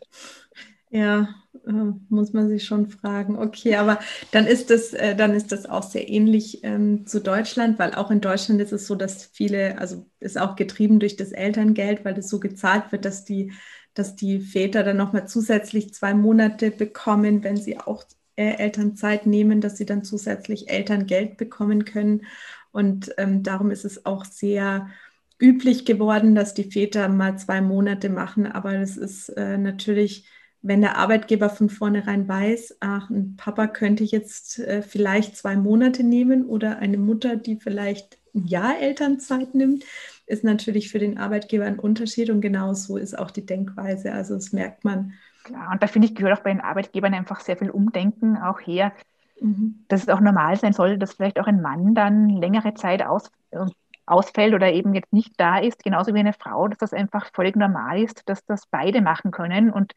Ja, 0.91 1.29
äh, 1.67 1.73
muss 2.09 2.33
man 2.33 2.49
sich 2.49 2.65
schon 2.65 2.89
fragen. 2.89 3.37
Okay, 3.37 3.75
aber 3.75 3.99
dann 4.31 4.47
ist 4.47 4.71
das, 4.71 4.93
äh, 4.93 5.17
dann 5.17 5.35
ist 5.35 5.51
das 5.51 5.67
auch 5.67 5.83
sehr 5.83 6.09
ähnlich 6.09 6.63
ähm, 6.63 7.05
zu 7.05 7.21
Deutschland, 7.21 7.81
weil 7.81 7.95
auch 7.95 8.13
in 8.13 8.21
Deutschland 8.21 8.61
ist 8.61 8.73
es 8.73 8.87
so, 8.87 8.95
dass 8.95 9.25
viele, 9.25 9.79
also 9.79 10.07
ist 10.21 10.39
auch 10.39 10.55
getrieben 10.55 11.01
durch 11.01 11.17
das 11.17 11.33
Elterngeld, 11.33 12.05
weil 12.05 12.15
das 12.15 12.29
so 12.29 12.39
gezahlt 12.39 12.93
wird, 12.93 13.05
dass 13.05 13.25
die, 13.25 13.53
dass 13.95 14.15
die 14.15 14.39
Väter 14.39 14.85
dann 14.85 14.97
nochmal 14.97 15.27
zusätzlich 15.27 15.93
zwei 15.95 16.15
Monate 16.15 16.71
bekommen, 16.71 17.43
wenn 17.43 17.57
sie 17.57 17.81
auch 17.81 18.05
äh, 18.37 18.55
Elternzeit 18.57 19.27
nehmen, 19.27 19.61
dass 19.61 19.77
sie 19.77 19.87
dann 19.87 20.05
zusätzlich 20.05 20.69
Elterngeld 20.71 21.37
bekommen 21.37 21.85
können. 21.85 22.27
Und 22.75 23.15
ähm, 23.19 23.45
darum 23.45 23.71
ist 23.71 23.85
es 23.85 24.05
auch 24.05 24.25
sehr 24.25 24.89
üblich 25.41 25.85
geworden, 25.85 26.35
dass 26.35 26.55
die 26.55 26.65
Väter 26.73 27.09
mal 27.09 27.39
zwei 27.39 27.61
Monate 27.61 28.09
machen, 28.11 28.47
aber 28.47 28.73
das 28.73 28.97
ist 28.97 29.29
äh, 29.29 29.57
natürlich, 29.59 30.29
wenn 30.61 30.81
der 30.81 30.99
Arbeitgeber 30.99 31.51
von 31.51 31.71
vornherein 31.71 32.27
weiß, 32.27 32.79
ach, 32.81 33.11
ein 33.11 33.37
Papa 33.37 33.69
könnte 33.69 34.03
jetzt 34.03 34.59
äh, 34.59 34.83
vielleicht 34.83 35.37
zwei 35.37 35.55
Monate 35.55 36.03
nehmen 36.03 36.47
oder 36.47 36.79
eine 36.81 36.99
Mutter, 36.99 37.37
die 37.37 37.61
vielleicht 37.61 38.19
ein 38.35 38.45
Jahr 38.49 38.81
Elternzeit 38.81 39.55
nimmt, 39.55 39.85
ist 40.27 40.43
natürlich 40.43 40.91
für 40.91 40.99
den 40.99 41.17
Arbeitgeber 41.17 41.67
ein 41.67 41.79
Unterschied 41.79 42.29
und 42.29 42.41
genau 42.41 42.75
so 42.75 42.97
ist 42.97 43.17
auch 43.17 43.31
die 43.31 43.47
Denkweise. 43.47 44.13
Also 44.13 44.35
das 44.35 44.53
merkt 44.53 44.85
man. 44.85 45.13
Klar, 45.45 45.71
und 45.71 45.81
da 45.81 45.87
finde 45.87 46.09
ich, 46.09 46.17
gehört 46.17 46.41
auch 46.41 46.43
bei 46.43 46.51
den 46.51 46.61
Arbeitgebern 46.61 47.15
einfach 47.15 47.39
sehr 47.39 47.57
viel 47.57 47.71
Umdenken 47.71 48.37
auch 48.37 48.59
her, 48.61 48.93
mhm. 49.41 49.85
dass 49.89 50.03
es 50.03 50.09
auch 50.09 50.21
normal 50.21 50.57
sein 50.57 50.73
soll, 50.73 50.99
dass 50.99 51.15
vielleicht 51.15 51.39
auch 51.41 51.47
ein 51.47 51.63
Mann 51.63 51.95
dann 51.95 52.29
längere 52.29 52.75
Zeit 52.75 53.05
aus, 53.05 53.31
äh, 53.51 53.67
ausfällt 54.07 54.55
oder 54.55 54.73
eben 54.73 54.95
jetzt 54.95 55.13
nicht 55.13 55.33
da 55.39 55.59
ist, 55.59 55.83
genauso 55.83 56.15
wie 56.15 56.19
eine 56.19 56.33
Frau, 56.33 56.69
dass 56.69 56.79
das 56.79 56.93
einfach 56.93 57.31
völlig 57.33 57.57
normal 57.57 58.03
ist, 58.03 58.29
dass 58.29 58.45
das 58.45 58.67
beide 58.67 59.01
machen 59.01 59.31
können 59.31 59.71
und 59.71 59.95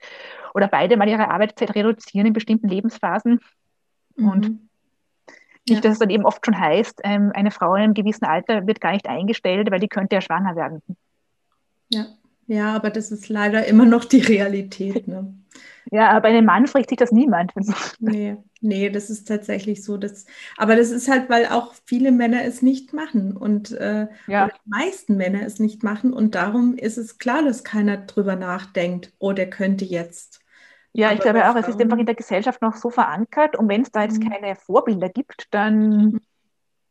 oder 0.53 0.67
beide 0.67 0.97
mal 0.97 1.09
ihre 1.09 1.29
Arbeitszeit 1.29 1.75
reduzieren 1.75 2.27
in 2.27 2.33
bestimmten 2.33 2.69
Lebensphasen. 2.69 3.39
Mhm. 4.15 4.29
Und 4.29 4.59
nicht, 5.69 5.83
dass 5.83 5.93
es 5.93 5.99
dann 5.99 6.09
eben 6.09 6.25
oft 6.25 6.45
schon 6.45 6.57
heißt, 6.57 7.01
ähm, 7.03 7.31
eine 7.33 7.51
Frau 7.51 7.75
in 7.75 7.83
einem 7.83 7.93
gewissen 7.93 8.23
Alter 8.23 8.65
wird 8.65 8.79
gar 8.79 8.93
nicht 8.93 9.07
eingestellt, 9.07 9.69
weil 9.69 9.81
die 9.81 9.89
könnte 9.89 10.15
ja 10.15 10.21
schwanger 10.21 10.55
werden. 10.55 10.81
Ja, 11.89 12.05
ja, 12.47 12.73
aber 12.73 12.89
das 12.89 13.11
ist 13.11 13.27
leider 13.27 13.65
immer 13.65 13.85
noch 13.85 14.05
die 14.05 14.21
Realität. 14.21 15.07
Ne? 15.07 15.33
Ja, 15.91 16.09
aber 16.11 16.21
bei 16.21 16.29
einem 16.29 16.45
Mann 16.45 16.65
spricht 16.67 16.89
sich 16.89 16.97
das 16.97 17.11
niemand. 17.11 17.53
Nee, 17.99 18.37
nee, 18.61 18.89
das 18.89 19.09
ist 19.09 19.27
tatsächlich 19.27 19.83
so. 19.83 19.97
Dass, 19.97 20.25
aber 20.57 20.75
das 20.75 20.91
ist 20.91 21.09
halt, 21.09 21.29
weil 21.29 21.47
auch 21.47 21.73
viele 21.85 22.11
Männer 22.11 22.43
es 22.43 22.61
nicht 22.61 22.93
machen 22.93 23.35
und 23.35 23.71
äh, 23.71 24.07
ja. 24.27 24.47
die 24.47 24.69
meisten 24.69 25.17
Männer 25.17 25.41
es 25.43 25.59
nicht 25.59 25.83
machen. 25.83 26.13
Und 26.13 26.35
darum 26.35 26.75
ist 26.75 26.97
es 26.97 27.17
klar, 27.17 27.43
dass 27.43 27.63
keiner 27.63 27.97
drüber 27.97 28.35
nachdenkt, 28.35 29.13
oh, 29.19 29.33
der 29.33 29.49
könnte 29.49 29.85
jetzt. 29.85 30.39
Ja, 30.93 31.11
ich 31.11 31.19
glaube 31.19 31.47
auch, 31.47 31.55
es 31.55 31.67
ist 31.67 31.79
einfach 31.79 31.97
in 31.97 32.05
der 32.05 32.15
Gesellschaft 32.15 32.61
noch 32.61 32.75
so 32.75 32.89
verankert. 32.89 33.55
Und 33.55 33.69
wenn 33.69 33.83
es 33.83 33.91
da 33.91 34.03
jetzt 34.03 34.21
mhm. 34.21 34.29
keine 34.29 34.55
Vorbilder 34.55 35.09
gibt, 35.09 35.45
dann 35.51 36.19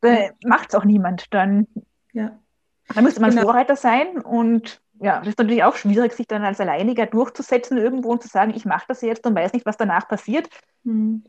äh, 0.02 0.30
macht 0.44 0.68
es 0.68 0.74
auch 0.74 0.84
niemand. 0.84 1.26
Dann, 1.34 1.66
ja. 2.12 2.38
dann 2.94 3.04
müsste 3.04 3.20
man 3.20 3.30
genau. 3.30 3.42
Vorreiter 3.42 3.76
sein 3.76 4.18
und 4.18 4.80
ja, 5.00 5.18
das 5.18 5.28
ist 5.28 5.38
natürlich 5.38 5.64
auch 5.64 5.76
schwierig, 5.76 6.12
sich 6.12 6.26
dann 6.26 6.44
als 6.44 6.60
Alleiniger 6.60 7.06
durchzusetzen 7.06 7.76
irgendwo 7.76 8.12
und 8.12 8.22
zu 8.22 8.28
sagen, 8.28 8.52
ich 8.54 8.64
mache 8.64 8.86
das 8.88 9.02
jetzt 9.02 9.26
und 9.26 9.34
weiß 9.34 9.52
nicht, 9.52 9.66
was 9.66 9.76
danach 9.76 10.08
passiert. 10.08 10.48
Mhm. 10.84 11.24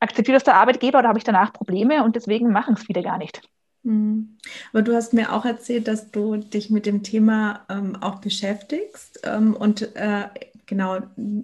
Akzeptiert 0.00 0.36
das 0.36 0.44
der 0.44 0.56
Arbeitgeber 0.56 1.00
oder 1.00 1.08
habe 1.08 1.18
ich 1.18 1.24
danach 1.24 1.52
Probleme 1.52 2.04
und 2.04 2.16
deswegen 2.16 2.50
machen 2.50 2.74
es 2.74 2.84
viele 2.84 3.02
gar 3.02 3.18
nicht. 3.18 3.42
Mhm. 3.82 4.36
Aber 4.72 4.82
du 4.82 4.94
hast 4.94 5.12
mir 5.12 5.32
auch 5.32 5.44
erzählt, 5.44 5.88
dass 5.88 6.10
du 6.10 6.36
dich 6.36 6.70
mit 6.70 6.86
dem 6.86 7.02
Thema 7.02 7.60
ähm, 7.68 7.96
auch 8.00 8.20
beschäftigst 8.20 9.20
ähm, 9.24 9.54
und 9.54 9.94
äh, 9.96 10.24
genau, 10.68 10.98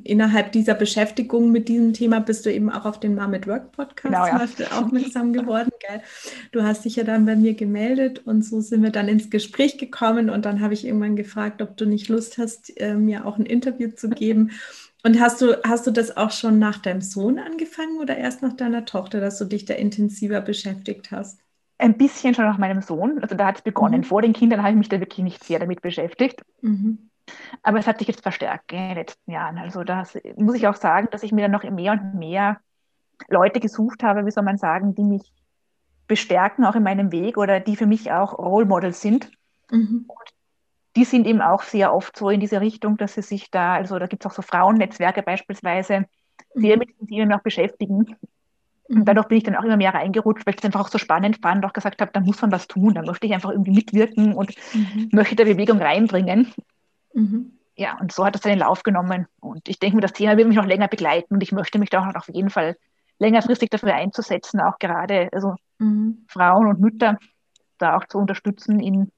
innerhalb 0.05 0.53
dieser 0.53 0.75
Beschäftigung 0.75 1.51
mit 1.51 1.69
diesem 1.69 1.95
Thema 1.95 2.21
bist 2.21 2.45
du 2.47 2.53
eben 2.53 2.71
auch 2.71 2.85
auf 2.85 3.01
den 3.01 3.15
Mom 3.15 3.35
at 3.35 3.47
Work 3.47 3.73
Podcast 3.73 4.03
genau, 4.03 4.27
ja. 4.27 4.79
aufmerksam 4.79 5.33
geworden. 5.33 5.71
Gell? 5.81 6.03
Du 6.53 6.63
hast 6.63 6.85
dich 6.85 6.97
ja 6.97 7.05
dann 7.05 7.25
bei 7.27 7.35
mir 7.35 7.55
gemeldet 7.55 8.21
und 8.27 8.45
so 8.45 8.61
sind 8.61 8.83
wir 8.83 8.91
dann 8.91 9.09
ins 9.09 9.31
Gespräch 9.31 9.79
gekommen 9.79 10.31
und 10.31 10.45
dann 10.45 10.61
habe 10.61 10.75
ich 10.75 10.85
irgendwann 10.85 11.17
gefragt, 11.17 11.63
ob 11.63 11.77
du 11.77 11.87
nicht 11.87 12.09
Lust 12.09 12.39
hast, 12.39 12.79
äh, 12.81 12.95
mir 12.95 13.27
auch 13.27 13.39
ein 13.39 13.47
Interview 13.47 13.91
zu 13.91 14.11
geben. 14.11 14.51
Und 15.05 15.21
hast 15.21 15.43
du, 15.43 15.63
hast 15.65 15.87
du 15.87 15.91
das 15.91 16.17
auch 16.17 16.31
schon 16.31 16.59
nach 16.59 16.79
deinem 16.79 17.03
Sohn 17.03 17.39
angefangen 17.39 18.01
oder 18.01 18.17
erst 18.17 18.43
nach 18.43 18.55
deiner 18.55 18.87
Tochter, 18.87 19.21
dass 19.21 19.39
du 19.39 19.45
dich 19.45 19.67
da 19.67 19.75
intensiver 19.75 20.41
beschäftigt 20.41 21.11
hast? 21.11 21.41
Ein 21.77 21.99
bisschen 21.99 22.35
schon 22.35 22.47
nach 22.47 22.57
meinem 22.57 22.81
Sohn. 22.81 23.19
Also 23.23 23.35
da 23.35 23.47
hat 23.47 23.57
es 23.57 23.63
begonnen. 23.63 24.01
Mhm. 24.01 24.05
Vor 24.05 24.23
den 24.23 24.33
Kindern 24.33 24.61
habe 24.61 24.71
ich 24.71 24.79
mich 24.79 24.89
da 24.89 25.01
wirklich 25.01 25.23
nicht 25.23 25.45
sehr 25.45 25.59
damit 25.59 25.83
beschäftigt. 25.83 26.41
Mhm. 26.63 27.11
Aber 27.63 27.79
es 27.79 27.87
hat 27.87 27.99
sich 27.99 28.09
jetzt 28.09 28.23
verstärkt 28.23 28.73
in 28.73 28.79
den 28.79 28.95
letzten 28.97 29.31
Jahren. 29.31 29.59
Also 29.59 29.85
das 29.85 30.17
muss 30.37 30.55
ich 30.55 30.67
auch 30.67 30.77
sagen, 30.77 31.09
dass 31.11 31.23
ich 31.23 31.33
mir 31.33 31.43
dann 31.43 31.51
noch 31.51 31.65
mehr 31.65 31.93
und 31.93 32.15
mehr 32.15 32.61
Leute 33.29 33.61
gesucht 33.61 34.03
habe, 34.03 34.25
wie 34.25 34.31
soll 34.31 34.43
man 34.43 34.57
sagen, 34.57 34.95
die 34.95 35.05
mich 35.05 35.35
bestärken, 36.07 36.65
auch 36.65 36.77
in 36.77 36.83
meinem 36.83 37.13
Weg 37.13 37.37
oder 37.37 37.61
die 37.61 37.77
für 37.77 37.87
mich 37.87 38.11
auch 38.11 38.39
Role 38.39 38.67
Models 38.67 39.03
sind. 39.03 39.31
Mhm. 39.71 40.05
Und 40.09 40.31
die 40.97 41.05
sind 41.05 41.27
eben 41.27 41.41
auch 41.41 41.63
sehr 41.63 41.93
oft 41.93 42.17
so 42.17 42.31
in 42.31 42.41
diese 42.41 42.61
Richtung, 42.61 42.97
dass 42.97 43.15
sie 43.15 43.23
sich 43.23 43.51
da, 43.51 43.75
also 43.75 43.99
da 43.99 44.07
gibt 44.07 44.25
es 44.25 44.31
auch 44.31 44.35
so 44.35 44.43
Frauennetzwerke 44.43 45.23
beispielsweise, 45.23 46.07
sehr 46.55 46.77
mhm. 46.77 46.79
mit 46.79 46.91
diesen 46.91 47.09
Themen 47.09 47.33
auch 47.33 47.43
beschäftigen. 47.43 48.17
Und 48.89 48.99
mhm. 48.99 49.05
dadurch 49.05 49.29
bin 49.29 49.39
ich 49.39 49.45
dann 49.45 49.57
auch 49.57 49.65
immer 49.65 49.77
mehr 49.77 49.95
reingerutscht, 49.95 50.47
weil 50.47 50.55
ich 50.55 50.61
es 50.61 50.65
einfach 50.65 50.81
auch 50.81 50.89
so 50.89 50.99
spannend 50.99 51.39
fand 51.43 51.65
und 51.65 51.71
auch 51.71 51.73
gesagt 51.73 52.01
habe, 52.01 52.13
da 52.13 52.21
muss 52.21 52.41
man 52.43 52.53
was 52.53 52.69
tun, 52.69 52.95
da 52.95 53.03
möchte 53.03 53.27
ich 53.27 53.33
einfach 53.33 53.51
irgendwie 53.51 53.73
mitwirken 53.73 54.35
und 54.35 54.55
mhm. 54.73 55.09
möchte 55.13 55.37
da 55.37 55.45
Bewegung 55.45 55.81
reinbringen. 55.81 56.53
Mhm. 57.13 57.59
Ja, 57.77 57.99
und 58.01 58.13
so 58.13 58.25
hat 58.25 58.37
es 58.37 58.43
seinen 58.43 58.59
Lauf 58.59 58.83
genommen. 58.83 59.27
Und 59.41 59.69
ich 59.69 59.81
denke 59.81 59.97
mir, 59.97 60.03
das 60.03 60.13
Thema 60.13 60.37
wird 60.37 60.47
mich 60.47 60.57
noch 60.57 60.67
länger 60.67 60.87
begleiten 60.87 61.35
und 61.35 61.43
ich 61.43 61.51
möchte 61.51 61.79
mich 61.79 61.91
da 61.91 62.09
auch 62.09 62.15
auf 62.15 62.29
jeden 62.29 62.51
Fall 62.51 62.77
längerfristig 63.19 63.71
dafür 63.71 63.95
einzusetzen, 63.95 64.61
auch 64.61 64.79
gerade 64.79 65.29
also 65.33 65.57
mhm. 65.79 66.25
Frauen 66.29 66.67
und 66.67 66.81
Mütter 66.81 67.19
da 67.79 67.97
auch 67.97 68.05
zu 68.07 68.19
unterstützen 68.19 68.81
in 68.81 69.11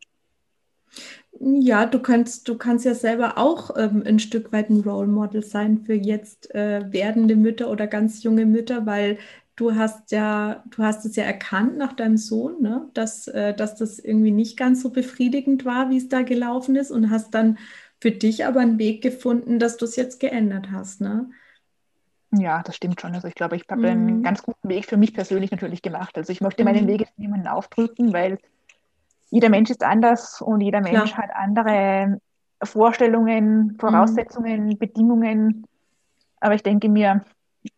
ja, 1.41 1.87
du 1.87 2.01
kannst, 2.01 2.49
du 2.49 2.57
kannst 2.57 2.85
ja 2.85 2.95
selber 2.95 3.39
auch 3.39 3.77
ähm, 3.77 4.03
ein 4.07 4.19
Stück 4.19 4.53
weit 4.53 4.71
ein 4.71 4.81
Role 4.81 5.09
Model 5.09 5.43
sein 5.43 5.79
für 5.85 5.95
jetzt 5.95 6.55
äh, 6.55 6.91
werdende 6.93 7.37
Mütter 7.37 7.71
oder 7.71 7.87
ganz 7.87 8.23
junge 8.23 8.47
Mütter, 8.47 8.87
weil 8.87 9.19
du 9.57 9.75
hast 9.75 10.13
ja, 10.13 10.65
du 10.71 10.83
hast 10.83 11.05
es 11.05 11.17
ja 11.17 11.25
erkannt 11.25 11.77
nach 11.79 11.95
deinem 11.95 12.17
Sohn, 12.17 12.63
ne? 12.63 12.89
dass, 12.95 13.29
äh, 13.29 13.55
dass 13.55 13.75
das 13.77 13.99
irgendwie 13.99 14.31
nicht 14.31 14.57
ganz 14.57 14.83
so 14.83 14.91
befriedigend 14.91 15.65
war, 15.65 15.91
wie 15.91 15.97
es 15.97 16.09
da 16.09 16.23
gelaufen 16.23 16.77
ist 16.77 16.91
und 16.91 17.11
hast 17.11 17.35
dann 17.35 17.59
für 18.01 18.11
dich 18.11 18.45
aber 18.45 18.61
einen 18.61 18.79
Weg 18.79 19.03
gefunden, 19.03 19.59
dass 19.59 19.77
du 19.77 19.87
es 19.87 19.97
jetzt 19.97 20.21
geändert 20.21 20.71
hast, 20.71 21.01
ne? 21.01 21.31
Ja, 22.33 22.63
das 22.63 22.77
stimmt 22.77 23.01
schon. 23.01 23.15
Also 23.15 23.29
ich 23.29 23.35
glaube, 23.35 23.57
ich 23.57 23.65
habe 23.71 23.83
mhm. 23.83 23.87
einen 23.87 24.23
ganz 24.23 24.43
guten 24.43 24.69
Weg 24.69 24.85
für 24.87 24.97
mich 24.97 25.15
persönlich 25.15 25.51
natürlich 25.51 25.81
gemacht. 25.81 26.19
Also 26.19 26.33
ich 26.33 26.41
möchte 26.41 26.65
meinen 26.65 26.85
mhm. 26.85 26.89
Weg 26.89 27.01
jetzt 27.01 27.19
niemanden 27.19 27.47
aufdrücken, 27.47 28.13
weil 28.13 28.39
jeder 29.31 29.49
Mensch 29.49 29.71
ist 29.71 29.83
anders 29.83 30.41
und 30.41 30.61
jeder 30.61 30.81
Mensch 30.81 31.13
Klar. 31.13 31.25
hat 31.25 31.31
andere 31.35 32.21
Vorstellungen, 32.63 33.77
Voraussetzungen, 33.79 34.67
mhm. 34.67 34.79
Bedingungen. 34.79 35.67
Aber 36.41 36.55
ich 36.55 36.63
denke 36.63 36.89
mir, 36.89 37.25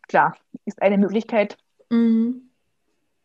klar, 0.07 0.35
ist 0.65 0.81
eine 0.81 0.97
Möglichkeit, 0.97 1.57
mhm. 1.89 2.49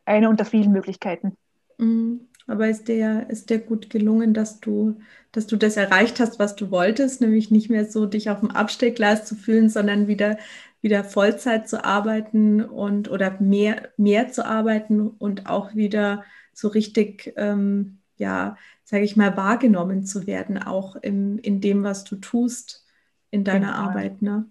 eine 0.04 0.28
unter 0.28 0.44
vielen 0.44 0.72
Möglichkeiten. 0.72 1.37
Mhm. 1.78 2.28
Aber 2.46 2.68
ist 2.68 2.88
dir, 2.88 3.26
ist 3.28 3.48
dir 3.48 3.58
gut 3.58 3.88
gelungen, 3.88 4.34
dass 4.34 4.60
du, 4.60 5.00
dass 5.32 5.46
du 5.46 5.56
das 5.56 5.76
erreicht 5.76 6.20
hast, 6.20 6.38
was 6.38 6.54
du 6.56 6.70
wolltest, 6.70 7.20
nämlich 7.20 7.50
nicht 7.50 7.70
mehr 7.70 7.87
so 7.87 8.04
dich 8.04 8.28
auf 8.28 8.40
dem 8.40 8.50
Abstellgleis 8.50 9.24
zu 9.24 9.34
fühlen, 9.34 9.70
sondern 9.70 10.08
wieder, 10.08 10.37
wieder 10.82 11.04
Vollzeit 11.04 11.68
zu 11.68 11.84
arbeiten 11.84 12.62
und 12.62 13.10
oder 13.10 13.40
mehr, 13.40 13.88
mehr 13.96 14.30
zu 14.30 14.44
arbeiten 14.44 15.08
und 15.08 15.48
auch 15.48 15.74
wieder 15.74 16.22
so 16.52 16.68
richtig, 16.68 17.32
ähm, 17.37 18.00
ja, 18.16 18.57
sage 18.85 19.05
ich 19.05 19.16
mal, 19.16 19.37
wahrgenommen 19.37 20.05
zu 20.05 20.27
werden, 20.27 20.59
auch 20.59 20.96
im, 20.96 21.38
in 21.38 21.61
dem, 21.61 21.83
was 21.83 22.05
du 22.05 22.16
tust 22.16 22.85
in 23.31 23.44
deiner 23.44 23.72
genau. 23.72 23.88
Arbeit. 23.88 24.22
Ne? 24.22 24.46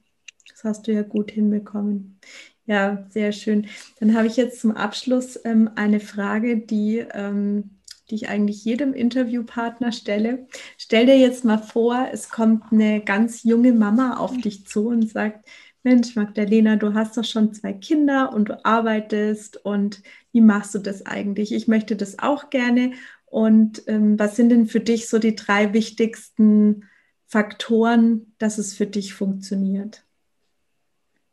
Das 0.49 0.63
hast 0.63 0.87
du 0.87 0.93
ja 0.93 1.03
gut 1.03 1.31
hinbekommen. 1.31 2.19
Ja, 2.65 3.05
sehr 3.09 3.31
schön. 3.31 3.67
Dann 3.99 4.15
habe 4.15 4.27
ich 4.27 4.37
jetzt 4.37 4.61
zum 4.61 4.71
Abschluss 4.71 5.39
ähm, 5.43 5.71
eine 5.75 5.99
Frage, 5.99 6.57
die, 6.57 6.99
ähm, 6.99 7.71
die 8.09 8.15
ich 8.15 8.29
eigentlich 8.29 8.63
jedem 8.63 8.93
Interviewpartner 8.93 9.91
stelle. 9.91 10.47
Stell 10.77 11.05
dir 11.05 11.17
jetzt 11.17 11.43
mal 11.43 11.57
vor, 11.57 12.07
es 12.11 12.29
kommt 12.29 12.71
eine 12.71 13.01
ganz 13.01 13.43
junge 13.43 13.73
Mama 13.73 14.17
auf 14.17 14.37
dich 14.37 14.65
zu 14.65 14.87
und 14.87 15.09
sagt, 15.09 15.45
Mensch, 15.83 16.15
Magdalena, 16.15 16.77
du 16.77 16.93
hast 16.93 17.17
doch 17.17 17.25
schon 17.25 17.53
zwei 17.53 17.73
Kinder 17.73 18.31
und 18.31 18.47
du 18.47 18.65
arbeitest 18.65 19.65
und 19.65 20.01
wie 20.31 20.39
machst 20.39 20.73
du 20.73 20.79
das 20.79 21.05
eigentlich? 21.05 21.51
Ich 21.53 21.67
möchte 21.67 21.97
das 21.97 22.19
auch 22.19 22.49
gerne. 22.49 22.93
Und 23.33 23.81
ähm, 23.87 24.19
was 24.19 24.35
sind 24.35 24.49
denn 24.49 24.67
für 24.67 24.79
dich 24.79 25.09
so 25.09 25.17
die 25.17 25.33
drei 25.33 25.73
wichtigsten 25.73 26.83
Faktoren, 27.25 28.35
dass 28.37 28.59
es 28.59 28.75
für 28.75 28.85
dich 28.85 29.15
funktioniert? 29.15 30.05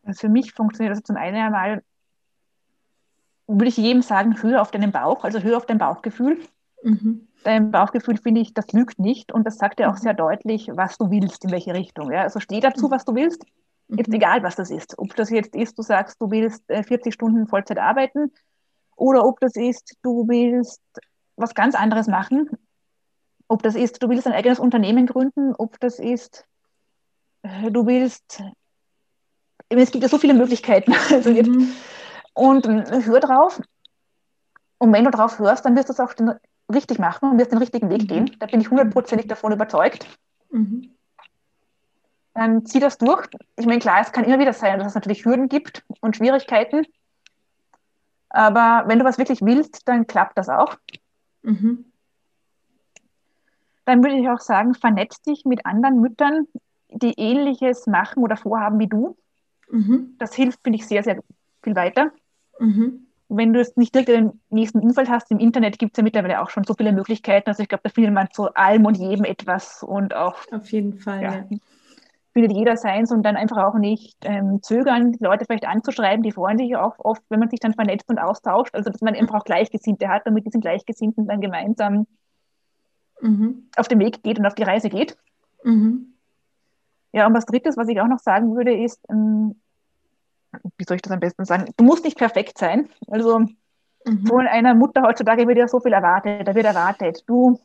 Also 0.03 0.21
für 0.21 0.29
mich 0.31 0.55
funktioniert 0.55 0.97
das 0.97 1.03
zum 1.03 1.17
einen 1.17 1.37
einmal, 1.37 1.83
würde 3.47 3.69
ich 3.69 3.77
jedem 3.77 4.01
sagen, 4.01 4.43
höher 4.43 4.63
auf 4.63 4.71
deinen 4.71 4.93
Bauch, 4.93 5.25
also 5.25 5.41
höher 5.41 5.59
auf 5.59 5.67
dein 5.67 5.77
Bauchgefühl. 5.77 6.39
Mhm. 6.83 7.29
Dein 7.45 7.71
Bauchgefühl, 7.71 8.17
finde 8.17 8.41
ich, 8.41 8.55
das 8.55 8.73
lügt 8.73 8.99
nicht 8.99 9.31
und 9.31 9.47
das 9.47 9.59
sagt 9.59 9.79
dir 9.79 9.91
auch 9.91 9.97
mhm. 9.97 10.01
sehr 10.01 10.15
deutlich, 10.15 10.71
was 10.73 10.97
du 10.97 11.11
willst, 11.11 11.45
in 11.45 11.51
welche 11.51 11.75
Richtung. 11.75 12.11
Ja? 12.11 12.23
Also 12.23 12.41
steh 12.41 12.61
dazu, 12.61 12.87
mhm. 12.87 12.93
was 12.93 13.05
du 13.05 13.15
willst, 13.15 13.45
jetzt 13.89 14.09
mhm. 14.09 14.15
egal, 14.15 14.43
was 14.43 14.57
das 14.57 14.71
ist. 14.71 14.99
Ob 14.99 15.15
das 15.17 15.29
jetzt 15.29 15.55
ist, 15.55 15.77
du 15.77 15.83
sagst, 15.83 16.19
du 16.19 16.31
willst 16.31 16.65
40 16.67 17.07
äh, 17.07 17.13
Stunden 17.13 17.47
Vollzeit 17.47 17.79
arbeiten 17.79 18.33
oder 18.97 19.27
ob 19.27 19.39
das 19.41 19.55
ist, 19.57 19.99
du 20.03 20.27
willst 20.27 20.81
was 21.41 21.55
ganz 21.55 21.74
anderes 21.74 22.07
machen. 22.07 22.49
Ob 23.49 23.62
das 23.62 23.74
ist, 23.74 24.03
du 24.03 24.09
willst 24.09 24.26
ein 24.26 24.32
eigenes 24.32 24.59
Unternehmen 24.59 25.07
gründen, 25.07 25.55
ob 25.57 25.80
das 25.80 25.99
ist, 25.99 26.47
äh, 27.43 27.70
du 27.70 27.86
willst 27.86 28.43
es 29.78 29.91
gibt 29.91 30.03
ja 30.03 30.09
so 30.09 30.18
viele 30.18 30.34
Möglichkeiten. 30.34 30.95
Also 31.11 31.30
mhm. 31.30 31.72
Und 32.34 32.66
hör 32.66 33.20
drauf. 33.20 33.61
Und 34.78 34.93
wenn 34.93 35.05
du 35.05 35.11
drauf 35.11 35.38
hörst, 35.38 35.64
dann 35.64 35.76
wirst 35.76 35.88
du 35.88 35.93
es 35.93 36.01
auch 36.01 36.14
richtig 36.72 36.99
machen 36.99 37.32
und 37.32 37.38
wirst 37.38 37.53
den 37.53 37.59
richtigen 37.59 37.91
Weg 37.91 38.03
mhm. 38.03 38.07
gehen. 38.07 38.36
Da 38.38 38.47
bin 38.47 38.61
ich 38.61 38.70
hundertprozentig 38.70 39.28
davon 39.28 39.53
überzeugt. 39.53 40.07
Mhm. 40.51 40.95
Dann 42.34 42.64
zieh 42.64 42.80
das 42.80 42.99
durch. 42.99 43.26
Ich 43.57 43.66
meine, 43.66 43.80
klar, 43.80 44.01
es 44.01 44.12
kann 44.12 44.24
immer 44.24 44.38
wieder 44.38 44.53
sein, 44.53 44.78
dass 44.78 44.88
es 44.88 44.95
natürlich 44.95 45.24
Hürden 45.24 45.49
gibt 45.49 45.84
und 46.01 46.16
Schwierigkeiten. 46.16 46.86
Aber 48.28 48.84
wenn 48.86 49.01
du 49.01 49.05
was 49.05 49.18
wirklich 49.18 49.43
willst, 49.43 49.88
dann 49.88 50.07
klappt 50.07 50.38
das 50.38 50.49
auch. 50.49 50.76
Mhm. 51.43 51.84
Dann 53.84 54.05
würde 54.05 54.16
ich 54.16 54.28
auch 54.28 54.41
sagen, 54.41 54.74
vernetz 54.74 55.20
dich 55.22 55.45
mit 55.45 55.66
anderen 55.66 56.01
Müttern, 56.01 56.47
die 56.88 57.14
ähnliches 57.18 57.86
machen 57.86 58.22
oder 58.22 58.36
vorhaben 58.36 58.78
wie 58.78 58.86
du. 58.86 59.16
Mhm. 59.70 60.16
Das 60.18 60.34
hilft, 60.34 60.62
finde 60.62 60.78
ich, 60.78 60.86
sehr, 60.86 61.03
sehr 61.03 61.22
viel 61.62 61.74
weiter. 61.74 62.12
Mhm. 62.59 63.07
Wenn 63.28 63.53
du 63.53 63.61
es 63.61 63.76
nicht 63.76 63.95
direkt 63.95 64.11
im 64.11 64.41
nächsten 64.51 64.80
Umfeld 64.80 65.09
hast, 65.09 65.30
im 65.30 65.38
Internet 65.38 65.78
gibt 65.78 65.93
es 65.93 65.99
ja 65.99 66.03
mittlerweile 66.03 66.41
auch 66.41 66.51
schon 66.51 66.64
so 66.64 66.74
viele 66.74 66.93
Möglichkeiten. 66.93 67.49
Also 67.49 67.62
ich 67.62 67.68
glaube, 67.68 67.82
da 67.84 67.91
findet 67.91 68.12
man 68.12 68.28
zu 68.32 68.53
allem 68.55 68.86
und 68.86 68.97
jedem 68.97 69.24
etwas 69.24 69.84
und 69.84 70.14
auch. 70.14 70.38
Auf 70.51 70.70
jeden 70.72 70.99
Fall, 70.99 71.22
ja. 71.22 71.34
ja. 71.49 71.59
Findet 72.33 72.53
jeder 72.53 72.76
seins 72.76 73.11
und 73.11 73.22
dann 73.24 73.37
einfach 73.37 73.59
auch 73.59 73.74
nicht 73.74 74.16
ähm, 74.22 74.62
zögern, 74.62 75.12
die 75.12 75.24
Leute 75.24 75.45
vielleicht 75.45 75.66
anzuschreiben. 75.66 76.22
Die 76.22 76.31
freuen 76.31 76.59
sich 76.59 76.76
auch 76.76 76.95
oft, 76.99 77.22
wenn 77.28 77.41
man 77.41 77.51
sich 77.51 77.59
dann 77.59 77.74
vernetzt 77.74 78.09
und 78.09 78.18
austauscht. 78.18 78.74
Also, 78.74 78.91
dass 78.91 79.01
man 79.01 79.16
einfach 79.16 79.41
auch 79.41 79.45
Gleichgesinnte 79.45 80.09
hat 80.09 80.26
und 80.26 80.35
mit 80.35 80.47
diesen 80.47 80.61
Gleichgesinnten 80.61 81.26
dann 81.26 81.41
gemeinsam 81.41 82.07
mhm. 83.20 83.68
auf 83.76 83.89
den 83.89 83.99
Weg 83.99 84.22
geht 84.22 84.39
und 84.39 84.47
auf 84.47 84.55
die 84.55 84.62
Reise 84.62 84.89
geht. 84.89 85.16
Mhm. 85.64 86.14
Ja, 87.12 87.26
und 87.26 87.35
was 87.35 87.47
drittes, 87.47 87.76
was 87.76 87.89
ich 87.89 88.01
auch 88.01 88.07
noch 88.07 88.20
sagen 88.20 88.55
würde, 88.55 88.72
ist, 88.72 89.01
ähm, 89.11 89.57
wie 90.78 90.85
soll 90.85 90.97
ich 90.97 91.03
das 91.03 91.12
am 91.12 91.20
besten 91.20 91.45
sagen? 91.45 91.72
Du 91.76 91.85
musst 91.85 92.05
nicht 92.05 92.18
perfekt 92.18 92.59
sein. 92.59 92.89
Also 93.09 93.41
mhm. 93.41 94.26
von 94.26 94.47
einer 94.47 94.74
Mutter 94.74 95.03
heutzutage 95.03 95.47
wird 95.49 95.59
ja 95.59 95.68
so 95.68 95.81
viel 95.81 95.93
erwartet, 95.93 96.47
da 96.47 96.55
wird 96.55 96.66
erwartet, 96.66 97.24
du 97.26 97.59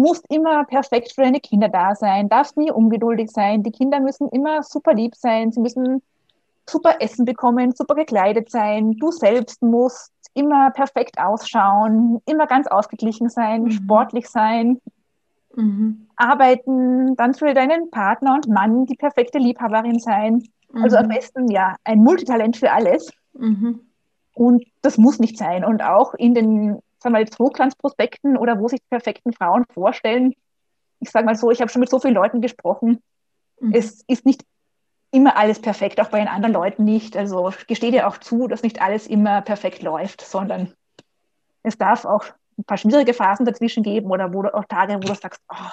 musst 0.00 0.24
immer 0.30 0.64
perfekt 0.64 1.12
für 1.14 1.22
deine 1.22 1.40
Kinder 1.40 1.68
da 1.68 1.94
sein, 1.94 2.28
darfst 2.28 2.56
nie 2.56 2.70
ungeduldig 2.70 3.30
sein, 3.30 3.62
die 3.62 3.70
Kinder 3.70 4.00
müssen 4.00 4.28
immer 4.30 4.62
super 4.62 4.94
lieb 4.94 5.14
sein, 5.14 5.52
sie 5.52 5.60
müssen 5.60 6.02
super 6.66 6.96
Essen 7.00 7.24
bekommen, 7.24 7.72
super 7.74 7.94
gekleidet 7.94 8.50
sein, 8.50 8.92
du 8.98 9.10
selbst 9.10 9.62
musst 9.62 10.12
immer 10.32 10.70
perfekt 10.70 11.18
ausschauen, 11.18 12.20
immer 12.26 12.46
ganz 12.46 12.66
ausgeglichen 12.66 13.28
sein, 13.28 13.64
mhm. 13.64 13.70
sportlich 13.72 14.28
sein, 14.28 14.80
mhm. 15.54 16.06
arbeiten, 16.16 17.14
dann 17.16 17.34
für 17.34 17.52
deinen 17.52 17.90
Partner 17.90 18.34
und 18.34 18.48
Mann 18.48 18.86
die 18.86 18.96
perfekte 18.96 19.38
Liebhaberin 19.38 19.98
sein. 19.98 20.44
Mhm. 20.72 20.82
Also 20.82 20.96
am 20.96 21.06
mhm. 21.06 21.10
besten 21.10 21.50
ja 21.50 21.76
ein 21.84 21.98
Multitalent 21.98 22.56
für 22.56 22.72
alles. 22.72 23.10
Mhm. 23.34 23.80
Und 24.34 24.64
das 24.80 24.96
muss 24.96 25.18
nicht 25.18 25.36
sein. 25.36 25.64
Und 25.64 25.82
auch 25.82 26.14
in 26.14 26.34
den, 26.34 26.78
sagen 27.02 27.14
wir 27.14 27.20
jetzt 27.20 27.38
Hochglanzprospekten 27.38 28.36
oder 28.36 28.58
wo 28.58 28.68
sich 28.68 28.80
die 28.80 28.88
perfekten 28.90 29.32
Frauen 29.32 29.64
vorstellen, 29.72 30.34
ich 31.00 31.10
sage 31.10 31.26
mal 31.26 31.34
so, 31.34 31.50
ich 31.50 31.60
habe 31.60 31.70
schon 31.70 31.80
mit 31.80 31.90
so 31.90 31.98
vielen 31.98 32.14
Leuten 32.14 32.40
gesprochen, 32.40 33.02
mhm. 33.60 33.72
es 33.74 34.02
ist 34.06 34.26
nicht 34.26 34.44
immer 35.10 35.36
alles 35.36 35.60
perfekt, 35.60 36.00
auch 36.00 36.08
bei 36.08 36.18
den 36.18 36.28
anderen 36.28 36.52
Leuten 36.52 36.84
nicht. 36.84 37.16
Also 37.16 37.52
gestehe 37.66 37.90
dir 37.90 38.06
auch 38.06 38.18
zu, 38.18 38.46
dass 38.46 38.62
nicht 38.62 38.80
alles 38.80 39.06
immer 39.06 39.40
perfekt 39.40 39.82
läuft, 39.82 40.20
sondern 40.20 40.72
es 41.62 41.76
darf 41.78 42.04
auch 42.04 42.24
ein 42.58 42.64
paar 42.64 42.76
schwierige 42.76 43.14
Phasen 43.14 43.46
dazwischen 43.46 43.82
geben 43.82 44.10
oder 44.10 44.32
wo 44.32 44.42
du 44.42 44.54
auch 44.54 44.64
Tage, 44.66 44.94
wo 44.96 45.00
du 45.00 45.14
sagst, 45.14 45.40
oh, 45.48 45.70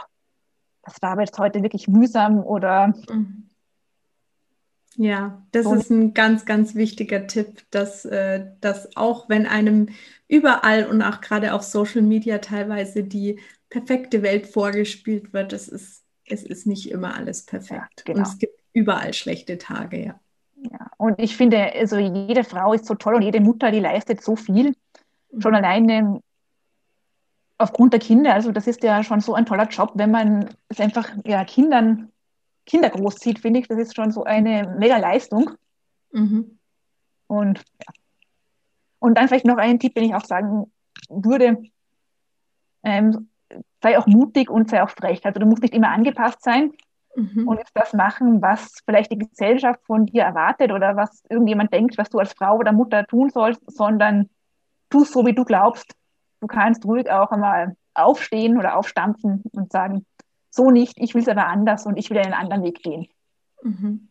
das 0.84 1.02
war 1.02 1.12
aber 1.12 1.22
jetzt 1.22 1.38
heute 1.38 1.62
wirklich 1.62 1.88
mühsam 1.88 2.40
oder 2.40 2.94
mhm. 3.10 3.50
Ja, 5.00 5.46
das 5.52 5.72
ist 5.72 5.92
ein 5.92 6.16
ganz, 6.16 6.46
ganz 6.46 6.74
wichtiger 6.74 7.28
Tipp, 7.28 7.62
dass, 7.70 8.04
äh, 8.06 8.48
dass 8.62 8.98
auch 8.98 9.30
wenn 9.30 9.46
einem 9.46 9.90
überall 10.28 10.88
und 10.88 11.04
auch 11.04 11.22
gerade 11.22 11.54
auf 11.54 11.62
Social 11.62 12.02
Media 12.02 12.40
teilweise 12.40 13.04
die 13.04 13.40
perfekte 13.70 14.24
Welt 14.24 14.48
vorgespielt 14.48 15.34
wird, 15.34 15.54
es 15.54 15.68
ist, 15.68 16.04
es 16.26 16.42
ist 16.42 16.66
nicht 16.66 16.90
immer 16.90 17.16
alles 17.16 17.46
perfekt. 17.46 17.94
Ja, 18.00 18.04
genau. 18.06 18.20
Und 18.20 18.28
es 18.28 18.40
gibt 18.40 18.60
überall 18.74 19.14
schlechte 19.14 19.60
Tage, 19.60 20.04
ja. 20.04 20.20
Ja, 20.72 20.90
und 20.98 21.20
ich 21.20 21.38
finde, 21.38 21.72
also 21.76 21.98
jede 22.00 22.44
Frau 22.44 22.74
ist 22.74 22.86
so 22.86 22.96
toll 22.96 23.14
und 23.14 23.22
jede 23.22 23.40
Mutter, 23.40 23.70
die 23.70 23.80
leistet 23.80 24.24
so 24.24 24.36
viel. 24.36 24.74
Mhm. 25.32 25.42
Schon 25.42 25.54
alleine 25.54 26.22
aufgrund 27.60 27.94
der 27.94 28.00
Kinder. 28.00 28.34
Also 28.34 28.52
das 28.52 28.66
ist 28.66 28.82
ja 28.84 29.04
schon 29.04 29.22
so 29.22 29.36
ein 29.36 29.46
toller 29.46 29.68
Job, 29.68 29.92
wenn 29.94 30.10
man 30.10 30.50
es 30.70 30.80
einfach 30.80 31.10
ja, 31.26 31.46
Kindern 31.46 32.12
Kinder 32.68 32.90
großzieht, 32.90 33.40
finde 33.40 33.62
ich, 33.62 33.68
das 33.68 33.80
ist 33.80 33.96
schon 33.96 34.12
so 34.12 34.24
eine 34.24 34.76
mega 34.78 34.98
Leistung. 34.98 35.52
Mhm. 36.12 36.60
Und, 37.28 37.60
ja. 37.60 37.94
und 39.00 39.18
dann 39.18 39.28
vielleicht 39.28 39.46
noch 39.46 39.58
ein 39.58 39.80
Tipp, 39.80 39.96
den 39.96 40.04
ich 40.04 40.14
auch 40.14 40.26
sagen 40.26 40.72
würde, 41.10 41.58
ähm, 42.84 43.30
sei 43.82 43.98
auch 43.98 44.06
mutig 44.06 44.50
und 44.50 44.70
sei 44.70 44.84
auch 44.84 44.90
frech. 44.90 45.26
Also 45.26 45.40
du 45.40 45.46
musst 45.46 45.62
nicht 45.62 45.74
immer 45.74 45.90
angepasst 45.90 46.44
sein 46.44 46.72
mhm. 47.16 47.48
und 47.48 47.62
das 47.74 47.94
machen, 47.94 48.42
was 48.42 48.82
vielleicht 48.86 49.12
die 49.12 49.20
Gesellschaft 49.20 49.80
von 49.86 50.06
dir 50.06 50.24
erwartet 50.24 50.72
oder 50.72 50.96
was 50.96 51.24
irgendjemand 51.30 51.74
denkt, 51.74 51.98
was 51.98 52.10
du 52.10 52.20
als 52.20 52.34
Frau 52.34 52.58
oder 52.58 52.74
Mutter 52.74 53.06
tun 53.06 53.30
sollst, 53.30 53.62
sondern 53.68 54.30
tu 54.90 55.04
so, 55.04 55.26
wie 55.26 55.34
du 55.34 55.46
glaubst. 55.46 55.96
Du 56.42 56.48
kannst 56.48 56.86
ruhig 56.86 57.10
auch 57.10 57.32
einmal 57.32 57.76
aufstehen 57.94 58.58
oder 58.58 58.78
aufstampfen 58.78 59.44
und 59.52 59.72
sagen, 59.72 60.06
so 60.58 60.72
nicht, 60.72 60.94
ich 60.98 61.14
will 61.14 61.22
es 61.22 61.30
aber 61.30 61.48
anders 61.48 61.86
und 61.86 61.98
ich 61.98 62.10
will 62.10 62.18
einen 62.18 62.34
anderen 62.34 62.64
Weg 62.64 62.84
gehen. 62.84 63.08
Mhm. 63.64 64.10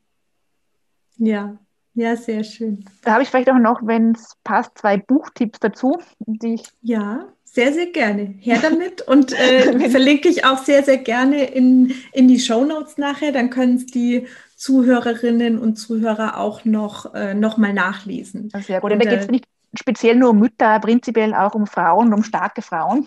Ja, 1.18 1.58
ja, 1.96 2.14
sehr 2.14 2.44
schön. 2.44 2.84
Da 3.04 3.14
habe 3.14 3.22
ich 3.22 3.30
vielleicht 3.30 3.48
auch 3.50 3.58
noch, 3.58 3.80
wenn 3.86 4.12
es 4.12 4.36
passt, 4.44 4.76
zwei 4.76 4.98
Buchtipps 4.98 5.60
dazu, 5.60 5.98
die 6.18 6.54
ich. 6.54 6.64
Ja, 6.82 7.26
sehr, 7.42 7.72
sehr 7.72 7.86
gerne. 7.86 8.34
Her 8.38 8.58
damit 8.60 9.00
und 9.00 9.32
äh, 9.32 9.88
verlinke 9.90 10.28
ich 10.28 10.44
auch 10.44 10.58
sehr, 10.58 10.82
sehr 10.82 10.98
gerne 10.98 11.44
in, 11.44 11.94
in 12.12 12.28
die 12.28 12.38
Show 12.38 12.64
Notes 12.64 12.98
nachher. 12.98 13.32
Dann 13.32 13.48
können 13.48 13.76
es 13.76 13.86
die 13.86 14.26
Zuhörerinnen 14.56 15.58
und 15.58 15.76
Zuhörer 15.76 16.38
auch 16.38 16.66
noch, 16.66 17.14
äh, 17.14 17.32
noch 17.32 17.56
mal 17.56 17.72
nachlesen. 17.72 18.50
Sehr 18.60 18.82
gut. 18.82 18.92
Und, 18.92 19.02
da 19.02 19.08
geht 19.08 19.20
es 19.20 19.28
nicht 19.28 19.46
speziell 19.74 20.16
nur 20.16 20.30
um 20.30 20.38
Mütter, 20.38 20.78
prinzipiell 20.80 21.34
auch 21.34 21.54
um 21.54 21.66
Frauen, 21.66 22.12
um 22.12 22.22
starke 22.22 22.60
Frauen. 22.60 23.06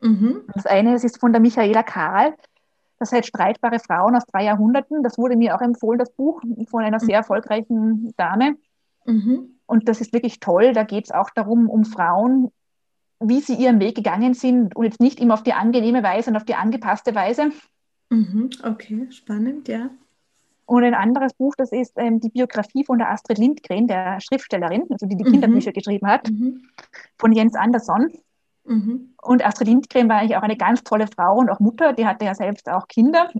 Mhm. 0.00 0.40
Das 0.52 0.66
eine 0.66 0.92
das 0.92 1.04
ist 1.04 1.20
von 1.20 1.32
der 1.32 1.40
Michaela 1.40 1.84
Karl. 1.84 2.34
Das 2.98 3.12
heißt 3.12 3.28
Streitbare 3.28 3.78
Frauen 3.80 4.16
aus 4.16 4.24
drei 4.26 4.44
Jahrhunderten. 4.44 5.02
Das 5.02 5.18
wurde 5.18 5.36
mir 5.36 5.54
auch 5.54 5.60
empfohlen, 5.60 5.98
das 5.98 6.12
Buch 6.12 6.42
von 6.68 6.82
einer 6.82 7.00
sehr 7.00 7.16
erfolgreichen 7.16 8.14
Dame. 8.16 8.56
Mhm. 9.04 9.58
Und 9.66 9.88
das 9.88 10.00
ist 10.00 10.12
wirklich 10.12 10.40
toll. 10.40 10.72
Da 10.72 10.84
geht 10.84 11.06
es 11.06 11.10
auch 11.10 11.30
darum, 11.30 11.68
um 11.68 11.84
Frauen, 11.84 12.50
wie 13.20 13.40
sie 13.40 13.54
ihren 13.54 13.80
Weg 13.80 13.96
gegangen 13.96 14.34
sind 14.34 14.76
und 14.76 14.84
jetzt 14.84 15.00
nicht 15.00 15.20
immer 15.20 15.34
auf 15.34 15.42
die 15.42 15.52
angenehme 15.52 16.02
Weise 16.02 16.30
und 16.30 16.36
auf 16.36 16.44
die 16.44 16.54
angepasste 16.54 17.14
Weise. 17.14 17.50
Mhm. 18.10 18.50
Okay, 18.62 19.06
spannend, 19.10 19.68
ja. 19.68 19.90
Und 20.66 20.82
ein 20.82 20.94
anderes 20.94 21.34
Buch, 21.34 21.54
das 21.56 21.72
ist 21.72 21.92
ähm, 21.96 22.20
die 22.20 22.30
Biografie 22.30 22.84
von 22.84 22.98
der 22.98 23.10
Astrid 23.10 23.38
Lindgren, 23.38 23.86
der 23.86 24.18
Schriftstellerin, 24.20 24.84
also 24.90 25.06
die 25.06 25.16
die 25.16 25.24
Kinderbücher 25.24 25.70
mhm. 25.70 25.74
geschrieben 25.74 26.06
hat, 26.06 26.30
mhm. 26.30 26.62
von 27.18 27.32
Jens 27.32 27.54
Andersson. 27.54 28.10
Mhm. 28.64 29.14
Und 29.22 29.44
Astrid 29.44 29.68
Lindgren 29.68 30.08
war 30.08 30.18
eigentlich 30.18 30.36
auch 30.36 30.42
eine 30.42 30.56
ganz 30.56 30.82
tolle 30.84 31.06
Frau 31.06 31.36
und 31.38 31.50
auch 31.50 31.60
Mutter, 31.60 31.92
die 31.92 32.06
hatte 32.06 32.24
ja 32.24 32.34
selbst 32.34 32.68
auch 32.68 32.88
Kinder, 32.88 33.30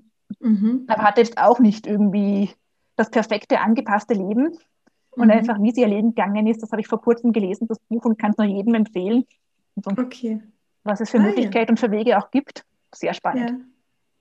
mhm. 0.41 0.85
aber 0.89 1.03
hatte 1.03 1.21
jetzt 1.21 1.39
auch 1.39 1.59
nicht 1.59 1.87
irgendwie 1.87 2.51
das 2.97 3.11
perfekte, 3.11 3.61
angepasste 3.61 4.15
Leben. 4.15 4.59
Und 5.11 5.27
mhm. 5.27 5.31
einfach, 5.31 5.61
wie 5.61 5.71
sie 5.71 5.83
ihr 5.83 5.89
Leben 5.89 6.15
gegangen 6.15 6.47
ist, 6.47 6.63
das 6.63 6.73
habe 6.73 6.81
ich 6.81 6.89
vor 6.89 7.01
kurzem 7.01 7.33
gelesen, 7.33 7.69
das 7.69 7.79
Buch, 7.79 8.05
und 8.05 8.19
kann 8.19 8.33
es 8.33 8.37
nur 8.37 8.49
jedem 8.49 8.75
empfehlen. 8.75 9.25
So, 9.77 9.91
okay. 9.97 10.43
Was 10.83 11.01
es 11.01 11.11
für 11.11 11.19
ah, 11.19 11.23
Möglichkeiten 11.23 11.69
ja. 11.69 11.71
und 11.71 11.81
für 11.81 11.91
Wege 11.91 12.19
auch 12.19 12.31
gibt. 12.31 12.65
Sehr 12.93 13.15
spannend. 13.15 13.51
Ja. 13.51 13.57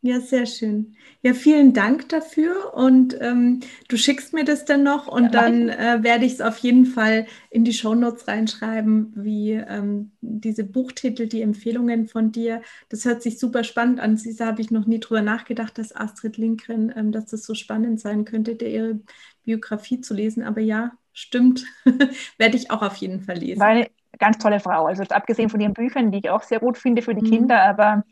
Ja, 0.06 0.20
sehr 0.20 0.46
schön. 0.46 0.98
Ja, 1.22 1.34
vielen 1.34 1.72
Dank 1.72 2.10
dafür 2.10 2.74
und 2.74 3.16
ähm, 3.22 3.62
du 3.88 3.96
schickst 3.96 4.34
mir 4.34 4.44
das 4.44 4.66
dann 4.66 4.84
noch 4.84 5.08
und 5.08 5.24
ja, 5.24 5.30
dann 5.30 5.70
äh, 5.70 6.00
werde 6.02 6.26
ich 6.26 6.34
es 6.34 6.42
auf 6.42 6.58
jeden 6.58 6.86
Fall 6.86 7.26
in 7.50 7.64
die 7.64 7.72
Shownotes 7.72 8.28
reinschreiben, 8.28 9.14
wie 9.16 9.54
ähm, 9.54 10.12
diese 10.20 10.66
Buchtitel, 10.66 11.28
die 11.28 11.42
Empfehlungen 11.42 12.10
von 12.10 12.34
dir. 12.34 12.62
Das 12.90 13.06
hört 13.06 13.22
sich 13.22 13.40
super 13.40 13.64
spannend 13.64 14.02
an. 14.02 14.18
Sisa 14.18 14.46
habe 14.46 14.62
ich 14.62 14.72
noch 14.72 14.88
nie 14.88 15.00
drüber 15.00 15.22
nachgedacht, 15.22 15.78
dass 15.78 15.96
Astrid 15.96 16.36
Lindgren, 16.36 16.92
ähm, 16.94 17.14
dass 17.14 17.28
das 17.28 17.46
so 17.46 17.56
spannend 17.56 18.02
sein 18.02 18.26
könnte, 18.26 18.56
der 18.56 18.72
ihre 18.72 19.00
Biografie 19.46 20.02
zu 20.02 20.14
lesen. 20.14 20.44
Aber 20.44 20.60
ja, 20.60 20.92
stimmt, 21.14 21.64
werde 22.38 22.58
ich 22.58 22.72
auch 22.72 22.82
auf 22.82 22.98
jeden 22.98 23.22
Fall 23.22 23.38
lesen. 23.38 23.62
Eine 23.62 23.88
ganz 24.20 24.38
tolle 24.38 24.60
Frau. 24.60 24.86
Also 24.86 25.04
abgesehen 25.04 25.48
von 25.48 25.62
ihren 25.62 25.74
Büchern, 25.74 26.12
die 26.12 26.18
ich 26.18 26.30
auch 26.30 26.44
sehr 26.44 26.60
gut 26.60 26.78
finde 26.78 27.02
für 27.02 27.16
die 27.16 27.26
mhm. 27.26 27.32
Kinder, 27.32 27.62
aber 27.64 28.04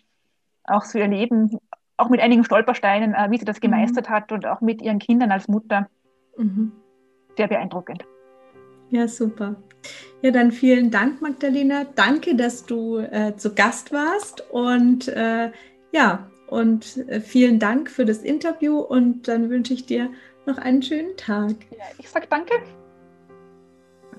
auch 0.64 0.86
für 0.86 1.00
ihr 1.00 1.08
Leben 1.08 1.60
auch 2.02 2.10
mit 2.10 2.20
einigen 2.20 2.44
Stolpersteinen, 2.44 3.14
äh, 3.14 3.30
wie 3.30 3.38
sie 3.38 3.46
das 3.46 3.58
mhm. 3.58 3.62
gemeistert 3.62 4.10
mhm. 4.10 4.14
hat 4.14 4.32
und 4.32 4.46
auch 4.46 4.62
mit 4.62 4.82
ihren 4.82 5.00
Kindern 5.00 5.32
als 5.32 5.48
Mutter. 5.48 5.88
Mhm. 6.38 6.72
Sehr 7.38 7.48
beeindruckend. 7.48 8.06
Ja, 8.90 9.08
super. 9.08 9.56
Ja, 10.22 10.32
dann 10.32 10.52
vielen 10.52 10.92
Dank, 10.92 11.22
Magdalena. 11.22 11.86
Danke, 11.96 12.36
dass 12.36 12.66
du 12.66 12.98
äh, 12.98 13.36
zu 13.36 13.56
Gast 13.56 13.92
warst 13.92 14.52
und 14.52 15.08
äh, 15.08 15.52
ja, 15.92 16.30
und 16.48 16.98
äh, 17.08 17.22
vielen 17.22 17.60
Dank 17.60 17.90
für 17.90 18.06
das 18.06 18.20
Interview 18.20 18.78
und 18.80 19.28
dann 19.28 19.50
wünsche 19.50 19.74
ich 19.74 19.86
dir 19.86 20.10
noch 20.46 20.58
einen 20.58 20.82
schönen 20.82 21.16
Tag. 21.18 21.56
Ja, 21.72 21.86
ich 21.98 22.10
sage 22.10 22.28
danke. 22.30 22.54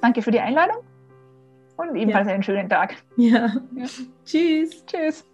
Danke 0.01 0.23
für 0.23 0.33
die 0.33 0.41
Einladung 0.41 0.79
Und 1.77 1.95
ebenfalls 1.95 2.27
ja. 2.27 2.35
einen 2.35 2.43
schönen 2.43 2.69
Tag. 2.69 2.97
Ja. 3.17 3.53
ja. 3.77 3.87
Tschüss. 4.25 4.85
Tschüss. 4.87 5.25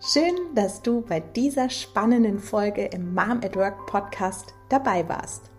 Schön, 0.00 0.54
dass 0.54 0.80
du 0.80 1.00
bei 1.00 1.18
dieser 1.18 1.68
spannenden 1.70 2.38
Folge 2.38 2.84
im 2.84 3.14
Mom 3.14 3.40
at 3.42 3.56
Work 3.56 3.86
Podcast 3.86 4.54
dabei 4.68 5.08
warst. 5.08 5.50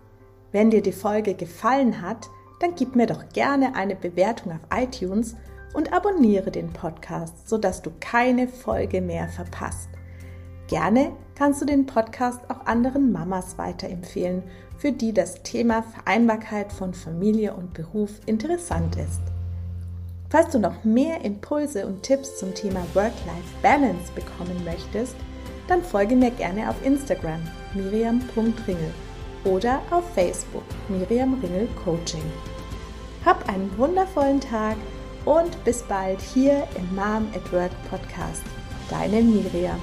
Wenn 0.50 0.70
dir 0.70 0.80
die 0.80 0.92
Folge 0.92 1.34
gefallen 1.34 2.00
hat, 2.00 2.26
dann 2.58 2.74
gib 2.74 2.96
mir 2.96 3.06
doch 3.06 3.28
gerne 3.34 3.74
eine 3.74 3.94
Bewertung 3.94 4.52
auf 4.52 4.60
iTunes 4.74 5.36
und 5.74 5.92
abonniere 5.92 6.50
den 6.50 6.72
Podcast, 6.72 7.50
sodass 7.50 7.82
du 7.82 7.90
keine 8.00 8.48
Folge 8.48 9.02
mehr 9.02 9.28
verpasst. 9.28 9.90
Gerne 10.68 11.12
kannst 11.34 11.60
du 11.60 11.66
den 11.66 11.84
Podcast 11.84 12.40
auch 12.48 12.64
anderen 12.64 13.12
Mamas 13.12 13.58
weiterempfehlen, 13.58 14.42
für 14.78 14.90
die 14.90 15.12
das 15.12 15.42
Thema 15.42 15.82
Vereinbarkeit 15.82 16.72
von 16.72 16.94
Familie 16.94 17.54
und 17.54 17.74
Beruf 17.74 18.12
interessant 18.24 18.96
ist. 18.96 19.20
Falls 20.30 20.52
du 20.52 20.60
noch 20.60 20.84
mehr 20.84 21.24
Impulse 21.24 21.86
und 21.86 22.04
Tipps 22.04 22.38
zum 22.38 22.54
Thema 22.54 22.86
Work-Life-Balance 22.94 24.12
bekommen 24.14 24.64
möchtest, 24.64 25.16
dann 25.66 25.82
folge 25.82 26.14
mir 26.14 26.30
gerne 26.30 26.70
auf 26.70 26.76
Instagram 26.84 27.40
miriam.ringel 27.74 28.94
oder 29.44 29.80
auf 29.90 30.04
Facebook 30.14 30.64
Miriam 30.88 31.34
Ringel 31.42 31.68
Coaching. 31.84 32.22
Hab 33.24 33.48
einen 33.48 33.76
wundervollen 33.76 34.40
Tag 34.40 34.76
und 35.24 35.62
bis 35.64 35.82
bald 35.82 36.20
hier 36.20 36.66
im 36.76 36.94
Mom 36.94 37.28
at 37.34 37.52
Work 37.52 37.72
Podcast. 37.90 38.42
Deine 38.88 39.22
Miriam. 39.22 39.80